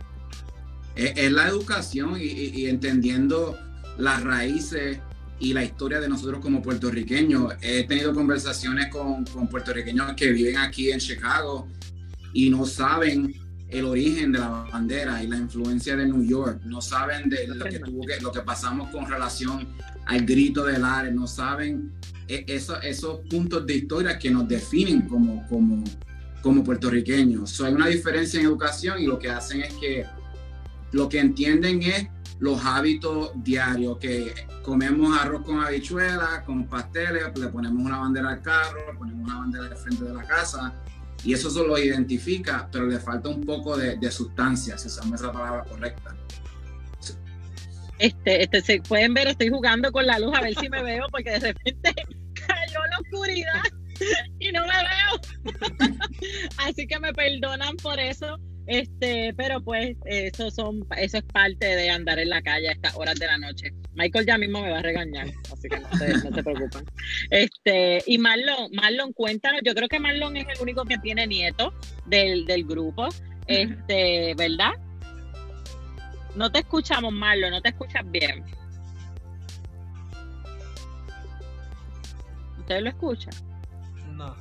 Es, 0.96 1.30
la 1.30 1.46
educación 1.48 2.16
y, 2.18 2.24
y, 2.24 2.66
entendiendo 2.66 3.56
las 3.98 4.24
raíces 4.24 5.00
y 5.40 5.52
la 5.52 5.64
historia 5.64 6.00
de 6.00 6.08
nosotros 6.08 6.40
como 6.40 6.62
puertorriqueños. 6.62 7.54
He 7.60 7.84
tenido 7.84 8.14
conversaciones 8.14 8.88
con, 8.88 9.24
con 9.26 9.48
puertorriqueños 9.48 10.14
que 10.14 10.30
viven 10.32 10.56
aquí 10.56 10.90
en 10.90 10.98
Chicago 10.98 11.68
y 12.32 12.50
no 12.50 12.66
saben 12.66 13.34
el 13.68 13.84
origen 13.84 14.32
de 14.32 14.38
la 14.38 14.48
bandera 14.48 15.22
y 15.22 15.26
la 15.26 15.36
influencia 15.36 15.94
de 15.94 16.06
New 16.06 16.24
York, 16.24 16.62
no 16.64 16.80
saben 16.80 17.28
de 17.28 17.46
lo 17.46 17.64
que, 17.64 17.78
tuvo 17.78 18.06
que, 18.06 18.20
lo 18.20 18.32
que 18.32 18.40
pasamos 18.40 18.90
con 18.90 19.06
relación 19.06 19.68
al 20.06 20.24
grito 20.24 20.64
del 20.64 20.84
Ares, 20.84 21.14
no 21.14 21.26
saben 21.26 21.92
e, 22.26 22.44
esos 22.48 23.20
puntos 23.28 23.66
de 23.66 23.74
historia 23.76 24.18
que 24.18 24.30
nos 24.30 24.48
definen 24.48 25.02
como, 25.02 25.46
como, 25.48 25.84
como 26.40 26.64
puertorriqueños. 26.64 27.60
hay 27.60 27.74
una 27.74 27.88
diferencia 27.88 28.40
en 28.40 28.46
educación 28.46 29.02
y 29.02 29.06
lo 29.06 29.18
que 29.18 29.28
hacen 29.28 29.60
es 29.60 29.74
que 29.74 30.06
lo 30.92 31.08
que 31.08 31.18
entienden 31.18 31.82
es 31.82 32.08
los 32.40 32.64
hábitos 32.64 33.32
diarios, 33.36 33.98
que 33.98 34.32
comemos 34.62 35.18
arroz 35.18 35.44
con 35.44 35.60
habichuelas, 35.60 36.42
con 36.44 36.66
pasteles, 36.66 37.36
le 37.38 37.48
ponemos 37.48 37.84
una 37.84 37.98
bandera 37.98 38.30
al 38.30 38.42
carro, 38.42 38.92
le 38.92 38.98
ponemos 38.98 39.24
una 39.24 39.38
bandera 39.38 39.66
al 39.66 39.76
frente 39.76 40.04
de 40.04 40.14
la 40.14 40.22
casa, 40.24 40.72
y 41.24 41.32
eso 41.32 41.50
solo 41.50 41.68
lo 41.68 41.78
identifica, 41.78 42.68
pero 42.70 42.86
le 42.86 42.98
falta 43.00 43.28
un 43.28 43.44
poco 43.44 43.76
de, 43.76 43.96
de 43.96 44.10
sustancia, 44.10 44.78
si 44.78 44.88
usamos 44.88 45.20
esa 45.20 45.32
palabra 45.32 45.64
correcta. 45.64 46.14
Este, 47.98 48.44
este, 48.44 48.60
se 48.60 48.80
pueden 48.80 49.12
ver, 49.14 49.26
estoy 49.26 49.48
jugando 49.48 49.90
con 49.90 50.06
la 50.06 50.18
luz 50.20 50.32
a 50.36 50.40
ver 50.40 50.54
si 50.54 50.68
me 50.68 50.82
veo, 50.82 51.06
porque 51.10 51.30
de 51.30 51.40
repente 51.40 51.94
cayó 52.46 52.78
la 52.90 52.98
oscuridad 53.00 53.62
y 54.38 54.52
no 54.52 54.62
me 54.62 55.52
veo. 55.52 55.98
Así 56.58 56.86
que 56.86 57.00
me 57.00 57.12
perdonan 57.12 57.76
por 57.78 57.98
eso. 57.98 58.38
Este, 58.68 59.32
pero 59.34 59.62
pues 59.62 59.96
eso 60.04 60.50
son, 60.50 60.86
eso 60.98 61.16
es 61.16 61.24
parte 61.24 61.64
de 61.64 61.88
andar 61.88 62.18
en 62.18 62.28
la 62.28 62.42
calle 62.42 62.68
a 62.68 62.72
estas 62.72 62.94
horas 62.96 63.18
de 63.18 63.26
la 63.26 63.38
noche. 63.38 63.72
Michael 63.94 64.26
ya 64.26 64.36
mismo 64.36 64.60
me 64.60 64.70
va 64.70 64.80
a 64.80 64.82
regañar, 64.82 65.26
así 65.50 65.70
que 65.70 65.80
no 65.80 65.90
se, 65.96 66.08
no 66.08 66.36
se 66.36 66.42
preocupen. 66.42 66.84
Este, 67.30 68.02
y 68.06 68.18
Marlon, 68.18 68.70
Marlon, 68.74 69.14
cuéntanos, 69.14 69.62
yo 69.64 69.74
creo 69.74 69.88
que 69.88 69.98
Marlon 69.98 70.36
es 70.36 70.46
el 70.54 70.60
único 70.60 70.84
que 70.84 70.98
tiene 70.98 71.26
nieto 71.26 71.72
del, 72.04 72.44
del 72.44 72.64
grupo, 72.66 73.08
este, 73.46 74.34
¿verdad? 74.36 74.72
No 76.36 76.52
te 76.52 76.58
escuchamos, 76.58 77.10
Marlon, 77.10 77.52
no 77.52 77.62
te 77.62 77.70
escuchas 77.70 78.02
bien. 78.10 78.44
¿Usted 82.58 82.82
lo 82.82 82.90
escucha? 82.90 83.30
No. 84.12 84.36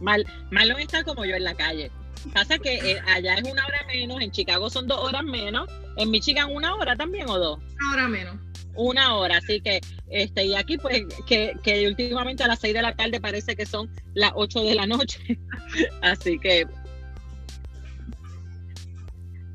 Marlon 0.00 0.80
está 0.80 1.04
como 1.04 1.24
yo 1.24 1.36
en 1.36 1.44
la 1.44 1.54
calle. 1.54 1.92
Pasa 2.32 2.58
que 2.58 2.74
eh, 2.74 3.00
allá 3.06 3.34
es 3.34 3.42
una 3.42 3.64
hora 3.64 3.84
menos, 3.86 4.20
en 4.20 4.30
Chicago 4.30 4.70
son 4.70 4.86
dos 4.86 4.98
horas 4.98 5.24
menos, 5.24 5.68
en 5.96 6.10
Michigan 6.10 6.52
una 6.52 6.74
hora 6.74 6.96
también 6.96 7.28
o 7.28 7.38
dos. 7.38 7.58
Una 7.58 7.92
hora 7.92 8.08
menos. 8.08 8.36
Una 8.74 9.16
hora, 9.16 9.38
así 9.38 9.60
que, 9.60 9.80
este, 10.08 10.46
y 10.46 10.54
aquí 10.54 10.78
pues, 10.78 11.02
que, 11.26 11.54
que 11.62 11.86
últimamente 11.88 12.42
a 12.44 12.46
las 12.46 12.60
seis 12.60 12.72
de 12.72 12.82
la 12.82 12.94
tarde 12.94 13.20
parece 13.20 13.56
que 13.56 13.66
son 13.66 13.90
las 14.14 14.32
ocho 14.34 14.62
de 14.62 14.74
la 14.74 14.86
noche. 14.86 15.38
así 16.02 16.38
que, 16.38 16.66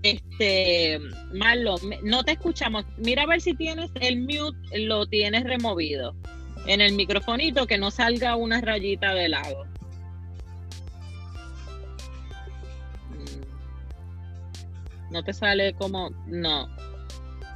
este, 0.04 1.00
Marlon, 1.34 1.80
no 2.04 2.24
te 2.24 2.34
escuchamos. 2.34 2.86
Mira 2.98 3.24
a 3.24 3.28
ver 3.28 3.42
si 3.42 3.56
tienes 3.56 3.90
el 4.00 4.22
mute, 4.22 4.80
lo 4.80 5.08
tienes 5.08 5.44
removido 5.46 6.16
en 6.68 6.82
el 6.82 6.94
microfonito, 6.94 7.66
que 7.68 7.78
no 7.78 7.90
salga 7.92 8.36
una 8.36 8.62
rayita 8.62 9.14
de 9.14 9.30
lado. 9.30 9.66
No 15.16 15.24
te 15.24 15.32
sale 15.32 15.74
como. 15.76 16.10
No. 16.28 16.68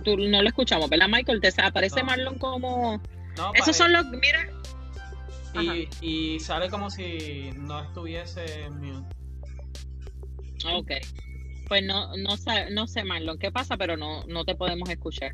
Tú 0.06 0.16
no 0.16 0.42
lo 0.42 0.48
escuchamos, 0.48 0.90
¿verdad, 0.90 1.10
Michael? 1.10 1.42
Te 1.42 1.50
aparece 1.62 2.00
No. 2.00 2.06
Marlon 2.06 2.40
como. 2.40 3.02
No, 3.36 3.54
Esos 3.54 3.76
son 3.76 3.92
los. 3.92 4.06
Mira. 4.06 4.50
y, 5.62 5.90
y 6.00 6.40
sale 6.40 6.70
como 6.70 6.90
si 6.90 7.52
no 7.58 7.82
estuviese 7.84 8.64
en 8.64 8.80
mute. 8.80 9.16
Ok. 10.74 10.92
Pues 11.68 11.84
no, 11.84 12.16
no, 12.16 12.36
no 12.72 12.88
sé, 12.88 13.04
Marlon, 13.04 13.38
qué 13.38 13.52
pasa, 13.52 13.76
pero 13.76 13.98
no, 13.98 14.24
no 14.28 14.46
te 14.46 14.56
podemos 14.56 14.90
escuchar. 14.90 15.32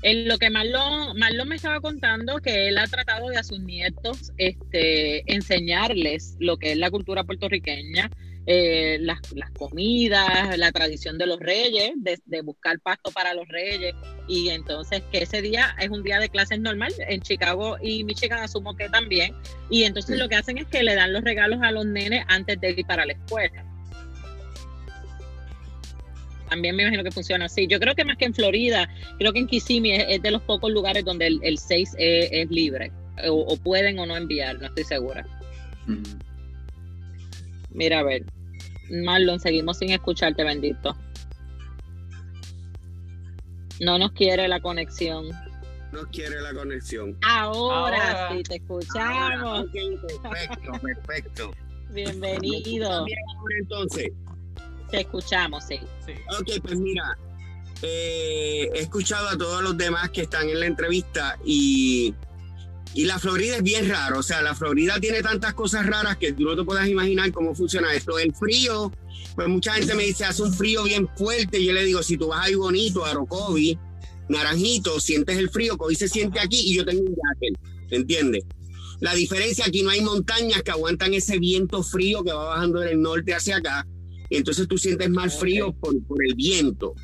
En 0.00 0.28
lo 0.28 0.38
que 0.38 0.48
Marlon, 0.48 1.16
Marlon 1.18 1.46
me 1.46 1.56
estaba 1.56 1.80
contando 1.80 2.38
que 2.38 2.68
él 2.68 2.78
ha 2.78 2.86
tratado 2.86 3.28
de 3.28 3.36
a 3.36 3.44
sus 3.44 3.60
nietos 3.60 4.32
este, 4.38 5.30
enseñarles 5.30 6.36
lo 6.40 6.56
que 6.56 6.72
es 6.72 6.78
la 6.78 6.90
cultura 6.90 7.22
puertorriqueña, 7.24 8.10
eh, 8.46 8.98
las, 9.00 9.18
las 9.32 9.50
comidas, 9.50 10.56
la 10.56 10.70
tradición 10.72 11.18
de 11.18 11.26
los 11.26 11.40
reyes, 11.40 11.92
de, 11.96 12.18
de 12.26 12.40
buscar 12.42 12.78
pasto 12.80 13.10
para 13.10 13.34
los 13.34 13.46
reyes. 13.48 13.94
Y 14.28 14.48
entonces 14.50 15.02
que 15.10 15.18
ese 15.22 15.42
día 15.42 15.74
es 15.80 15.88
un 15.90 16.02
día 16.02 16.18
de 16.20 16.28
clases 16.28 16.60
normal. 16.60 16.92
En 17.08 17.20
Chicago 17.20 17.76
y 17.82 18.04
Michigan 18.04 18.38
asumo 18.40 18.76
que 18.76 18.88
también. 18.88 19.34
Y 19.70 19.82
entonces 19.84 20.14
Sí. 20.16 20.20
lo 20.22 20.28
que 20.28 20.36
hacen 20.36 20.58
es 20.58 20.66
que 20.66 20.82
le 20.82 20.94
dan 20.94 21.12
los 21.12 21.22
regalos 21.24 21.58
a 21.62 21.70
los 21.72 21.84
nenes 21.86 22.24
antes 22.28 22.60
de 22.60 22.70
ir 22.70 22.86
para 22.86 23.04
la 23.04 23.12
escuela. 23.14 23.64
También 26.48 26.76
me 26.76 26.82
imagino 26.84 27.02
que 27.02 27.10
funciona 27.10 27.46
así. 27.46 27.66
Yo 27.66 27.80
creo 27.80 27.94
que 27.96 28.04
más 28.04 28.16
que 28.16 28.24
en 28.24 28.34
Florida, 28.34 28.88
creo 29.18 29.32
que 29.32 29.40
en 29.40 29.48
Kissimmee 29.48 29.96
es, 29.96 30.04
es 30.08 30.22
de 30.22 30.30
los 30.30 30.42
pocos 30.42 30.70
lugares 30.70 31.04
donde 31.04 31.26
el, 31.26 31.40
el 31.42 31.58
6 31.58 31.94
es, 31.98 32.28
es 32.30 32.50
libre. 32.50 32.92
O, 33.28 33.32
o 33.32 33.56
pueden 33.56 33.98
o 33.98 34.06
no 34.06 34.16
enviar, 34.16 34.56
no 34.60 34.66
estoy 34.66 34.84
segura. 34.84 35.26
Ujú. 35.88 36.02
Mira, 37.76 38.00
a 38.00 38.02
ver. 38.02 38.24
Marlon, 38.90 39.38
seguimos 39.38 39.78
sin 39.78 39.90
escucharte, 39.90 40.42
bendito. 40.42 40.96
No 43.80 43.98
nos 43.98 44.12
quiere 44.12 44.48
la 44.48 44.60
conexión. 44.60 45.28
No 45.92 46.02
quiere 46.10 46.40
la 46.40 46.54
conexión. 46.54 47.16
Ahora, 47.22 48.28
Ahora. 48.28 48.32
sí, 48.32 48.42
te 48.42 48.62
Ahora, 48.68 49.34
escuchamos. 49.34 49.60
ok, 49.60 50.22
perfecto, 50.22 50.72
perfecto. 50.80 51.50
Bienvenido. 51.90 53.04
Bien, 53.04 53.18
ahora 53.36 53.54
entonces. 53.60 54.08
Te 54.90 55.00
escuchamos, 55.00 55.64
sí. 55.64 55.78
Sí. 56.06 56.12
Ok, 56.40 56.62
pues 56.62 56.78
mira, 56.78 57.16
eh, 57.82 58.70
he 58.74 58.78
escuchado 58.80 59.28
a 59.28 59.36
todos 59.36 59.62
los 59.62 59.76
demás 59.76 60.08
que 60.10 60.22
están 60.22 60.48
en 60.48 60.60
la 60.60 60.66
entrevista 60.66 61.38
y, 61.44 62.14
y 62.94 63.04
la 63.04 63.18
Florida 63.18 63.56
es 63.56 63.62
bien 63.62 63.88
raro. 63.88 64.20
O 64.20 64.22
sea, 64.22 64.42
la 64.42 64.54
Florida 64.54 64.98
tiene 65.00 65.22
tantas 65.22 65.54
cosas 65.54 65.86
raras 65.86 66.16
que 66.16 66.32
tú 66.32 66.44
no 66.44 66.56
te 66.56 66.64
puedes 66.64 66.88
imaginar 66.88 67.32
cómo 67.32 67.54
funciona 67.54 67.92
esto. 67.94 68.18
El 68.18 68.34
frío, 68.34 68.92
pues 69.34 69.48
mucha 69.48 69.74
gente 69.74 69.94
me 69.94 70.04
dice, 70.04 70.24
hace 70.24 70.42
un 70.42 70.52
frío 70.52 70.84
bien 70.84 71.08
fuerte. 71.16 71.62
Yo 71.62 71.72
le 71.72 71.84
digo, 71.84 72.02
si 72.02 72.16
tú 72.16 72.28
vas 72.28 72.46
ahí 72.46 72.54
bonito, 72.54 73.04
a 73.04 73.10
Orocovi, 73.10 73.78
Naranjito, 74.28 74.98
sientes 75.00 75.36
el 75.36 75.50
frío, 75.50 75.76
hoy 75.78 75.94
se 75.94 76.08
siente 76.08 76.40
aquí 76.40 76.58
y 76.58 76.76
yo 76.76 76.84
tengo 76.84 77.02
un 77.02 77.14
jacket, 77.14 77.58
¿entiendes? 77.90 78.44
La 79.00 79.14
diferencia 79.14 79.66
aquí 79.66 79.82
no 79.82 79.90
hay 79.90 80.00
montañas 80.00 80.62
que 80.62 80.70
aguantan 80.70 81.12
ese 81.14 81.38
viento 81.38 81.82
frío 81.82 82.24
que 82.24 82.32
va 82.32 82.44
bajando 82.44 82.80
del 82.80 83.00
norte 83.00 83.34
hacia 83.34 83.58
acá 83.58 83.86
y 84.28 84.36
entonces 84.36 84.66
tú 84.66 84.78
sientes 84.78 85.08
más 85.10 85.38
frío 85.38 85.72
por, 85.72 86.02
por 86.04 86.18
el 86.26 86.34
viento. 86.34 86.94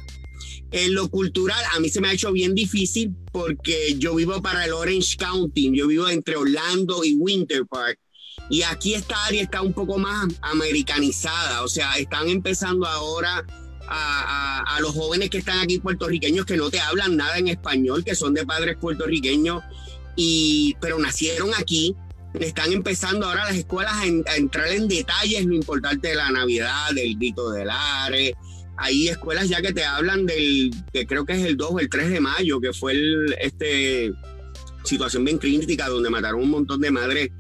En 0.73 0.95
lo 0.95 1.09
cultural, 1.11 1.63
a 1.75 1.81
mí 1.81 1.89
se 1.91 2.01
me 2.01 2.09
ha 2.09 2.13
hecho 2.15 2.33
bien 2.33 2.55
difícil 2.55 3.15
porque 3.31 3.95
yo 3.99 4.15
vivo 4.15 4.41
para 4.41 4.65
el 4.65 4.73
Orange 4.73 5.17
County, 5.19 5.71
yo 5.75 5.87
vivo 5.87 6.09
entre 6.09 6.37
Orlando 6.37 7.05
y 7.05 7.15
Winter 7.15 7.67
Park. 7.67 7.99
Y 8.49 8.63
aquí 8.63 8.95
esta 8.95 9.25
área 9.27 9.43
está 9.43 9.63
un 9.63 9.73
poco 9.75 9.99
más 9.99 10.27
americanizada, 10.43 11.63
o 11.63 11.69
sea, 11.69 11.93
están 11.95 12.29
empezando 12.29 12.87
ahora 12.87 13.45
a, 13.87 14.63
a- 14.67 14.81
los 14.81 14.93
jóvenes 14.95 15.31
que 15.31 15.39
están 15.39 15.59
aquí 15.61 15.79
puertorriqueños 15.79 16.45
que 16.47 16.57
no 16.57 16.71
te 16.71 16.81
hablan 16.81 17.17
nada 17.17 17.39
en 17.39 17.49
español, 17.49 18.03
que 18.05 18.15
son 18.15 18.33
de 18.35 18.45
padres 18.47 18.77
puertorriqueños, 18.79 19.63
y, 20.17 20.75
pero 20.81 20.99
nacieron 20.99 21.51
aquí, 21.57 21.95
están 22.41 22.73
empezando 22.73 23.27
ahora 23.27 23.45
las 23.45 23.57
escuelas 23.57 23.93
a, 23.95 24.07
en- 24.07 24.25
a 24.27 24.37
entrar 24.37 24.69
en 24.69 24.89
detalles 24.89 25.45
lo 25.45 25.55
importante 25.55 26.09
de 26.09 26.15
la 26.17 26.31
Navidad, 26.31 26.91
del 26.95 27.17
grito 27.17 27.51
del 27.51 27.69
Are. 27.71 28.35
Hay 28.77 29.09
escuelas 29.09 29.49
ya 29.49 29.61
que 29.63 29.73
te 29.73 29.85
hablan 29.85 30.27
del, 30.27 30.71
que 30.93 31.07
creo 31.07 31.25
que 31.25 31.35
es 31.35 31.45
el 31.45 31.57
2 31.57 31.71
o 31.73 31.79
el 31.81 31.89
3 31.89 32.11
de 32.11 32.21
mayo, 32.21 32.61
que 32.61 32.73
fue 32.73 32.93
el, 32.93 33.37
este 33.41 34.13
situación 34.85 35.25
bien 35.25 35.39
crítica 35.39 35.89
donde 35.89 36.11
mataron 36.11 36.43
un 36.43 36.51
montón 36.51 36.81
de 36.81 36.91
madres 36.91 37.31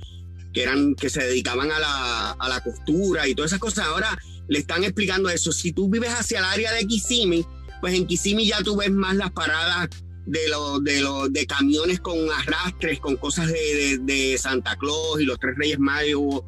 que 0.52 0.62
eran 0.62 0.94
que 0.94 1.10
se 1.10 1.24
dedicaban 1.24 1.72
a 1.72 1.78
la, 1.80 2.30
a 2.32 2.48
la 2.48 2.60
costura 2.62 3.26
y 3.26 3.34
todas 3.34 3.50
esas 3.50 3.60
cosas. 3.60 3.86
Ahora 3.86 4.16
le 4.48 4.58
están 4.58 4.84
explicando 4.84 5.28
eso. 5.30 5.50
Si 5.50 5.72
tú 5.72 5.88
vives 5.88 6.10
hacia 6.10 6.38
el 6.40 6.44
área 6.44 6.72
de 6.72 6.86
Kissimmee, 6.86 7.44
pues 7.80 7.94
en 7.94 8.06
Kissimmee 8.06 8.46
ya 8.46 8.58
tú 8.62 8.76
ves 8.76 8.90
más 8.90 9.16
las 9.16 9.32
paradas 9.32 9.88
de 10.26 10.48
los 10.50 10.84
de 10.84 11.00
los 11.00 11.32
de 11.32 11.46
camiones 11.46 11.98
con 12.00 12.16
arrastres, 12.30 13.00
con 13.00 13.16
cosas 13.16 13.48
de, 13.48 13.54
de- 13.54 13.98
de 13.98 14.38
Santa 14.38 14.76
Claus 14.76 15.20
y 15.20 15.24
los 15.24 15.38
tres 15.40 15.54
Reyes 15.56 15.78
Magos. 15.80 16.42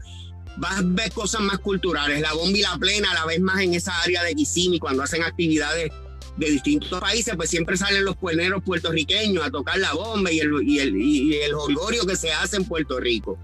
Vas 0.56 0.78
a 0.78 0.82
ver 0.84 1.10
cosas 1.12 1.40
más 1.40 1.58
culturales. 1.58 2.20
La 2.20 2.32
bomba 2.32 2.56
y 2.56 2.62
la 2.62 2.76
plena 2.78 3.12
la 3.12 3.26
ves 3.26 3.40
más 3.40 3.60
en 3.60 3.74
esa 3.74 4.00
área 4.00 4.22
de 4.22 4.34
Kissimmee 4.34 4.78
cuando 4.78 5.02
hacen 5.02 5.22
actividades 5.22 5.90
de 6.36 6.50
distintos 6.50 7.00
países, 7.00 7.34
pues 7.36 7.50
siempre 7.50 7.76
salen 7.76 8.04
los 8.04 8.16
puerneros 8.16 8.62
puertorriqueños 8.62 9.44
a 9.44 9.50
tocar 9.50 9.78
la 9.78 9.92
bomba 9.92 10.32
y 10.32 10.40
el, 10.40 10.52
y 10.64 10.78
el, 10.80 10.96
y 10.96 11.34
el 11.34 11.52
jolgorio 11.52 12.06
que 12.06 12.16
se 12.16 12.32
hace 12.32 12.56
en 12.56 12.64
Puerto 12.64 12.98
Rico. 12.98 13.38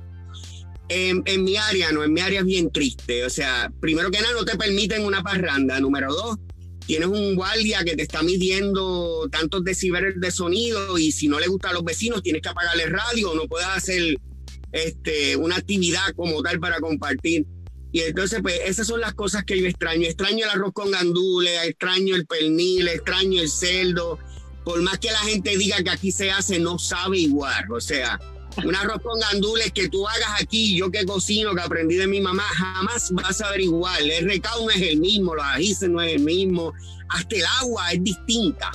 En, 0.88 1.22
mi 1.44 1.56
área, 1.56 1.92
no, 1.92 2.02
en 2.02 2.12
mi 2.12 2.20
área 2.20 2.40
es 2.40 2.46
bien 2.46 2.70
triste. 2.72 3.24
O 3.24 3.30
sea, 3.30 3.72
primero 3.80 4.10
que 4.10 4.20
nada, 4.20 4.34
no 4.34 4.44
te 4.44 4.56
permiten 4.56 5.04
una 5.04 5.22
parranda. 5.22 5.78
Número 5.78 6.12
dos, 6.12 6.38
tienes 6.84 7.06
un 7.06 7.36
guardia 7.36 7.84
que 7.84 7.94
te 7.94 8.02
está 8.02 8.24
midiendo 8.24 9.28
tantos 9.30 9.62
decibeles 9.62 10.20
de 10.20 10.30
sonido 10.32 10.98
y 10.98 11.12
si 11.12 11.28
no 11.28 11.38
le 11.38 11.46
gusta 11.46 11.70
a 11.70 11.72
los 11.74 11.84
vecinos, 11.84 12.24
tienes 12.24 12.42
que 12.42 12.48
apagarle 12.48 12.86
radio, 12.86 13.32
no 13.36 13.46
puedes 13.46 13.68
hacer 13.68 14.16
este, 14.72 15.36
una 15.36 15.56
actividad 15.56 16.12
como 16.16 16.42
tal 16.42 16.60
para 16.60 16.80
compartir. 16.80 17.46
Y 17.92 18.00
entonces, 18.00 18.40
pues, 18.42 18.60
esas 18.66 18.86
son 18.86 19.00
las 19.00 19.14
cosas 19.14 19.44
que 19.44 19.58
yo 19.58 19.66
extraño. 19.66 20.06
Extraño 20.06 20.44
el 20.44 20.50
arroz 20.50 20.72
con 20.72 20.90
gandules, 20.90 21.64
extraño 21.64 22.14
el 22.14 22.26
pernil, 22.26 22.88
extraño 22.88 23.40
el 23.42 23.48
cerdo. 23.48 24.18
Por 24.64 24.80
más 24.82 24.98
que 24.98 25.10
la 25.10 25.18
gente 25.18 25.56
diga 25.56 25.82
que 25.82 25.90
aquí 25.90 26.12
se 26.12 26.30
hace, 26.30 26.58
no 26.60 26.78
sabe 26.78 27.18
igual. 27.18 27.64
O 27.72 27.80
sea, 27.80 28.20
un 28.64 28.74
arroz 28.76 29.00
con 29.02 29.18
gandules 29.18 29.72
que 29.72 29.88
tú 29.88 30.06
hagas 30.06 30.40
aquí, 30.40 30.76
yo 30.76 30.90
que 30.90 31.04
cocino, 31.04 31.54
que 31.54 31.62
aprendí 31.62 31.96
de 31.96 32.06
mi 32.06 32.20
mamá, 32.20 32.42
jamás 32.42 33.10
vas 33.12 33.40
a 33.40 33.50
ver 33.50 33.62
igual. 33.62 34.08
El 34.08 34.26
recado 34.26 34.64
no 34.64 34.70
es 34.70 34.82
el 34.82 34.98
mismo, 34.98 35.34
los 35.34 35.44
ajíes 35.44 35.82
no 35.82 36.00
es 36.00 36.14
el 36.14 36.20
mismo, 36.20 36.72
hasta 37.08 37.36
el 37.36 37.44
agua 37.60 37.92
es 37.92 38.04
distinta. 38.04 38.70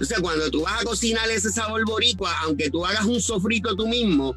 Sea, 0.00 0.20
cuando 0.20 0.48
tú 0.50 0.62
vas 0.62 0.80
a 0.80 0.84
cocinar 0.84 1.28
ese 1.28 1.50
sabor 1.50 1.84
boricua, 1.84 2.32
aunque 2.42 2.70
tú 2.70 2.86
hagas 2.86 3.04
un 3.04 3.20
sofrito 3.20 3.74
tú 3.74 3.88
mismo, 3.88 4.36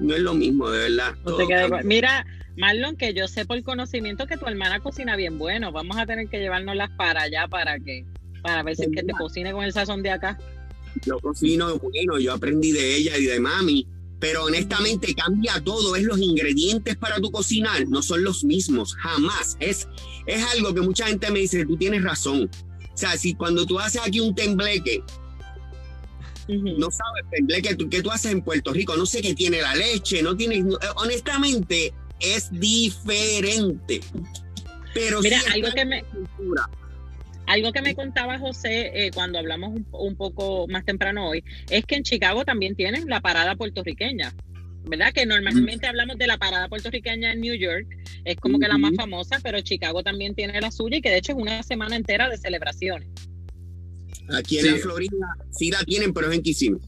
no 0.00 0.14
es 0.14 0.20
lo 0.20 0.34
mismo, 0.34 0.70
de 0.70 0.90
verdad. 0.90 1.14
No 1.24 1.36
te. 1.36 1.84
Mira, 1.84 2.26
Marlon, 2.56 2.96
que 2.96 3.14
yo 3.14 3.28
sé 3.28 3.44
por 3.44 3.62
conocimiento 3.62 4.26
que 4.26 4.36
tu 4.36 4.46
hermana 4.46 4.80
cocina 4.80 5.16
bien 5.16 5.38
bueno. 5.38 5.72
Vamos 5.72 5.96
a 5.98 6.06
tener 6.06 6.28
que 6.28 6.38
llevárnoslas 6.38 6.90
para 6.96 7.22
allá 7.22 7.46
para 7.48 7.78
que, 7.78 8.04
para 8.42 8.62
ver 8.62 8.76
si 8.76 8.84
es 8.84 8.90
que 8.94 9.02
te 9.02 9.12
cocine 9.12 9.52
con 9.52 9.64
el 9.64 9.72
sazón 9.72 10.02
de 10.02 10.10
acá. 10.10 10.38
yo 11.04 11.18
cocino 11.18 11.78
bueno, 11.78 12.18
yo 12.18 12.34
aprendí 12.34 12.72
de 12.72 12.96
ella 12.96 13.16
y 13.16 13.24
de 13.24 13.40
mami, 13.40 13.86
pero 14.18 14.44
honestamente 14.44 15.14
cambia 15.14 15.60
todo, 15.62 15.96
es 15.96 16.04
los 16.04 16.20
ingredientes 16.20 16.96
para 16.96 17.16
tu 17.16 17.30
cocinar, 17.30 17.88
no 17.88 18.02
son 18.02 18.24
los 18.24 18.44
mismos, 18.44 18.94
jamás. 18.96 19.56
Es, 19.60 19.88
es 20.26 20.42
algo 20.54 20.74
que 20.74 20.80
mucha 20.82 21.06
gente 21.06 21.30
me 21.30 21.40
dice, 21.40 21.64
tú 21.64 21.76
tienes 21.76 22.02
razón. 22.02 22.50
O 22.92 22.96
sea, 22.96 23.16
si 23.16 23.34
cuando 23.34 23.64
tú 23.64 23.78
haces 23.78 24.02
aquí 24.04 24.20
un 24.20 24.34
tembleque, 24.34 25.02
No 26.78 26.90
sabes 26.90 27.24
tembleque, 27.30 27.74
tú- 27.76 27.88
¿qué 27.88 28.02
tú 28.02 28.10
haces 28.10 28.32
en 28.32 28.42
Puerto 28.42 28.72
Rico? 28.72 28.96
No 28.96 29.06
sé 29.06 29.22
qué 29.22 29.34
tiene 29.34 29.60
la 29.62 29.74
leche, 29.74 30.22
no 30.22 30.36
tiene, 30.36 30.60
no- 30.60 30.76
eh, 30.76 30.86
honestamente 30.96 31.92
es 32.20 32.50
diferente. 32.50 34.00
Pero 34.94 35.20
Mira, 35.20 35.38
sí 35.40 35.50
algo 35.52 35.72
que 35.74 35.84
me, 35.84 36.02
cultura. 36.04 36.68
algo 37.46 37.72
que 37.72 37.82
me 37.82 37.94
contaba 37.94 38.38
José 38.38 38.90
eh, 39.06 39.10
cuando 39.12 39.38
hablamos 39.38 39.70
un, 39.70 39.86
un 39.92 40.16
poco 40.16 40.66
más 40.68 40.84
temprano 40.84 41.28
hoy, 41.28 41.44
es 41.68 41.84
que 41.86 41.94
en 41.96 42.02
Chicago 42.02 42.44
también 42.44 42.74
tienen 42.74 43.08
la 43.08 43.20
parada 43.20 43.54
puertorriqueña. 43.56 44.32
¿Verdad? 44.82 45.12
Que 45.12 45.26
normalmente 45.26 45.86
hablamos 45.86 46.16
de 46.16 46.26
la 46.26 46.38
parada 46.38 46.66
puertorriqueña 46.66 47.32
en 47.34 47.42
New 47.42 47.54
York, 47.54 47.86
es 48.24 48.36
como 48.36 48.58
que 48.58 48.66
la 48.66 48.78
más 48.78 48.92
famosa, 48.96 49.38
pero 49.42 49.60
Chicago 49.60 50.02
también 50.02 50.34
tiene 50.34 50.58
la 50.58 50.70
suya 50.70 50.96
y 50.96 51.00
que 51.02 51.10
de 51.10 51.18
hecho 51.18 51.32
es 51.32 51.38
una 51.38 51.62
semana 51.62 51.96
entera 51.96 52.30
de 52.30 52.38
celebraciones. 52.38 53.06
Aquí 54.36 54.58
en 54.58 54.64
Sí. 54.64 54.70
la 54.72 54.76
Florida 54.78 55.26
sí 55.50 55.70
la 55.70 55.82
tienen, 55.84 56.12
pero 56.12 56.28
es 56.30 56.36
en 56.36 56.42
Kissimmee. 56.42 56.80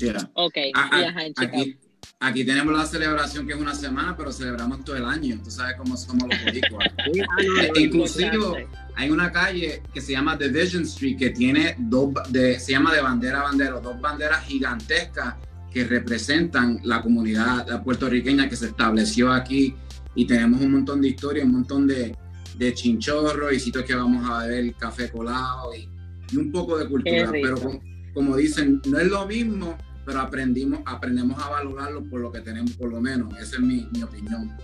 Mira, 0.00 0.30
Ok, 0.34 0.56
a- 0.56 0.60
y 0.60 0.72
a- 1.04 1.08
ajá, 1.08 1.26
en 1.26 1.32
aquí, 1.36 1.76
aquí 2.20 2.44
tenemos 2.44 2.72
la 2.76 2.86
celebración 2.86 3.46
que 3.46 3.54
es 3.54 3.58
una 3.60 3.74
semana, 3.74 4.16
pero 4.16 4.30
celebramos 4.32 4.84
todo 4.84 4.96
el 4.96 5.04
año. 5.04 5.40
Tú 5.42 5.50
sabes 5.50 5.76
cómo 5.76 5.96
somos 5.96 6.28
los 6.28 6.44
boricuas. 6.44 6.88
Ah, 6.98 7.62
Eh, 7.74 7.80
inclusive 7.80 8.68
hay 8.94 9.10
una 9.10 9.32
calle 9.32 9.82
que 9.92 10.00
se 10.00 10.12
llama 10.12 10.36
Division 10.36 10.82
Street 10.84 11.16
que 11.18 11.30
tiene 11.30 11.74
dos, 11.78 12.10
de, 12.30 12.58
se 12.60 12.72
llama 12.72 12.94
de 12.94 13.00
bandera 13.00 13.40
a 13.40 13.44
bandera, 13.44 13.80
dos 13.80 14.00
banderas 14.00 14.44
gigantescas 14.44 15.34
que 15.72 15.84
representan 15.84 16.80
la 16.84 17.02
comunidad 17.02 17.82
puertorriqueña 17.84 18.48
que 18.48 18.56
se 18.56 18.66
estableció 18.66 19.32
aquí 19.32 19.74
y 20.14 20.26
tenemos 20.26 20.60
un 20.60 20.72
montón 20.72 21.00
de 21.00 21.08
historia, 21.08 21.44
un 21.44 21.52
montón 21.52 21.86
de, 21.86 22.16
de 22.56 22.74
chinchorro 22.74 23.52
y 23.52 23.60
sitios 23.60 23.84
que 23.84 23.94
vamos 23.94 24.28
a 24.28 24.46
beber 24.46 24.74
café 24.74 25.10
colado 25.10 25.74
y, 25.74 25.88
y 26.32 26.36
un 26.36 26.52
poco 26.52 26.78
de 26.78 26.88
cultura. 26.88 27.28
Pero 27.30 27.58
como, 27.60 27.80
como 28.14 28.36
dicen, 28.36 28.80
no 28.86 28.98
es 28.98 29.06
lo 29.08 29.26
mismo, 29.26 29.76
pero 30.04 30.20
aprendimos, 30.20 30.80
aprendemos 30.86 31.42
a 31.42 31.48
valorarlo 31.50 32.04
por 32.08 32.20
lo 32.20 32.32
que 32.32 32.40
tenemos, 32.40 32.72
por 32.72 32.90
lo 32.90 33.00
menos. 33.00 33.32
Esa 33.38 33.56
es 33.56 33.60
mi, 33.60 33.86
mi 33.92 34.02
opinión. 34.02 34.56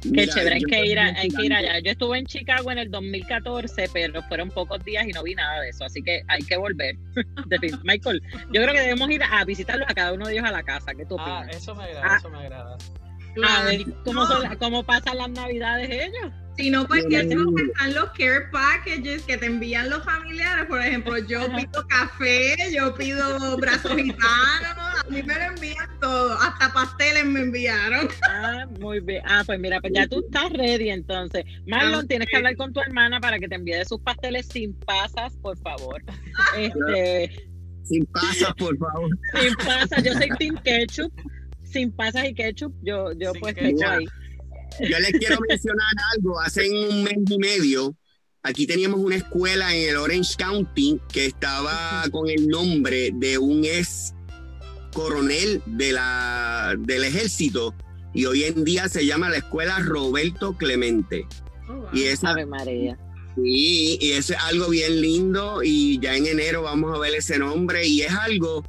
Qué 0.00 0.10
Mira, 0.10 0.32
chévere, 0.32 0.54
hay 0.56 0.62
que, 0.62 0.86
ir 0.86 0.98
a- 0.98 1.06
hay 1.06 1.28
que 1.28 1.44
ir 1.44 1.52
allá. 1.52 1.80
Yo 1.80 1.90
estuve 1.90 2.18
en 2.18 2.26
Chicago 2.26 2.70
en 2.70 2.78
el 2.78 2.88
2014, 2.88 3.90
pero 3.92 4.22
fueron 4.22 4.48
pocos 4.50 4.84
días 4.84 5.04
y 5.08 5.10
no 5.10 5.24
vi 5.24 5.34
nada 5.34 5.60
de 5.60 5.70
eso, 5.70 5.84
así 5.84 6.02
que 6.02 6.22
hay 6.28 6.40
que 6.42 6.56
volver. 6.56 6.94
Michael, 7.82 8.22
yo 8.52 8.62
creo 8.62 8.72
que 8.72 8.80
debemos 8.80 9.10
ir 9.10 9.22
a 9.24 9.44
visitarlos 9.44 9.88
a 9.90 9.94
cada 9.94 10.12
uno 10.12 10.26
de 10.28 10.34
ellos 10.34 10.44
a 10.44 10.52
la 10.52 10.62
casa. 10.62 10.92
¿Qué 10.94 11.04
tú 11.04 11.16
Ah, 11.18 11.40
opinas? 11.40 11.56
eso 11.56 11.74
me 11.74 11.82
agrada, 11.82 12.06
Ah. 12.08 12.16
eso 12.16 12.30
me 12.30 12.38
agrada. 12.38 12.78
A 13.44 13.64
ver 13.64 13.84
cómo, 14.04 14.24
son 14.26 14.42
la- 14.42 14.56
cómo 14.56 14.84
pasan 14.84 15.18
las 15.18 15.30
navidades 15.30 15.90
ellos. 15.90 16.32
Si 16.58 16.70
no, 16.70 16.82
no- 16.82 16.88
cosa 16.88 16.98
están 16.98 17.94
los 17.94 18.10
care 18.10 18.48
packages 18.50 19.22
que 19.22 19.36
te 19.38 19.46
envían 19.46 19.88
los 19.90 20.04
familiares. 20.04 20.66
Por 20.66 20.80
ejemplo, 20.82 21.16
yo 21.18 21.46
pido 21.54 21.86
café, 21.88 22.56
yo 22.74 22.94
pido 22.96 23.56
brazos 23.58 23.94
gitanos, 23.96 24.76
a 24.76 25.04
mí 25.08 25.22
me 25.22 25.34
lo 25.34 25.42
envían 25.54 25.88
todo. 26.00 26.32
Hasta 26.34 26.72
pasteles 26.72 27.24
me 27.26 27.40
enviaron. 27.42 28.08
Ah, 28.28 28.66
muy 28.80 28.98
bien. 29.00 29.22
Ah, 29.24 29.44
pues 29.46 29.60
mira, 29.60 29.80
pues 29.80 29.92
ya 29.94 30.08
tú 30.08 30.18
estás 30.26 30.50
ready 30.52 30.90
entonces. 30.90 31.44
Marlon, 31.66 32.08
tienes 32.08 32.28
que 32.28 32.36
hablar 32.36 32.56
con 32.56 32.72
tu 32.72 32.80
hermana 32.80 33.20
para 33.20 33.38
que 33.38 33.46
te 33.48 33.54
envíe 33.54 33.84
sus 33.84 34.00
pasteles 34.00 34.46
sin 34.48 34.74
pasas, 34.80 35.36
por 35.36 35.56
favor. 35.58 36.02
Este, 36.56 37.48
Sin 37.84 38.04
pasas, 38.06 38.52
por 38.58 38.76
favor. 38.78 39.10
sin 39.40 39.54
pasas, 39.64 40.02
yo 40.02 40.12
soy 40.14 40.28
Team 40.38 40.56
Ketchup. 40.64 41.12
Sin 41.62 41.92
pasas 41.92 42.24
y 42.26 42.32
ketchup, 42.34 42.72
yo, 42.82 43.12
yo 43.12 43.32
Sin 43.32 43.40
pues 43.42 43.54
ketchup. 43.54 43.78
tengo 43.78 43.90
ahí. 43.92 44.06
Yo 44.80 44.98
les 44.98 45.12
quiero 45.12 45.38
mencionar 45.48 45.86
algo. 46.14 46.40
Hace 46.40 46.68
un 46.70 47.04
mes 47.04 47.16
y 47.28 47.38
medio, 47.38 47.96
aquí 48.42 48.66
teníamos 48.66 49.00
una 49.00 49.16
escuela 49.16 49.74
en 49.74 49.90
el 49.90 49.96
Orange 49.96 50.34
County 50.36 51.00
que 51.12 51.26
estaba 51.26 52.04
con 52.10 52.28
el 52.28 52.48
nombre 52.48 53.10
de 53.14 53.38
un 53.38 53.64
ex 53.64 54.14
coronel 54.92 55.62
de 55.66 55.92
la, 55.92 56.74
del 56.78 57.04
ejército 57.04 57.74
y 58.14 58.24
hoy 58.24 58.44
en 58.44 58.64
día 58.64 58.88
se 58.88 59.06
llama 59.06 59.28
la 59.28 59.38
escuela 59.38 59.78
Roberto 59.80 60.56
Clemente. 60.56 61.26
Y 61.92 62.04
esa, 62.04 62.30
Ave 62.30 62.46
María. 62.46 62.98
Sí, 63.36 63.98
y 64.00 64.12
eso 64.12 64.32
es 64.32 64.40
algo 64.40 64.68
bien 64.68 65.00
lindo 65.00 65.62
y 65.62 66.00
ya 66.00 66.16
en 66.16 66.26
enero 66.26 66.62
vamos 66.62 66.94
a 66.94 66.98
ver 66.98 67.14
ese 67.14 67.38
nombre 67.38 67.86
y 67.86 68.02
es 68.02 68.10
algo 68.10 68.64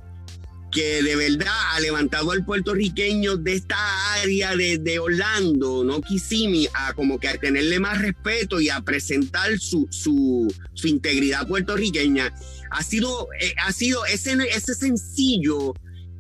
que 0.72 1.02
de 1.02 1.16
verdad 1.16 1.54
ha 1.74 1.80
levantado 1.80 2.32
al 2.32 2.46
puertorriqueño 2.46 3.38
de 3.38 3.54
esta 3.54 4.14
área 4.22 4.56
de, 4.56 4.78
de 4.78 5.00
Orlando, 5.00 5.84
no 5.84 6.02
Kissimmee, 6.02 6.70
a 6.74 6.94
como 6.94 7.20
que 7.20 7.28
a 7.28 7.38
tenerle 7.38 7.80
más 7.80 8.00
respeto 8.02 8.60
y 8.62 8.70
a 8.70 8.82
presentar 8.82 9.58
su, 9.60 9.88
su, 9.90 10.54
su 10.74 10.88
integridad 10.88 11.48
puertorriqueña. 11.48 12.34
Ha 12.72 12.84
sido, 12.84 13.28
eh, 13.42 13.54
ha 13.66 13.72
sido 13.72 14.06
ese, 14.06 14.38
ese 14.56 14.76
sencillo 14.76 15.74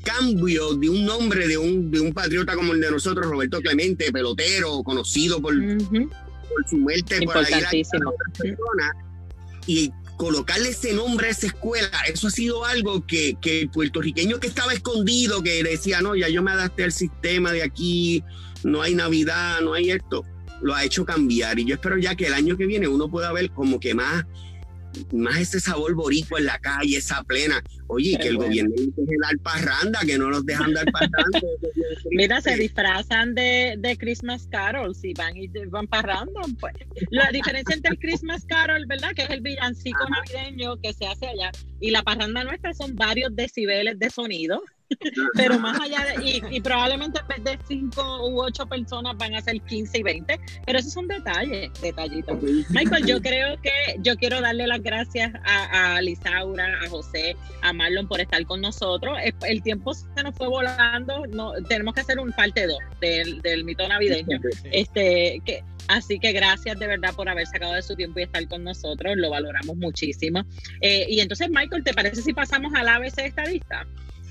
cambio 0.04 0.74
de 0.76 0.89
un 0.89 1.06
nombre 1.06 1.47
de 1.47 1.58
un, 1.58 1.91
de 1.91 2.00
un 2.00 2.14
patriota 2.14 2.56
como 2.56 2.74
el 2.74 2.82
de 2.82 2.89
nosotros, 2.89 3.28
Roberto 3.28 3.60
Clemente, 3.62 4.12
pelotero, 4.12 4.82
conocido 4.82 5.41
por, 5.41 5.54
Ujú, 5.56 6.10
por 6.10 6.68
su 6.70 6.78
muerte 6.78 7.22
por 7.22 7.38
ahí 7.38 7.52
la- 7.62 7.70
persona. 7.70 8.93
Y 9.68 9.91
colocarle 10.20 10.72
ese 10.72 10.92
nombre 10.92 11.28
a 11.28 11.30
esa 11.30 11.48
escuela, 11.48 11.90
eso 12.06 12.28
ha 12.28 12.30
sido 12.30 12.66
algo 12.66 13.08
que, 13.08 13.38
que 13.40 13.62
el 13.62 13.70
puertorriqueño 13.70 14.42
que 14.42 14.48
estaba 14.48 14.74
escondido, 14.74 15.42
que 15.42 15.64
decía, 15.64 16.02
no, 16.02 16.14
ya 16.14 16.28
yo 16.28 16.44
me 16.44 16.52
adapté 16.52 16.84
al 16.84 16.92
sistema 16.92 17.54
de 17.54 17.64
aquí, 17.64 18.22
no 18.66 18.82
hay 18.82 18.96
Navidad, 18.96 19.62
no 19.62 19.74
hay 19.74 19.92
esto, 19.92 20.26
lo 20.62 20.76
ha 20.76 20.84
hecho 20.84 21.06
cambiar. 21.06 21.58
Y 21.58 21.64
yo 21.64 21.76
espero 21.76 21.98
ya 21.98 22.16
que 22.16 22.28
el 22.28 22.34
año 22.34 22.58
que 22.58 22.66
viene 22.66 22.90
uno 22.90 23.10
pueda 23.10 23.32
ver 23.32 23.50
como 23.52 23.80
que 23.80 23.94
más, 23.94 24.26
más 25.14 25.39
ese 25.39 25.60
sabor 25.60 25.95
boricua 25.95 26.39
en 26.39 26.45
la 26.45 26.60
calle, 26.60 26.97
esa 26.97 27.24
plena. 27.24 27.64
Oye, 27.88 28.18
que 28.20 28.28
el 28.28 28.36
bueno. 28.36 28.50
gobierno 28.50 28.76
deje 28.95 29.16
dar 29.22 29.38
parranda, 29.39 30.00
que 30.06 30.18
no 30.18 30.30
nos 30.30 30.45
dejan 30.45 30.74
dar 30.74 30.86
parranda. 30.91 31.39
Mira, 32.12 32.41
se 32.41 32.56
disfrazan 32.56 33.34
de, 33.34 33.76
de 33.80 33.97
Christmas 33.97 34.47
carols 34.52 35.04
y 35.04 35.14
van 35.14 35.36
y 35.36 35.47
van 35.68 35.88
parrando. 35.88 36.39
Pues. 36.60 36.74
La 37.12 37.30
diferencia 37.32 37.76
entre 37.76 37.91
el 37.91 38.00
Christmas 38.00 38.45
Carol, 38.45 38.86
¿verdad? 38.88 39.12
Que 39.16 39.24
es 39.24 39.30
el 39.30 39.41
villancico 39.41 40.00
navideño 40.10 40.78
que 40.82 40.93
se 40.93 41.06
hace 41.06 41.28
allá, 41.28 41.52
y 41.80 41.91
la 41.91 42.04
parranda 42.04 42.43
nuestra 42.43 42.74
son 42.74 42.95
varios 42.95 43.36
decibeles 43.36 43.97
de 44.00 44.10
sonido. 44.10 44.62
Pero 45.36 45.60
más 45.60 45.80
allá 45.80 46.06
de, 46.06 46.26
y, 46.26 46.42
y 46.50 46.62
probablemente 46.62 47.20
en 47.20 47.28
vez 47.28 47.44
de 47.44 47.60
5 47.68 48.30
u 48.30 48.42
8 48.42 48.66
personas 48.68 49.16
van 49.18 49.36
a 49.36 49.42
ser 49.42 49.62
15 49.62 50.00
y 50.00 50.04
20, 50.04 50.40
pero 50.66 50.80
esos 50.80 50.94
son 50.94 51.08
detalles, 51.08 51.70
detallitos. 51.82 52.38
Michael, 52.70 53.06
yo 53.06 53.22
creo 53.22 53.60
que 53.62 53.72
yo 54.00 54.16
quiero 54.16 54.42
darle 54.42 54.68
las 54.68 54.82
gracias 54.82 55.32
a, 55.46 55.96
a 55.96 56.02
Lisaura, 56.02 56.80
a 56.84 56.90
José, 56.90 57.36
a 57.62 57.74
Marlon 57.74 58.08
por 58.08 58.20
estar 58.20 58.44
con 58.46 58.62
nosotros. 58.62 59.18
El, 59.48 59.62
tiempo 59.62 59.94
se 59.94 60.24
nos 60.24 60.36
fue 60.36 60.48
volando, 60.48 61.26
no, 61.28 61.54
tenemos 61.68 61.94
que 61.94 62.02
hacer 62.02 62.20
un 62.20 62.32
parte 62.32 62.68
2 62.68 62.78
del, 63.02 63.42
del 63.42 63.64
mito 63.64 63.88
navideño. 63.88 64.40
Este, 64.72 65.42
que, 65.46 65.64
así 65.88 66.20
que 66.20 66.32
gracias 66.32 66.80
de 66.80 66.88
verdad 66.88 67.14
por 67.14 67.30
haber 67.30 67.46
sacado 67.48 67.74
de 67.74 67.82
su 67.82 67.96
tiempo 67.96 68.20
y 68.20 68.24
estar 68.24 68.48
con 68.48 68.64
nosotros, 68.64 69.16
lo 69.18 69.30
valoramos 69.30 69.76
muchísimo. 69.78 70.46
Eh, 70.82 71.06
y 71.10 71.20
entonces, 71.20 71.50
Michael, 71.50 71.84
¿te 71.84 71.94
parece 71.94 72.22
si 72.22 72.34
pasamos 72.34 72.74
al 72.74 72.88
ABC 72.88 73.20
estadista? 73.20 73.86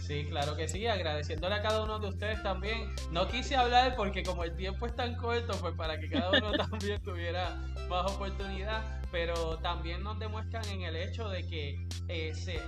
Sí, 0.09 0.25
claro 0.25 0.57
que 0.57 0.69
sí, 0.69 0.87
agradeciéndole 0.87 1.57
a 1.57 1.61
cada 1.61 1.85
uno 1.85 1.99
de 1.99 2.09
ustedes 2.09 2.43
también. 2.43 2.95
No 3.13 3.29
quise 3.29 3.57
hablar 3.57 3.95
porque 3.95 4.23
como 4.23 4.43
el 4.43 4.57
tiempo 4.57 4.87
es 4.87 4.97
tan 4.97 5.15
corto, 5.17 5.53
pues 5.61 5.75
para 5.75 6.01
que 6.01 6.09
cada 6.09 6.31
uno 6.31 6.51
también 6.57 6.99
tuviera 7.03 7.55
más 7.91 8.11
oportunidad, 8.11 9.03
pero 9.13 9.59
también 9.59 10.03
nos 10.03 10.19
demuestran 10.19 10.65
en 10.69 10.81
el 10.81 10.97
hecho 10.97 11.29
de 11.29 11.47
que 11.47 11.87
eh, 12.09 12.35
se, 12.35 12.59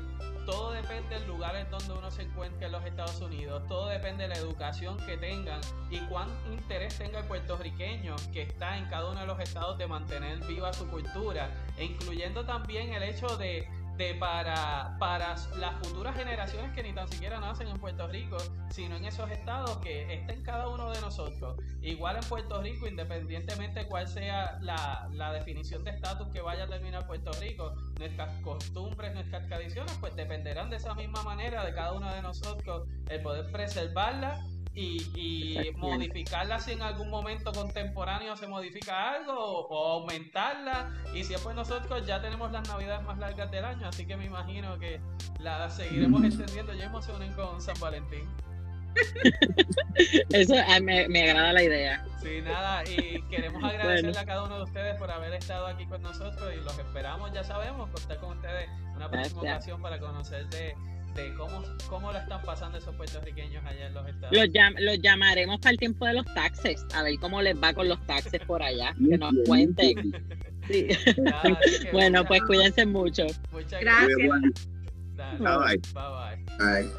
todo 0.45 0.73
depende 0.73 1.19
del 1.19 1.27
lugar 1.29 1.57
en 1.57 1.71
donde 1.71 1.95
uno 1.95 2.11
se 2.11 2.25
encuentre 2.25 2.67
en 2.67 2.73
los 2.73 2.85
Estados 2.85 3.19
Unidos, 3.23 3.67
todo 3.69 3.89
depende 3.89 4.25
de 4.25 4.29
la 4.29 4.37
educación 4.37 4.99
que 5.07 5.17
tengan 5.17 5.63
y 5.91 5.99
cuán 6.09 6.29
interés 6.53 6.99
tenga 6.99 7.21
el 7.21 7.25
puertorriqueño 7.25 8.17
que 8.35 8.43
está 8.43 8.77
en 8.77 8.85
cada 8.91 9.09
uno 9.09 9.21
de 9.21 9.27
los 9.27 9.41
estados 9.41 9.79
de 9.79 9.87
mantener 9.87 10.45
viva 10.45 10.75
su 10.75 10.87
cultura, 10.91 11.49
e 11.79 11.87
incluyendo 11.87 12.45
también 12.45 12.93
el 12.93 13.03
hecho 13.03 13.39
de 13.39 13.67
de 14.01 14.15
para, 14.15 14.97
para 14.99 15.35
las 15.59 15.87
futuras 15.87 16.17
generaciones 16.17 16.73
que 16.73 16.83
ni 16.83 16.95
tan 16.95 17.07
siquiera 17.07 17.39
nacen 17.39 17.69
en 17.69 17.77
Puerto 17.77 18.09
Rico, 18.09 18.39
sino 18.71 18.97
en 18.97 19.05
esos 19.05 19.31
estados 19.31 19.77
que 19.79 20.15
estén 20.15 20.43
cada 20.43 20.69
uno 20.69 20.91
de 20.91 20.99
nosotros. 21.03 21.59
Igual 21.83 22.17
en 22.17 22.23
Puerto 22.27 22.63
Rico, 22.63 22.87
independientemente 22.87 23.87
cuál 23.87 24.09
sea 24.09 24.59
la, 24.63 25.07
la 25.13 25.35
definición 25.35 25.85
de 25.85 25.91
estatus 25.91 26.29
que 26.29 26.41
vaya 26.41 26.65
a 26.65 26.69
terminar 26.69 27.07
Puerto 27.07 27.31
Rico, 27.43 27.75
nuestras 27.99 28.41
costumbres, 28.41 29.13
nuestras 29.13 29.47
tradiciones, 29.49 29.95
pues 30.01 30.17
dependerán 30.17 30.71
de 30.71 30.77
esa 30.77 30.95
misma 30.95 31.23
manera 31.23 31.63
de 31.63 31.75
cada 31.75 31.93
uno 31.93 32.11
de 32.11 32.23
nosotros 32.23 32.89
el 33.11 33.21
poder 33.21 33.53
preservarlas 33.53 34.41
y, 34.75 35.03
y 35.17 35.73
modificarla 35.73 36.59
si 36.61 36.73
en 36.73 36.83
algún 36.83 37.11
momento 37.11 37.53
contemporáneo 37.53 38.37
se 38.37 38.47
modifica 38.47 39.15
algo 39.15 39.33
o, 39.33 39.67
o 39.67 39.93
aumentarla 40.01 40.91
y 41.13 41.25
si 41.25 41.35
es 41.35 41.41
por 41.41 41.55
nosotros 41.55 42.07
ya 42.07 42.23
tenemos 42.23 42.53
las 42.53 42.69
navidades 42.69 43.03
más 43.05 43.19
largas 43.19 43.51
del 43.51 43.65
año 43.65 43.89
así 43.89 44.07
que 44.07 44.17
me 44.17 44.27
imagino 44.27 44.79
que 44.79 45.01
las 45.41 45.75
seguiremos 45.77 46.23
extendiendo. 46.25 46.75
Ya 46.75 46.85
emocionen 46.85 47.33
con 47.33 47.61
San 47.61 47.79
Valentín. 47.81 48.29
Eso 50.31 50.55
ah, 50.67 50.81
me, 50.81 51.09
me 51.09 51.23
agrada 51.31 51.53
la 51.53 51.63
idea. 51.63 52.05
sí 52.21 52.43
nada 52.43 52.83
y 52.85 53.23
queremos 53.31 53.63
agradecerle 53.63 54.19
a 54.19 54.25
cada 54.25 54.45
uno 54.45 54.57
de 54.57 54.65
ustedes 54.65 54.97
por 54.97 55.11
haber 55.11 55.33
estado 55.35 55.67
aquí 55.67 55.87
con 55.87 56.03
nosotros 56.03 56.53
y 56.53 56.57
los 56.65 56.77
esperamos 56.77 57.33
ya 57.33 57.45
sabemos 57.45 57.89
contar 57.91 58.19
con 58.19 58.37
ustedes 58.37 58.69
una 58.97 59.09
próxima 59.09 59.43
Gracias. 59.43 59.55
ocasión 59.55 59.83
para 59.83 59.99
conocer 60.01 60.49
de, 60.49 60.75
de 61.15 61.35
cómo, 61.35 61.63
cómo 61.89 62.13
la 62.13 62.21
están 62.21 62.43
pasando 62.43 62.79
esos 62.79 62.95
puertorriqueños 62.95 63.65
allá 63.65 63.87
en 63.89 63.95
los 63.95 64.07
estados 64.09 64.37
Los, 64.37 64.47
llam- 64.49 64.79
los 64.79 64.99
llamaremos 65.01 65.59
para 65.59 65.71
el 65.73 65.79
tiempo 65.79 66.07
de 66.07 66.15
los 66.15 66.25
taxes, 66.35 66.85
a 66.95 67.03
ver 67.03 67.19
cómo 67.21 67.43
les 67.43 67.57
va 67.61 67.73
con 67.75 67.89
los 67.89 68.05
taxes 68.07 68.41
por 68.47 68.63
allá, 68.63 68.95
que 69.11 69.19
nos 69.19 69.33
cuenten. 69.47 70.13
Sí. 70.69 70.87
Bueno, 71.93 72.25
pues 72.25 72.43
cuídense 72.43 72.87
mucho. 72.87 73.25
muchas 73.51 73.81
Gracias. 73.81 74.31
Dale, 75.17 75.39
Bye, 75.39 75.59
bye. 75.59 75.81
bye 76.59 76.83
bye. 76.85 76.91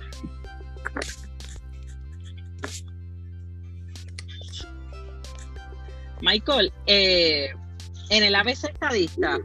Michael, 6.21 6.71
eh, 6.85 7.49
en 8.09 8.23
el 8.23 8.35
ABC 8.35 8.65
estadista, 8.65 9.39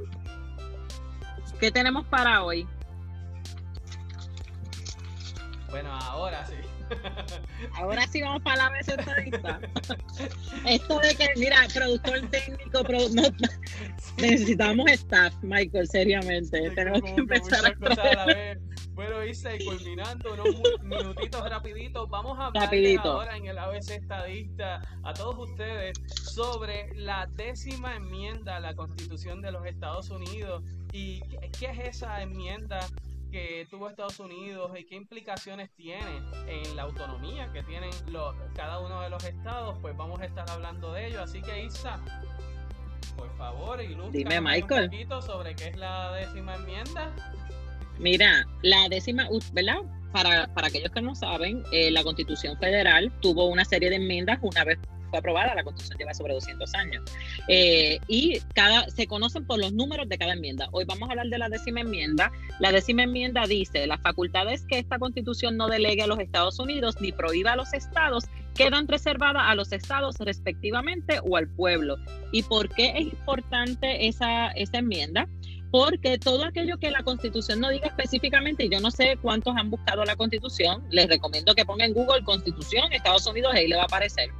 ¿qué 1.60 1.70
tenemos 1.70 2.06
para 2.06 2.42
hoy? 2.44 2.66
Bueno, 5.76 5.92
ahora 5.94 6.46
sí. 6.46 6.54
Ahora 7.74 8.06
sí 8.06 8.22
vamos 8.22 8.40
para 8.40 8.54
el 8.54 8.60
ABC 8.76 8.98
estadista. 8.98 9.60
Esto 10.66 10.98
de 11.00 11.14
que, 11.16 11.28
mira, 11.36 11.58
productor 11.74 12.22
técnico, 12.30 12.78
produ- 12.82 13.12
no, 13.12 13.22
necesitamos 14.16 14.90
staff, 14.92 15.34
Michael, 15.42 15.86
seriamente. 15.86 16.70
Sí, 16.70 16.74
Tenemos 16.74 17.02
que 17.02 17.10
empezar 17.10 17.66
a 17.66 17.74
cosas 17.74 17.98
a 17.98 18.14
la 18.14 18.24
vez. 18.24 18.58
Bueno, 18.94 19.22
Isa, 19.22 19.54
y 19.54 19.62
culminando 19.66 20.32
unos 20.32 20.82
minutitos 20.82 21.46
rapiditos, 21.50 22.08
vamos 22.08 22.38
a 22.38 22.46
hablar 22.46 22.70
ahora 23.04 23.36
en 23.36 23.44
el 23.44 23.58
ABC 23.58 23.90
Estadista 23.90 24.80
a 25.02 25.12
todos 25.12 25.50
ustedes 25.50 25.98
sobre 26.22 26.94
la 26.94 27.26
décima 27.34 27.96
enmienda 27.96 28.56
a 28.56 28.60
la 28.60 28.74
Constitución 28.74 29.42
de 29.42 29.52
los 29.52 29.66
Estados 29.66 30.08
Unidos 30.08 30.62
y 30.92 31.20
qué 31.58 31.66
es 31.72 31.96
esa 31.96 32.22
enmienda 32.22 32.80
que 33.30 33.66
tuvo 33.70 33.88
Estados 33.88 34.18
Unidos 34.20 34.70
y 34.78 34.84
qué 34.84 34.94
implicaciones 34.96 35.70
tiene 35.74 36.22
en 36.46 36.76
la 36.76 36.82
autonomía 36.82 37.50
que 37.52 37.62
tienen 37.62 37.90
los, 38.08 38.34
cada 38.54 38.78
uno 38.80 39.00
de 39.02 39.10
los 39.10 39.22
estados, 39.24 39.78
pues 39.80 39.96
vamos 39.96 40.20
a 40.20 40.24
estar 40.24 40.48
hablando 40.50 40.92
de 40.92 41.08
ello. 41.08 41.22
Así 41.22 41.42
que 41.42 41.64
Isa, 41.64 42.00
por 43.16 43.34
favor, 43.36 43.80
Dime, 44.12 44.38
un 44.38 44.44
Michael. 44.44 44.90
poquito 44.90 45.22
sobre 45.22 45.54
qué 45.54 45.68
es 45.68 45.76
la 45.76 46.12
décima 46.12 46.54
enmienda. 46.54 47.12
Mira, 47.98 48.46
la 48.62 48.88
décima, 48.88 49.28
¿verdad? 49.52 49.78
Para, 50.12 50.46
para 50.54 50.68
aquellos 50.68 50.90
que 50.92 51.02
no 51.02 51.14
saben, 51.14 51.62
eh, 51.72 51.90
la 51.90 52.02
Constitución 52.02 52.56
Federal 52.58 53.12
tuvo 53.20 53.46
una 53.46 53.64
serie 53.64 53.90
de 53.90 53.96
enmiendas 53.96 54.38
una 54.42 54.64
vez 54.64 54.78
fue 55.06 55.18
aprobada, 55.18 55.54
la 55.54 55.64
Constitución 55.64 55.98
lleva 55.98 56.14
sobre 56.14 56.34
200 56.34 56.74
años, 56.74 57.02
Eh, 57.48 57.98
y 58.08 58.40
cada 58.54 58.88
se 58.90 59.06
conocen 59.06 59.46
por 59.46 59.58
los 59.58 59.72
números 59.72 60.08
de 60.08 60.18
cada 60.18 60.32
enmienda. 60.32 60.68
Hoy 60.72 60.84
vamos 60.84 61.08
a 61.08 61.12
hablar 61.12 61.28
de 61.28 61.38
la 61.38 61.48
décima 61.48 61.80
enmienda. 61.80 62.32
La 62.60 62.72
décima 62.72 63.04
enmienda 63.04 63.46
dice, 63.46 63.86
las 63.86 64.00
facultades 64.00 64.64
que 64.66 64.78
esta 64.78 64.98
Constitución 64.98 65.56
no 65.56 65.68
delegue 65.68 66.02
a 66.02 66.06
los 66.06 66.18
Estados 66.18 66.58
Unidos 66.58 66.96
ni 67.00 67.12
prohíba 67.12 67.52
a 67.52 67.56
los 67.56 67.72
estados 67.72 68.24
quedan 68.54 68.88
reservadas 68.88 69.42
a 69.44 69.54
los 69.54 69.70
estados 69.72 70.16
respectivamente 70.18 71.20
o 71.22 71.36
al 71.36 71.46
pueblo. 71.46 71.96
¿Y 72.32 72.42
por 72.42 72.70
qué 72.70 72.92
es 72.96 73.02
importante 73.02 74.08
esa, 74.08 74.48
esa 74.48 74.78
enmienda? 74.78 75.28
porque 75.70 76.18
todo 76.18 76.44
aquello 76.44 76.78
que 76.78 76.90
la 76.90 77.02
constitución 77.02 77.60
no 77.60 77.68
diga 77.68 77.88
específicamente, 77.88 78.64
y 78.64 78.70
yo 78.70 78.80
no 78.80 78.90
sé 78.90 79.18
cuántos 79.20 79.54
han 79.56 79.68
buscado 79.70 80.04
la 80.04 80.16
constitución, 80.16 80.82
les 80.90 81.08
recomiendo 81.08 81.54
que 81.54 81.66
pongan 81.66 81.92
Google 81.92 82.24
Constitución 82.24 82.92
Estados 82.92 83.26
Unidos, 83.26 83.52
ahí 83.54 83.68
le 83.68 83.76
va 83.76 83.82
a 83.82 83.86
aparecer. 83.86 84.30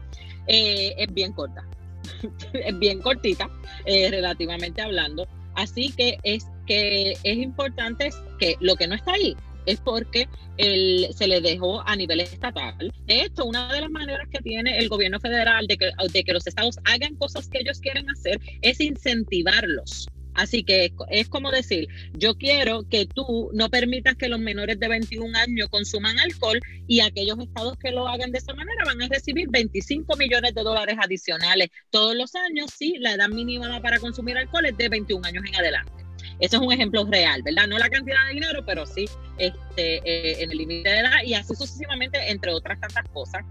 Eh, 0.46 0.94
es 0.98 1.12
bien 1.12 1.32
corta, 1.32 1.66
es 2.52 2.78
bien 2.78 3.00
cortita, 3.00 3.50
eh, 3.84 4.10
relativamente 4.10 4.82
hablando. 4.82 5.26
Así 5.54 5.90
que 5.92 6.18
es 6.22 6.46
que 6.66 7.12
es 7.22 7.36
importante 7.38 8.10
que 8.38 8.56
lo 8.60 8.76
que 8.76 8.86
no 8.86 8.94
está 8.94 9.12
ahí 9.12 9.34
es 9.64 9.80
porque 9.80 10.28
el- 10.58 11.08
se 11.14 11.26
le 11.26 11.40
dejó 11.40 11.80
a 11.86 11.96
nivel 11.96 12.20
estatal. 12.20 12.92
De 13.06 13.22
hecho, 13.22 13.44
una 13.44 13.72
de 13.72 13.80
las 13.80 13.90
maneras 13.90 14.28
que 14.30 14.38
tiene 14.40 14.78
el 14.78 14.88
gobierno 14.88 15.18
federal 15.18 15.66
de 15.66 15.76
que, 15.76 15.90
de 16.12 16.24
que 16.24 16.32
los 16.32 16.46
estados 16.46 16.78
hagan 16.84 17.16
cosas 17.16 17.48
que 17.48 17.58
ellos 17.58 17.80
quieren 17.80 18.08
hacer 18.10 18.40
es 18.62 18.80
incentivarlos. 18.80 20.08
Así 20.36 20.62
que 20.62 20.92
es, 21.10 21.28
como 21.28 21.50
decir, 21.50 21.88
yo 22.12 22.36
quiero 22.36 22.86
que 22.88 23.06
tú 23.06 23.50
no 23.54 23.70
permitas 23.70 24.16
que 24.16 24.28
los 24.28 24.38
menores 24.38 24.78
de 24.78 24.86
21 24.86 25.36
años 25.36 25.68
consuman 25.70 26.18
alcohol 26.18 26.60
y 26.86 27.00
aquellos 27.00 27.38
estados 27.38 27.78
que 27.78 27.90
lo 27.90 28.06
hagan 28.06 28.32
de 28.32 28.38
esa 28.38 28.54
manera 28.54 28.84
van 28.84 29.00
a 29.02 29.08
recibir 29.08 29.48
25 29.50 30.16
millones 30.16 30.54
de 30.54 30.62
dólares 30.62 30.96
adicionales 31.02 31.70
todos 31.90 32.14
los 32.14 32.34
años 32.34 32.70
si 32.76 32.98
la 32.98 33.14
edad 33.14 33.28
mínima 33.28 33.80
para 33.80 33.98
consumir 33.98 34.36
alcohol 34.36 34.66
es 34.66 34.76
de 34.76 34.88
21 34.88 35.26
años 35.26 35.44
en 35.46 35.56
adelante. 35.56 35.92
Ese 36.38 36.56
es 36.56 36.62
un 36.62 36.70
ejemplo 36.70 37.06
real, 37.10 37.42
¿verdad? 37.42 37.66
No 37.66 37.78
la 37.78 37.88
cantidad 37.88 38.26
de 38.26 38.34
dinero, 38.34 38.64
pero 38.66 38.84
sí 38.84 39.06
este, 39.38 39.96
eh, 40.04 40.42
en 40.42 40.50
el 40.50 40.58
límite 40.58 40.90
de 40.90 40.98
edad 40.98 41.22
y 41.24 41.32
así 41.32 41.54
sucesivamente, 41.54 42.30
entre 42.30 42.52
otras 42.52 42.78
tantas 42.78 43.08
cosas. 43.08 43.42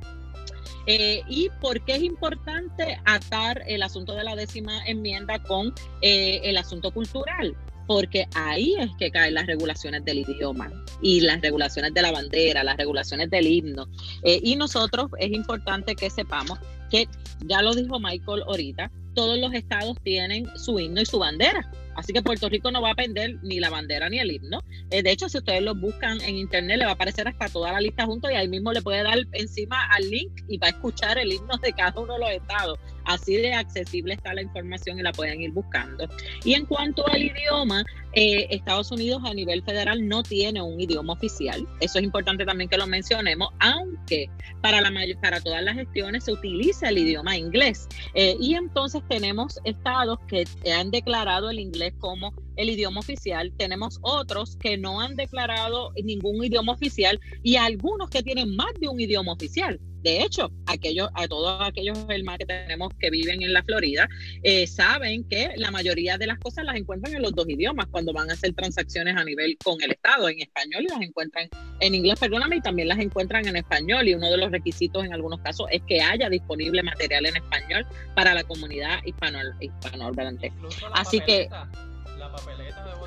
Eh, 0.88 1.24
¿Y 1.28 1.50
por 1.62 1.84
qué 1.84 1.96
es 1.96 2.04
importante 2.04 3.00
atar 3.06 3.64
el 3.68 3.84
asunto 3.84 4.14
de 4.14 4.24
la 4.24 4.36
décima 4.36 4.86
enmienda 4.86 5.42
con 5.44 5.74
eh, 6.02 6.42
el 6.44 6.58
asunto 6.58 6.92
cultural? 6.92 7.56
Porque 7.88 8.28
ahí 8.34 8.76
es 8.80 8.90
que 8.98 9.12
caen 9.12 9.36
las 9.36 9.46
regulaciones 9.46 10.04
del 10.06 10.20
idioma 10.20 10.72
y 11.02 11.22
las 11.22 11.42
regulaciones 11.42 11.94
de 11.94 12.02
la 12.02 12.12
bandera, 12.12 12.64
las 12.64 12.78
regulaciones 12.78 13.30
del 13.30 13.48
himno. 13.48 13.88
Eh, 14.24 14.40
y 14.44 14.56
nosotros 14.56 15.12
es 15.20 15.32
importante 15.32 15.96
que 15.96 16.10
sepamos 16.10 16.60
que, 16.90 17.08
ya 17.42 17.62
lo 17.62 17.74
dijo 17.74 18.00
Michael 18.00 18.44
ahorita, 18.48 18.92
todos 19.14 19.38
los 19.38 19.54
estados 19.54 19.98
tienen 20.04 20.46
su 20.58 20.80
himno 20.80 21.02
y 21.02 21.06
su 21.06 21.20
bandera. 21.20 21.72
Así 21.96 22.14
que 22.14 22.22
Puerto 22.22 22.50
Rico 22.50 22.72
no 22.72 22.82
va 22.82 22.92
a 22.92 22.96
perder 22.96 23.38
ni 23.44 23.60
la 23.60 23.70
bandera 23.70 24.10
ni 24.10 24.20
el 24.20 24.32
himno. 24.32 24.60
Eh, 24.92 25.02
de 25.02 25.12
hecho, 25.12 25.30
si 25.30 25.38
ustedes 25.38 25.62
lo 25.62 25.76
buscan 25.76 26.22
en 26.22 26.36
internet, 26.36 26.78
le 26.78 26.86
va 26.86 26.92
a 26.92 26.94
aparecer 26.96 27.28
hasta 27.28 27.50
toda 27.50 27.72
la 27.72 27.80
lista 27.80 28.06
junto 28.06 28.30
y 28.30 28.36
ahí 28.36 28.48
mismo 28.48 28.72
le 28.74 28.82
puede 28.82 29.04
dar 29.04 29.18
encima 29.32 29.86
al 29.92 30.10
link 30.10 30.42
y 30.48 30.58
va 30.58 30.68
a 30.68 30.70
escuchar 30.72 31.18
el 31.18 31.32
himno 31.32 31.58
de 31.58 31.74
cada 31.74 32.00
uno 32.00 32.14
de 32.14 32.20
los 32.20 32.30
estados. 32.32 32.80
Así 33.06 33.38
de 33.38 33.54
accesible 33.54 34.16
está 34.16 34.34
la 34.34 34.42
información 34.42 35.00
y 35.00 35.04
la 35.04 35.12
pueden 35.12 35.42
ir 35.42 35.52
buscando. 35.52 36.08
Y 36.44 36.54
en 36.54 36.66
cuanto 36.66 37.08
al 37.08 37.22
idioma, 37.22 37.84
eh, 38.16 38.48
Estados 38.50 38.92
Unidos 38.92 39.22
a 39.26 39.34
nivel 39.34 39.62
federal 39.64 40.08
no 40.08 40.24
tiene 40.24 40.62
un 40.62 40.80
idioma 40.80 41.14
oficial. 41.14 41.68
Eso 41.82 42.00
es 42.00 42.06
importante 42.06 42.46
también 42.46 42.70
que 42.70 42.78
lo 42.78 42.88
mencionemos, 42.88 43.50
aunque 43.60 44.30
para, 44.62 44.82
la 44.82 44.92
para 45.22 45.42
todas 45.42 45.62
las 45.64 45.76
gestiones 45.76 46.24
se 46.24 46.32
utiliza 46.32 46.90
el 46.90 46.98
idioma 46.98 47.38
inglés. 47.38 47.88
Eh, 48.14 48.36
y 48.40 48.56
entonces 48.56 49.04
tenemos 49.10 49.60
estados 49.66 50.20
que 50.28 50.46
han 50.72 50.92
declarado 50.92 51.50
el 51.50 51.60
inglés 51.60 51.94
como 52.00 52.34
el 52.56 52.70
idioma 52.70 53.00
oficial, 53.00 53.52
tenemos 53.58 54.00
otros 54.02 54.58
que 54.58 54.78
no 54.78 55.02
han 55.02 55.16
declarado 55.16 55.92
ningún 56.04 56.44
idioma 56.44 56.74
oficial 56.74 57.20
y 57.44 57.56
algunos 57.56 58.10
que 58.10 58.24
tienen 58.24 58.56
más 58.56 58.74
de 58.80 58.88
un 58.88 59.00
idioma 59.00 59.34
oficial. 59.34 59.80
De 60.06 60.22
hecho, 60.22 60.52
aquellos, 60.68 61.10
a 61.16 61.28
todos 61.28 61.68
aquellos 61.68 61.98
hermanos 62.10 62.38
que 62.38 62.46
tenemos 62.46 62.90
que 63.00 63.10
viven 63.10 63.42
en 63.42 63.54
la 63.54 63.64
Florida, 63.64 64.08
eh, 64.44 64.68
saben 64.68 65.28
que 65.28 65.50
la 65.56 65.72
mayoría 65.72 66.20
de 66.20 66.28
las 66.28 66.38
cosas 66.38 66.64
las 66.64 66.76
encuentran 66.76 67.16
en 67.16 67.24
los 67.24 67.34
dos 67.34 67.50
idiomas 67.50 67.88
cuando 67.88 68.14
van 68.14 68.30
a 68.30 68.34
hacer 68.34 68.54
transacciones 68.54 69.18
a 69.18 69.24
nivel 69.24 69.58
con 69.64 69.82
el 69.82 69.90
Estado, 69.90 70.30
en 70.30 70.42
español 70.42 70.84
y 70.84 70.90
las 70.90 71.02
encuentran 71.02 71.50
en 71.80 71.96
inglés, 71.96 72.20
perdóname, 72.20 72.58
y 72.58 72.62
también 72.62 72.88
las 72.88 73.00
encuentran 73.00 73.48
en 73.48 73.56
español. 73.56 74.08
Y 74.08 74.14
uno 74.14 74.30
de 74.30 74.38
los 74.38 74.52
requisitos 74.52 75.04
en 75.04 75.12
algunos 75.12 75.40
casos 75.40 75.66
es 75.72 75.82
que 75.88 76.00
haya 76.02 76.30
disponible 76.30 76.84
material 76.84 77.26
en 77.26 77.38
español 77.38 77.88
para 78.14 78.36
la 78.36 78.44
comunidad 78.44 79.04
hispano, 79.06 79.40
hispanohablante. 79.60 80.54
Así 80.94 81.20
que- 81.22 81.48
papeleta, 81.50 81.85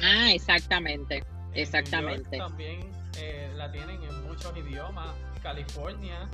Ah, 0.03 0.33
exactamente, 0.33 1.17
en 1.17 1.23
New 1.23 1.45
York 1.47 1.57
exactamente. 1.57 2.39
también 2.39 2.91
eh, 3.19 3.51
la 3.57 3.71
tienen 3.73 4.03
en 4.03 4.23
muchos 4.27 4.57
idiomas. 4.57 5.11
California, 5.43 6.29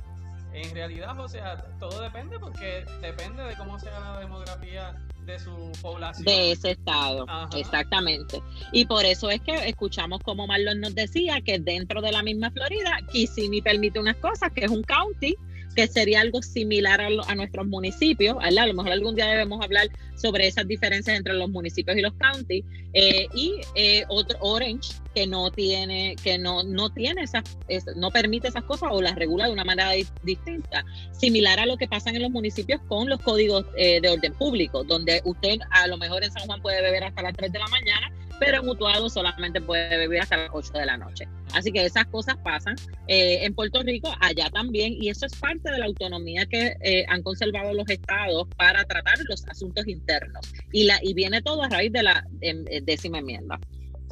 en 0.53 0.73
realidad, 0.73 1.19
o 1.19 1.27
sea, 1.27 1.57
todo 1.79 2.01
depende 2.01 2.39
porque 2.39 2.85
depende 3.01 3.43
de 3.43 3.55
cómo 3.55 3.79
sea 3.79 3.99
la 3.99 4.19
demografía 4.19 4.95
de 5.25 5.39
su 5.39 5.71
población. 5.81 6.25
de 6.25 6.51
ese 6.51 6.71
estado, 6.71 7.25
Ajá. 7.27 7.49
exactamente. 7.57 8.41
Y 8.71 8.85
por 8.85 9.05
eso 9.05 9.29
es 9.29 9.41
que 9.41 9.53
escuchamos 9.67 10.21
como 10.21 10.47
Marlon 10.47 10.79
nos 10.81 10.93
decía 10.95 11.41
que 11.41 11.59
dentro 11.59 12.01
de 12.01 12.11
la 12.11 12.23
misma 12.23 12.51
Florida, 12.51 12.97
Kissimmee 13.11 13.61
permite 13.61 13.99
unas 13.99 14.17
cosas, 14.17 14.51
que 14.51 14.65
es 14.65 14.71
un 14.71 14.83
county, 14.83 15.35
que 15.75 15.87
sería 15.87 16.21
algo 16.21 16.41
similar 16.41 17.01
a, 17.01 17.09
lo- 17.09 17.25
a 17.27 17.35
nuestros 17.35 17.67
municipios. 17.67 18.37
A 18.41 18.49
lo 18.51 18.73
mejor 18.73 18.91
algún 18.91 19.15
día 19.15 19.27
debemos 19.27 19.63
hablar 19.63 19.87
sobre 20.15 20.47
esas 20.47 20.67
diferencias 20.67 21.17
entre 21.17 21.33
los 21.33 21.49
municipios 21.49 21.97
y 21.97 22.01
los 22.01 22.13
counties, 22.13 22.63
eh, 22.93 23.27
y 23.35 23.53
eh, 23.75 24.05
otro 24.07 24.37
Orange 24.39 24.93
que 25.13 25.27
no 25.27 25.51
tiene, 25.51 26.15
que 26.23 26.37
no, 26.37 26.63
no 26.63 26.89
tiene 26.89 27.23
esas, 27.23 27.43
es- 27.67 27.85
no 27.97 28.11
permite 28.11 28.47
esas 28.47 28.63
cosas 28.63 28.89
o 28.93 29.01
las 29.01 29.15
regula 29.15 29.45
de 29.47 29.51
una 29.53 29.63
manera 29.65 29.91
di- 29.91 30.07
distinta, 30.23 30.85
similar 31.11 31.59
a 31.59 31.65
lo 31.65 31.75
que 31.77 31.87
pasa 31.87 32.09
en 32.11 32.21
los 32.21 32.31
municipios 32.31 32.79
con 32.87 33.09
los 33.09 33.19
códigos 33.21 33.65
eh, 33.77 33.99
de 34.01 34.09
orden 34.09 34.33
público, 34.33 34.83
donde 34.85 35.21
usted 35.25 35.57
a 35.71 35.87
lo 35.87 35.97
mejor 35.97 36.23
en 36.23 36.31
San 36.31 36.45
Juan 36.47 36.61
puede 36.61 36.81
beber 36.81 37.03
hasta 37.03 37.21
las 37.21 37.33
3 37.35 37.51
de 37.51 37.59
la 37.59 37.67
mañana, 37.67 38.11
pero 38.39 38.61
en 38.61 38.69
Utuado 38.69 39.09
solamente 39.09 39.61
puede 39.61 39.97
beber 39.97 40.21
hasta 40.21 40.37
las 40.37 40.49
8 40.51 40.73
de 40.73 40.85
la 40.85 40.97
noche. 40.97 41.27
Así 41.53 41.71
que 41.71 41.85
esas 41.85 42.05
cosas 42.07 42.35
pasan 42.43 42.75
eh, 43.07 43.39
en 43.43 43.53
Puerto 43.53 43.81
Rico, 43.81 44.13
allá 44.19 44.49
también, 44.49 44.93
y 44.93 45.09
eso 45.09 45.25
es 45.25 45.35
parte 45.35 45.71
de 45.71 45.79
la 45.79 45.85
autonomía 45.85 46.45
que 46.45 46.75
eh, 46.81 47.05
han 47.07 47.23
conservado 47.23 47.73
los 47.73 47.89
estados 47.89 48.47
para 48.57 48.83
tratar 48.85 49.17
los 49.27 49.45
asuntos 49.47 49.87
internos. 49.87 50.51
Y, 50.71 50.85
la, 50.85 50.99
y 51.01 51.13
viene 51.13 51.41
todo 51.41 51.63
a 51.63 51.69
raíz 51.69 51.91
de 51.91 52.03
la 52.03 52.25
em, 52.41 52.65
eh, 52.67 52.81
décima 52.83 53.19
enmienda. 53.19 53.59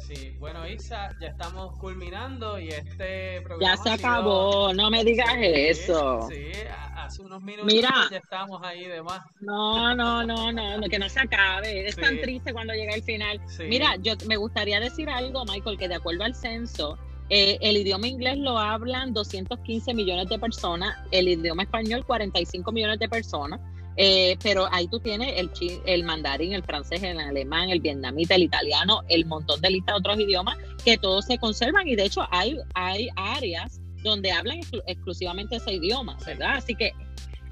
Sí, 0.06 0.36
bueno, 0.38 0.68
Isa, 0.68 1.10
ya 1.20 1.28
estamos 1.28 1.76
culminando 1.78 2.58
y 2.58 2.68
este 2.68 3.36
Ya 3.36 3.42
programa 3.42 3.76
se 3.82 3.90
ha 3.90 3.96
sido- 3.96 4.08
acabó, 4.10 4.72
no 4.74 4.90
me 4.90 5.02
digas 5.02 5.30
Sí, 5.34 5.40
eso. 5.42 6.28
Sí, 6.30 6.52
hace 6.96 7.22
unos 7.22 7.42
minutos 7.42 7.72
Mira. 7.72 7.90
ya 8.10 8.18
estamos 8.18 8.60
ahí 8.62 8.84
de 8.86 9.02
más. 9.02 9.20
No, 9.40 9.94
no, 9.96 10.22
no, 10.24 10.52
no, 10.52 10.78
no, 10.78 10.88
que 10.88 10.98
no 10.98 11.08
se 11.08 11.20
acabe. 11.20 11.88
Es 11.88 11.94
Sí. 11.94 12.00
tan 12.02 12.20
triste 12.20 12.52
cuando 12.52 12.74
llega 12.74 12.94
el 12.94 13.02
final. 13.02 13.40
Sí. 13.46 13.64
Mira, 13.64 13.96
yo 14.02 14.12
me 14.26 14.36
gustaría 14.36 14.78
decir 14.78 15.08
algo, 15.08 15.44
Michael, 15.46 15.78
que 15.78 15.88
de 15.88 15.94
acuerdo 15.94 16.24
al 16.24 16.34
censo, 16.34 16.98
eh, 17.30 17.56
el 17.62 17.78
idioma 17.78 18.06
inglés 18.06 18.36
lo 18.36 18.58
hablan 18.58 19.14
215 19.14 19.94
millones 19.94 20.28
de 20.28 20.38
personas, 20.38 20.94
el 21.12 21.28
idioma 21.28 21.62
español 21.62 22.04
45 22.04 22.70
millones 22.72 22.98
de 22.98 23.08
personas, 23.08 23.58
eh, 23.96 24.36
pero 24.42 24.66
ahí 24.72 24.88
tú 24.88 25.00
tienes 25.00 25.34
el, 25.38 25.50
el 25.86 26.02
mandarín, 26.04 26.52
el 26.52 26.62
francés, 26.64 27.02
el 27.02 27.18
alemán, 27.18 27.70
el 27.70 27.80
vietnamita, 27.80 28.34
el 28.34 28.42
italiano, 28.44 29.02
el 29.08 29.26
montón 29.26 29.60
de 29.60 29.70
listas 29.70 29.94
de 29.94 29.98
otros 29.98 30.20
idiomas 30.20 30.56
que 30.84 30.96
todos 30.98 31.24
se 31.26 31.38
conservan 31.38 31.86
y 31.88 31.96
de 31.96 32.04
hecho 32.04 32.26
hay, 32.30 32.56
hay 32.74 33.08
áreas 33.16 33.80
donde 34.02 34.32
hablan 34.32 34.58
exclu- 34.58 34.82
exclusivamente 34.86 35.56
ese 35.56 35.74
idioma. 35.74 36.16
¿verdad? 36.26 36.56
Así 36.56 36.74
que 36.74 36.92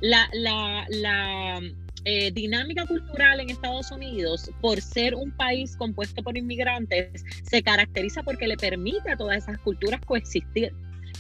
la, 0.01 0.29
la, 0.33 0.85
la, 0.91 1.61
eh, 2.05 2.33
dinámica 2.33 2.85
cultural 2.85 3.39
en 3.39 3.51
Estados 3.51 3.93
Unidos, 3.93 4.51
por 4.61 4.81
ser 4.81 5.15
un 5.15 5.31
país 5.37 5.77
compuesto 5.77 6.23
por 6.23 6.37
inmigrantes, 6.37 7.25
se 7.45 7.63
caracteriza 7.63 8.25
porque 8.25 8.49
le 8.49 8.57
permite 8.57 9.13
a 9.13 9.17
todas 9.17 9.37
esas 9.37 9.59
culturas 9.59 10.01
coexistir. 10.05 10.73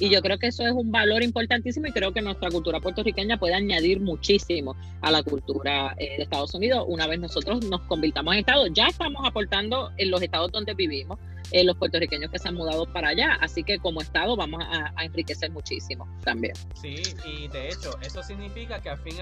Y 0.02 0.10
yo 0.10 0.20
creo 0.20 0.36
que 0.36 0.48
eso 0.48 0.66
es 0.66 0.72
un 0.72 0.90
valor 0.90 1.22
importantísimo 1.22 1.86
y 1.86 1.92
creo 1.92 2.12
que 2.12 2.20
nuestra 2.22 2.50
cultura 2.50 2.80
puertorriqueña 2.80 3.38
puede 3.38 3.54
añadir 3.54 4.00
muchísimo 4.00 4.74
a 5.00 5.12
la 5.12 5.22
cultura 5.22 5.94
eh, 5.96 6.16
de 6.16 6.24
Estados 6.24 6.52
Unidos 6.54 6.84
una 6.88 7.06
vez 7.06 7.20
nosotros 7.20 7.64
nos 7.66 7.82
convirtamos 7.82 8.34
en 8.34 8.40
Estado. 8.40 8.66
Ya 8.66 8.88
estamos 8.88 9.22
aportando 9.24 9.92
en 9.98 10.10
los 10.10 10.20
estados 10.20 10.50
donde 10.50 10.74
vivimos, 10.74 11.20
eh, 11.52 11.62
los 11.62 11.76
puertorriqueños 11.76 12.32
que 12.32 12.40
se 12.40 12.48
han 12.48 12.56
mudado 12.56 12.92
para 12.92 13.10
allá. 13.10 13.38
Así 13.40 13.62
que 13.62 13.78
como 13.78 14.00
Estado 14.00 14.34
vamos 14.34 14.64
a, 14.66 15.04
enriquecer 15.04 15.52
muchísimo 15.52 16.08
también. 16.24 16.54
Sí, 16.74 16.96
y 17.24 17.46
de 17.46 17.68
hecho, 17.68 17.96
eso 18.00 18.24
significa 18.24 18.82
que 18.82 18.90
al 18.90 18.98
fin 18.98 19.14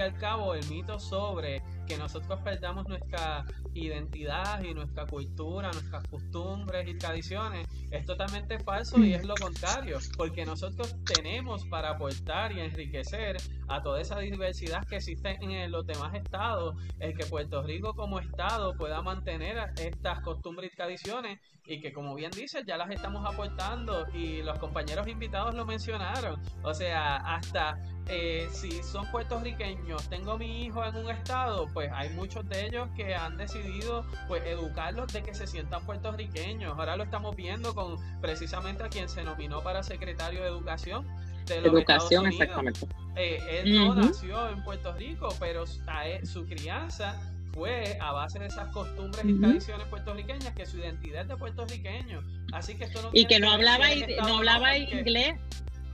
al 0.00 0.14
cabo 0.18 0.54
el 0.54 0.66
mito 0.68 0.98
sobre 0.98 1.62
que 1.86 1.96
nosotros 1.96 2.40
perdamos 2.42 2.86
nuestra 2.88 3.44
identidad 3.72 4.62
y 4.62 4.74
nuestra 4.74 5.06
cultura, 5.06 5.70
nuestras 5.72 6.06
costumbres 6.08 6.88
y 6.88 6.98
tradiciones, 6.98 7.66
es 7.90 8.04
totalmente 8.04 8.58
falso 8.58 8.98
y 8.98 9.14
es 9.14 9.24
lo 9.24 9.34
contrario, 9.36 9.98
porque 10.16 10.44
nosotros 10.44 10.96
tenemos 11.04 11.64
para 11.66 11.90
aportar 11.90 12.52
y 12.52 12.60
enriquecer 12.60 13.36
a 13.68 13.82
toda 13.82 14.00
esa 14.00 14.18
diversidad 14.18 14.84
que 14.86 14.96
existe 14.96 15.38
en 15.40 15.70
los 15.70 15.86
demás 15.86 16.14
estados, 16.14 16.76
el 16.98 17.16
que 17.16 17.24
Puerto 17.26 17.62
Rico 17.62 17.94
como 17.94 18.18
estado 18.18 18.76
pueda 18.76 19.02
mantener 19.02 19.72
estas 19.78 20.20
costumbres 20.20 20.72
y 20.72 20.76
tradiciones 20.76 21.38
y 21.66 21.80
que 21.80 21.92
como 21.92 22.14
bien 22.14 22.30
dices 22.30 22.64
ya 22.66 22.76
las 22.76 22.90
estamos 22.90 23.24
aportando 23.26 24.06
y 24.12 24.42
los 24.42 24.58
compañeros 24.58 25.06
invitados 25.08 25.54
lo 25.54 25.64
mencionaron, 25.64 26.40
o 26.62 26.74
sea, 26.74 27.16
hasta 27.16 27.78
eh, 28.08 28.48
si 28.52 28.82
son 28.84 29.10
puertorriqueños, 29.10 30.08
tengo 30.08 30.38
mi 30.38 30.64
hijo 30.64 30.84
en 30.84 30.94
un 30.94 31.10
estado, 31.10 31.68
pues 31.72 31.90
hay 31.92 32.08
muchos 32.10 32.48
de 32.48 32.66
ellos 32.66 32.88
que 32.94 33.16
han 33.16 33.36
decidido 33.36 34.04
pues 34.28 34.44
educarlos 34.46 35.12
de 35.12 35.22
que 35.22 35.34
se 35.34 35.46
sientan 35.46 35.84
puertorriqueños. 35.84 36.78
Ahora 36.78 36.96
lo 36.96 37.02
estamos 37.02 37.34
viendo 37.34 37.74
con 37.74 37.96
precisamente 38.20 38.84
a 38.84 38.88
quien 38.88 39.08
se 39.08 39.24
nominó 39.24 39.60
para 39.62 39.82
secretario 39.82 40.42
de 40.42 40.48
educación. 40.48 41.04
De 41.46 41.60
los 41.60 41.72
educación, 41.72 42.26
exactamente. 42.26 42.86
Eh, 43.16 43.40
él 43.50 43.74
no 43.74 43.94
nació 43.94 44.50
en 44.50 44.62
Puerto 44.62 44.92
Rico, 44.92 45.28
pero 45.40 45.64
su 45.66 46.46
crianza 46.46 47.20
fue 47.52 47.98
a 48.00 48.12
base 48.12 48.38
de 48.38 48.46
esas 48.46 48.68
costumbres 48.68 49.24
y 49.24 49.40
tradiciones 49.40 49.86
puertorriqueñas 49.88 50.52
que 50.54 50.66
su 50.66 50.78
identidad 50.78 51.22
es 51.22 51.28
de 51.28 51.36
puertorriqueño. 51.36 52.22
Así 52.52 52.76
que 52.76 52.84
esto 52.84 53.02
no 53.02 53.10
y 53.12 53.26
que 53.26 53.40
no 53.40 53.50
hablaba, 53.50 53.86
no 54.22 54.36
hablaba 54.36 54.76
inglés, 54.76 55.40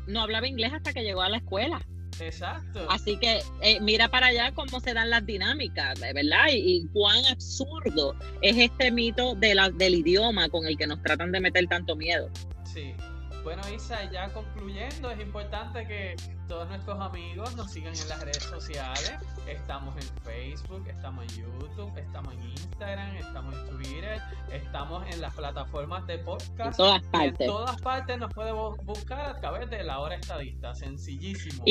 no 0.07 0.21
hablaba 0.21 0.47
inglés 0.47 0.73
hasta 0.75 0.93
que 0.93 1.03
llegó 1.03 1.23
a 1.23 1.29
la 1.31 1.39
escuela. 1.39 1.81
Exacto. 2.21 2.87
Así 2.91 3.17
que 3.17 3.43
eh, 3.61 3.81
mira 3.81 4.09
para 4.09 4.27
allá 4.27 4.53
cómo 4.53 4.81
se 4.81 4.95
dan 4.95 5.11
las 5.11 5.25
dinámicas, 5.25 6.01
¿verdad? 6.01 6.47
Y, 6.51 6.87
cuán 6.93 7.25
absurdo 7.27 8.15
es 8.41 8.57
este 8.57 8.91
mito 8.91 9.35
de 9.35 9.55
la, 9.55 9.71
del 9.71 9.95
idioma 9.95 10.49
con 10.49 10.67
el 10.67 10.77
que 10.77 10.87
nos 10.87 11.03
tratan 11.03 11.33
de 11.33 11.41
meter 11.41 11.67
tanto 11.69 11.97
miedo. 11.97 12.31
Sí. 12.65 12.95
Bueno, 13.43 13.61
Isa, 13.75 14.09
ya 14.13 14.33
concluyendo, 14.33 15.11
es 15.11 15.21
importante 15.21 15.85
que 15.89 16.15
todos 16.47 16.69
nuestros 16.69 17.01
amigos 17.01 17.57
nos 17.57 17.73
sigan 17.73 17.93
en 17.93 18.09
las 18.09 18.21
redes 18.21 18.45
sociales. 18.45 19.15
Estamos 19.49 19.97
en 19.97 20.23
Facebook, 20.23 20.87
estamos 20.87 21.25
en 21.25 21.43
YouTube, 21.43 21.99
estamos 21.99 22.35
en 22.35 22.43
Instagram, 22.51 23.17
estamos 23.17 23.55
en 23.55 23.77
Twitter, 23.77 24.21
estamos 24.53 25.05
en 25.13 25.21
las 25.21 25.35
plataformas 25.35 26.07
de 26.07 26.19
podcast. 26.19 26.61
En 26.61 26.73
todas 26.77 27.03
partes. 27.03 27.41
En 27.41 27.47
todas 27.49 27.81
partes 27.83 28.19
nos 28.19 28.33
podemos 28.33 28.77
buscar 28.85 29.31
a 29.31 29.41
través 29.41 29.69
de 29.71 29.83
la 29.83 29.99
hora 29.99 30.15
estadista, 30.15 30.73
sencillísimo 30.77 31.65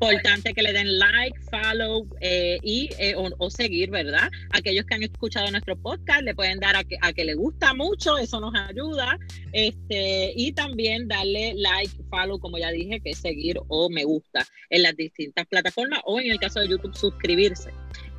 importante 0.00 0.54
que 0.54 0.62
le 0.62 0.72
den 0.72 0.98
like, 0.98 1.38
follow 1.50 2.08
eh, 2.20 2.58
y 2.62 2.88
eh, 2.98 3.14
o, 3.16 3.50
seguir, 3.50 3.90
¿verdad? 3.90 4.30
Aquellos 4.50 4.84
que 4.86 4.94
han 4.94 5.02
escuchado 5.02 5.50
nuestro 5.50 5.76
podcast 5.76 6.22
le 6.22 6.34
pueden 6.34 6.58
dar 6.58 6.76
a 6.76 6.84
que, 6.84 6.96
a 7.00 7.12
que 7.12 7.24
le 7.24 7.34
gusta 7.34 7.74
mucho, 7.74 8.16
eso 8.16 8.40
nos 8.40 8.54
ayuda. 8.54 9.18
Este, 9.52 10.32
y 10.34 10.52
también 10.52 11.08
darle 11.08 11.54
like, 11.56 11.92
follow, 12.08 12.38
como 12.38 12.58
ya 12.58 12.70
dije, 12.70 13.00
que 13.00 13.10
es 13.10 13.18
seguir 13.18 13.58
o 13.68 13.90
me 13.90 14.04
gusta 14.04 14.46
en 14.70 14.82
las 14.82 14.96
distintas 14.96 15.46
plataformas 15.46 16.00
o 16.04 16.18
en 16.18 16.30
el 16.30 16.38
caso 16.38 16.60
de 16.60 16.68
YouTube 16.68 16.96
suscribirse 16.96 17.70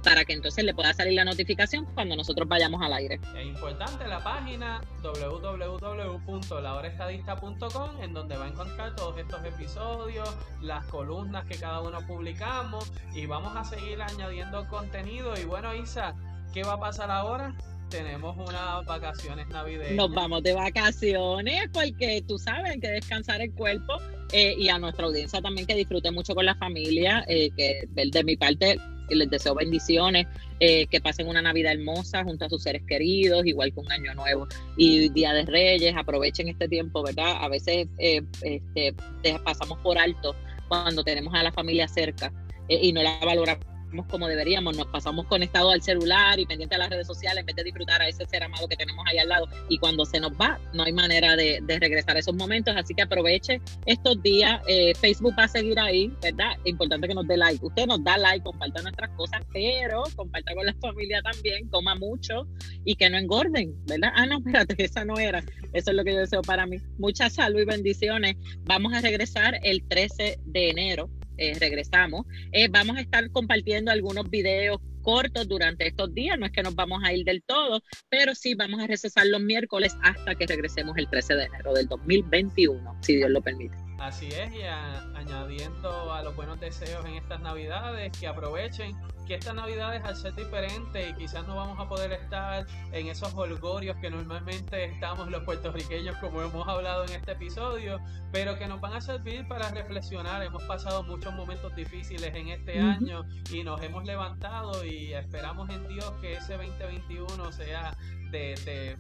para 0.03 0.25
que 0.25 0.33
entonces 0.33 0.63
le 0.63 0.73
pueda 0.73 0.91
salir 0.93 1.13
la 1.13 1.25
notificación 1.25 1.85
cuando 1.93 2.15
nosotros 2.15 2.47
vayamos 2.47 2.81
al 2.81 2.93
aire. 2.93 3.19
Es 3.37 3.45
importante 3.45 4.07
la 4.07 4.23
página 4.23 4.81
www.lahorestadista.com 5.03 8.01
en 8.01 8.13
donde 8.13 8.37
va 8.37 8.45
a 8.45 8.49
encontrar 8.49 8.95
todos 8.95 9.17
estos 9.17 9.43
episodios, 9.45 10.33
las 10.61 10.85
columnas 10.87 11.45
que 11.45 11.57
cada 11.57 11.81
uno 11.81 11.99
publicamos 12.07 12.91
y 13.13 13.25
vamos 13.25 13.55
a 13.55 13.63
seguir 13.63 14.01
añadiendo 14.01 14.67
contenido. 14.67 15.33
Y 15.39 15.45
bueno, 15.45 15.73
Isa, 15.75 16.15
¿qué 16.53 16.63
va 16.63 16.73
a 16.73 16.79
pasar 16.79 17.11
ahora? 17.11 17.55
tenemos 17.91 18.37
unas 18.37 18.85
vacaciones 18.85 19.49
navideñas. 19.49 19.95
Nos 19.95 20.13
vamos 20.13 20.41
de 20.43 20.53
vacaciones 20.53 21.69
porque 21.73 22.23
tú 22.25 22.39
sabes 22.39 22.79
que 22.79 22.87
descansar 22.87 23.41
el 23.41 23.51
cuerpo 23.51 23.97
eh, 24.31 24.55
y 24.57 24.69
a 24.69 24.79
nuestra 24.79 25.05
audiencia 25.05 25.41
también 25.41 25.67
que 25.67 25.75
disfrute 25.75 26.09
mucho 26.09 26.33
con 26.33 26.45
la 26.45 26.55
familia, 26.55 27.25
eh, 27.27 27.51
que 27.55 27.87
de 27.93 28.23
mi 28.23 28.37
parte 28.37 28.79
les 29.15 29.29
deseo 29.29 29.55
bendiciones, 29.55 30.27
eh, 30.59 30.87
que 30.87 31.01
pasen 31.01 31.27
una 31.27 31.41
Navidad 31.41 31.73
hermosa 31.73 32.23
junto 32.23 32.45
a 32.45 32.49
sus 32.49 32.63
seres 32.63 32.83
queridos, 32.87 33.45
igual 33.45 33.73
que 33.73 33.79
un 33.79 33.91
Año 33.91 34.13
Nuevo 34.13 34.47
y 34.77 35.09
Día 35.09 35.33
de 35.33 35.45
Reyes, 35.45 35.93
aprovechen 35.95 36.47
este 36.47 36.67
tiempo, 36.67 37.03
¿verdad? 37.03 37.37
A 37.41 37.47
veces 37.47 37.87
eh, 37.97 38.21
este, 38.41 38.95
pasamos 39.43 39.79
por 39.79 39.97
alto 39.97 40.35
cuando 40.67 41.03
tenemos 41.03 41.33
a 41.33 41.43
la 41.43 41.51
familia 41.51 41.87
cerca 41.87 42.31
eh, 42.69 42.79
y 42.81 42.93
no 42.93 43.03
la 43.03 43.19
valoramos 43.25 43.70
como 44.07 44.27
deberíamos, 44.27 44.77
nos 44.77 44.87
pasamos 44.87 45.25
conectados 45.25 45.73
al 45.73 45.81
celular 45.81 46.39
y 46.39 46.45
pendientes 46.45 46.75
a 46.77 46.79
las 46.79 46.89
redes 46.89 47.07
sociales 47.07 47.39
en 47.41 47.45
vez 47.45 47.55
de 47.55 47.63
disfrutar 47.63 48.01
a 48.01 48.07
ese 48.07 48.25
ser 48.25 48.43
amado 48.43 48.67
que 48.67 48.75
tenemos 48.75 49.05
ahí 49.07 49.17
al 49.17 49.29
lado. 49.29 49.47
Y 49.69 49.77
cuando 49.77 50.05
se 50.05 50.19
nos 50.19 50.31
va, 50.33 50.59
no 50.73 50.83
hay 50.83 50.93
manera 50.93 51.35
de, 51.35 51.61
regresar 51.67 52.15
a 52.15 52.19
esos 52.19 52.35
momentos. 52.35 52.75
Así 52.77 52.93
que 52.93 53.01
aproveche 53.01 53.61
estos 53.85 54.21
días. 54.21 54.61
Eh, 54.67 54.93
Facebook 54.95 55.33
va 55.37 55.45
a 55.45 55.47
seguir 55.47 55.79
ahí, 55.79 56.11
¿verdad? 56.21 56.51
Importante 56.65 57.07
que 57.07 57.13
nos 57.13 57.27
dé 57.27 57.37
like. 57.37 57.65
Usted 57.65 57.85
nos 57.87 58.03
da 58.03 58.17
like, 58.17 58.43
comparta 58.43 58.81
nuestras 58.81 59.09
cosas, 59.11 59.41
pero 59.51 60.03
comparta 60.15 60.53
con 60.53 60.65
la 60.65 60.73
familia 60.75 61.21
también, 61.21 61.67
coma 61.69 61.95
mucho 61.95 62.47
y 62.85 62.95
que 62.95 63.09
no 63.09 63.17
engorden, 63.17 63.73
¿verdad? 63.85 64.11
Ah, 64.15 64.25
no, 64.25 64.37
espérate, 64.37 64.75
esa 64.83 65.05
no 65.05 65.17
era. 65.17 65.43
Eso 65.73 65.91
es 65.91 65.97
lo 65.97 66.03
que 66.03 66.13
yo 66.13 66.19
deseo 66.19 66.41
para 66.41 66.65
mí. 66.65 66.77
Mucha 66.97 67.29
salud 67.29 67.61
y 67.61 67.65
bendiciones. 67.65 68.35
Vamos 68.63 68.93
a 68.93 69.01
regresar 69.01 69.59
el 69.63 69.83
13 69.87 70.39
de 70.45 70.69
enero 70.69 71.09
eh, 71.41 71.57
regresamos. 71.59 72.25
Eh, 72.51 72.67
vamos 72.69 72.97
a 72.97 73.01
estar 73.01 73.29
compartiendo 73.31 73.91
algunos 73.91 74.29
videos 74.29 74.79
cortos 75.01 75.47
durante 75.47 75.87
estos 75.87 76.13
días, 76.13 76.37
no 76.37 76.45
es 76.45 76.51
que 76.51 76.61
nos 76.61 76.75
vamos 76.75 77.01
a 77.03 77.11
ir 77.11 77.25
del 77.25 77.41
todo, 77.41 77.81
pero 78.09 78.35
sí 78.35 78.53
vamos 78.53 78.79
a 78.81 78.85
recesar 78.85 79.25
los 79.25 79.41
miércoles 79.41 79.97
hasta 80.03 80.35
que 80.35 80.45
regresemos 80.45 80.95
el 80.97 81.09
13 81.09 81.35
de 81.35 81.45
enero 81.45 81.73
del 81.73 81.87
2021, 81.87 82.97
si 83.01 83.15
Dios 83.15 83.31
lo 83.31 83.41
permite. 83.41 83.75
Así 84.01 84.29
es, 84.29 84.51
y 84.51 84.63
añadiendo 84.63 86.11
a 86.11 86.23
los 86.23 86.35
buenos 86.35 86.59
deseos 86.59 87.05
en 87.05 87.13
estas 87.13 87.39
navidades, 87.39 88.11
que 88.17 88.27
aprovechen 88.27 88.97
que 89.27 89.35
estas 89.35 89.53
navidades 89.53 90.03
al 90.03 90.15
ser 90.15 90.33
diferentes 90.33 91.07
y 91.07 91.13
quizás 91.13 91.45
no 91.47 91.55
vamos 91.55 91.79
a 91.79 91.87
poder 91.87 92.11
estar 92.11 92.65
en 92.93 93.07
esos 93.07 93.31
holgorios 93.35 93.95
que 93.97 94.09
normalmente 94.09 94.85
estamos 94.85 95.29
los 95.29 95.43
puertorriqueños 95.43 96.17
como 96.17 96.41
hemos 96.41 96.67
hablado 96.67 97.05
en 97.05 97.11
este 97.11 97.33
episodio, 97.33 97.99
pero 98.31 98.57
que 98.57 98.65
nos 98.65 98.81
van 98.81 98.93
a 98.93 99.01
servir 99.01 99.47
para 99.47 99.69
reflexionar. 99.69 100.41
Hemos 100.41 100.63
pasado 100.63 101.03
muchos 101.03 101.31
momentos 101.35 101.75
difíciles 101.75 102.33
en 102.33 102.47
este 102.47 102.79
año 102.79 103.23
y 103.51 103.63
nos 103.63 103.83
hemos 103.83 104.03
levantado 104.03 104.83
y 104.83 105.13
esperamos 105.13 105.69
en 105.69 105.87
Dios 105.87 106.11
que 106.21 106.33
ese 106.33 106.57
2021 106.57 107.51
sea 107.51 107.95
de, 108.31 108.55
de 108.65 108.97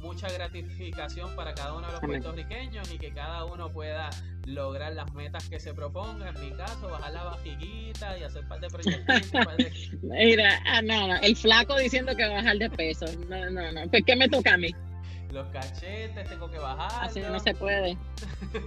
mucha 0.00 0.28
gratificación 0.28 1.34
para 1.34 1.52
cada 1.52 1.72
uno 1.72 1.86
de 1.86 1.92
los 1.94 2.00
puertorriqueños 2.00 2.92
y 2.92 2.98
que 2.98 3.12
cada 3.12 3.44
uno 3.44 3.72
pueda 3.72 4.10
lograr 4.46 4.94
las 4.94 5.12
metas 5.14 5.48
que 5.48 5.58
se 5.58 5.74
proponga. 5.74 6.30
En 6.30 6.40
mi 6.40 6.56
caso, 6.56 6.88
bajar 6.88 7.12
la 7.12 7.24
bajiguita 7.24 8.18
y 8.18 8.22
hacer 8.22 8.46
parte 8.46 8.66
de 8.66 8.72
proyectos. 8.72 10.02
Mira, 10.02 10.62
ah, 10.64 10.80
no, 10.82 11.08
no, 11.08 11.16
el 11.16 11.36
flaco 11.36 11.76
diciendo 11.76 12.14
que 12.16 12.24
va 12.24 12.30
a 12.30 12.34
bajar 12.36 12.58
de 12.58 12.70
peso. 12.70 13.06
No, 13.28 13.50
no, 13.50 13.72
no. 13.72 13.90
¿Qué 13.90 14.16
me 14.16 14.28
toca 14.28 14.54
a 14.54 14.56
mí? 14.56 14.74
Los 15.32 15.48
cachetes, 15.48 16.28
tengo 16.28 16.50
que 16.50 16.58
bajar. 16.58 17.04
Así 17.04 17.20
no 17.20 17.38
se 17.40 17.54
puede. 17.54 17.98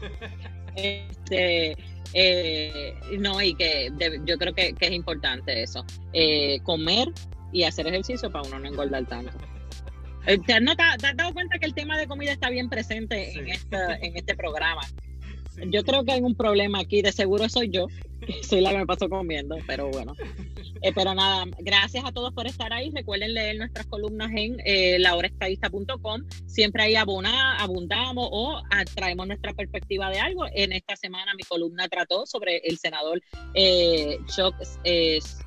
este, 0.75 1.75
eh, 2.13 2.93
no, 3.17 3.41
y 3.41 3.55
que 3.55 3.91
yo 4.25 4.37
creo 4.37 4.53
que, 4.53 4.75
es 4.79 4.91
importante 4.91 5.63
eso. 5.63 5.85
Eh, 6.13 6.59
comer 6.63 7.07
y 7.51 7.63
hacer 7.63 7.87
ejercicio 7.87 8.29
para 8.29 8.47
uno 8.47 8.59
no 8.59 8.67
engordar 8.67 9.05
tanto. 9.05 9.37
Eh, 10.25 10.37
¿Te 10.45 10.53
has, 10.53 11.15
dado 11.15 11.33
cuenta 11.33 11.57
que 11.57 11.65
el 11.65 11.73
tema 11.73 11.97
de 11.97 12.05
comida 12.05 12.33
está 12.33 12.49
bien 12.49 12.69
presente 12.69 13.31
en, 13.39 13.47
este, 13.47 13.77
en 14.05 14.17
este 14.17 14.35
programa? 14.35 14.81
Yo 15.67 15.83
creo 15.83 16.03
que 16.05 16.13
hay 16.13 16.21
un 16.21 16.35
problema 16.35 16.79
aquí, 16.79 17.01
de 17.01 17.11
seguro 17.11 17.49
soy 17.49 17.69
yo, 17.69 17.87
Soy 18.43 18.61
la 18.61 18.71
que 18.71 18.77
me 18.79 18.85
paso 18.85 19.09
comiendo, 19.09 19.55
pero 19.67 19.89
bueno. 19.89 20.13
Eh, 20.81 20.91
pero 20.93 21.13
nada, 21.13 21.45
gracias 21.59 22.05
a 22.05 22.11
todos 22.11 22.33
por 22.33 22.47
estar 22.47 22.71
ahí. 22.71 22.91
Recuerden 22.95 23.33
leer 23.33 23.57
nuestras 23.57 23.85
columnas 23.87 24.31
en 24.35 24.57
eh, 24.65 24.97
lahoraestadista.com. 24.99 26.23
Siempre 26.45 26.83
ahí 26.83 26.95
abona, 26.95 27.57
abundamos 27.57 28.27
o 28.31 28.61
traemos 28.95 29.27
nuestra 29.27 29.53
perspectiva 29.53 30.09
de 30.09 30.19
algo. 30.19 30.45
En 30.53 30.71
esta 30.73 30.95
semana 30.95 31.33
mi 31.35 31.43
columna 31.43 31.87
trató 31.89 32.25
sobre 32.25 32.57
el 32.65 32.77
senador 32.77 33.21
eh, 33.53 34.17
Chuck 34.27 34.55
es, 34.59 34.79
es, 34.83 35.39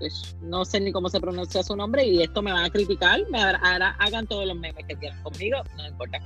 es- 0.00 0.36
no 0.42 0.64
sé 0.64 0.80
ni 0.80 0.90
cómo 0.92 1.08
se 1.08 1.20
pronuncia 1.20 1.62
su 1.62 1.76
nombre 1.76 2.04
y 2.04 2.22
esto 2.22 2.42
me 2.42 2.52
van 2.52 2.64
a 2.64 2.70
criticar, 2.70 3.20
me 3.30 3.38
hará- 3.38 3.96
hagan 3.98 4.26
todos 4.26 4.46
los 4.46 4.56
memes 4.56 4.84
que 4.86 4.96
quieran 4.96 5.22
conmigo, 5.22 5.58
no 5.76 5.86
importa. 5.86 6.18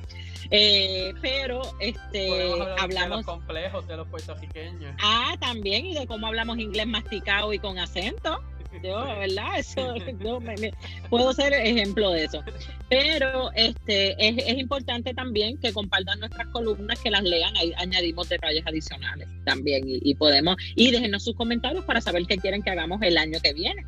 Eh, 0.51 1.13
pero 1.21 1.63
este 1.81 2.53
hablar 2.53 2.75
de 2.77 2.81
hablamos 2.83 3.17
los 3.19 3.27
complejos 3.27 3.87
de 3.89 3.97
los 3.97 4.09
puertorriqueños. 4.09 4.95
Ah, 5.03 5.35
también, 5.55 5.87
y 5.87 5.95
de 5.95 6.07
cómo 6.07 6.27
hablamos 6.27 6.59
inglés 6.59 6.87
masticado 6.87 7.53
y 7.53 7.59
con 7.59 7.79
acento. 7.79 8.41
Yo, 8.83 9.05
¿verdad? 9.05 9.47
Eso, 9.59 9.95
yo 10.21 10.41
me- 10.41 10.57
me- 10.57 10.73
puedo 11.09 11.33
ser 11.33 11.53
ejemplo 11.53 12.11
de 12.11 12.25
eso. 12.25 12.43
Pero 12.89 13.53
este 13.55 14.13
es, 14.19 14.37
es 14.47 14.59
importante 14.59 15.15
también 15.15 15.59
que 15.59 15.73
compartan 15.73 16.19
nuestras 16.19 16.49
columnas, 16.49 16.99
que 17.01 17.11
las 17.11 17.23
lean, 17.23 17.57
ahí 17.57 17.73
añadimos 17.77 18.29
detalles 18.29 18.67
adicionales 18.67 19.29
también 19.45 19.89
y, 19.89 20.01
y 20.03 20.15
podemos, 20.17 20.57
y 20.75 20.91
déjenos 20.91 21.23
sus 21.23 21.37
comentarios 21.37 21.85
para 21.85 22.01
saber 22.01 22.25
qué 22.27 22.37
quieren 22.37 22.63
que 22.63 22.71
hagamos 22.71 23.01
el 23.03 23.17
año 23.17 23.39
que 23.41 23.53
viene. 23.53 23.87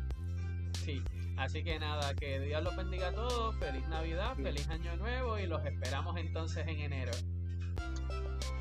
Sí, 0.85 1.01
así 1.35 1.63
que 1.65 1.77
nada, 1.79 2.13
que 2.15 2.39
Dios 2.39 2.63
los 2.63 2.75
bendiga 2.77 3.09
a 3.09 3.11
todos, 3.13 3.55
feliz 3.59 3.85
Navidad, 3.89 4.35
feliz 4.41 4.69
Año 4.69 4.95
Nuevo 4.95 5.37
y 5.37 5.47
los 5.47 5.65
esperamos 5.65 6.15
entonces 6.17 6.65
en 6.65 6.79
enero. 6.79 7.11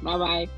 Bye 0.03 0.19
bye. 0.19 0.51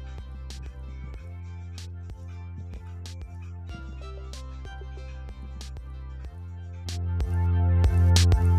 Bye. 8.35 8.58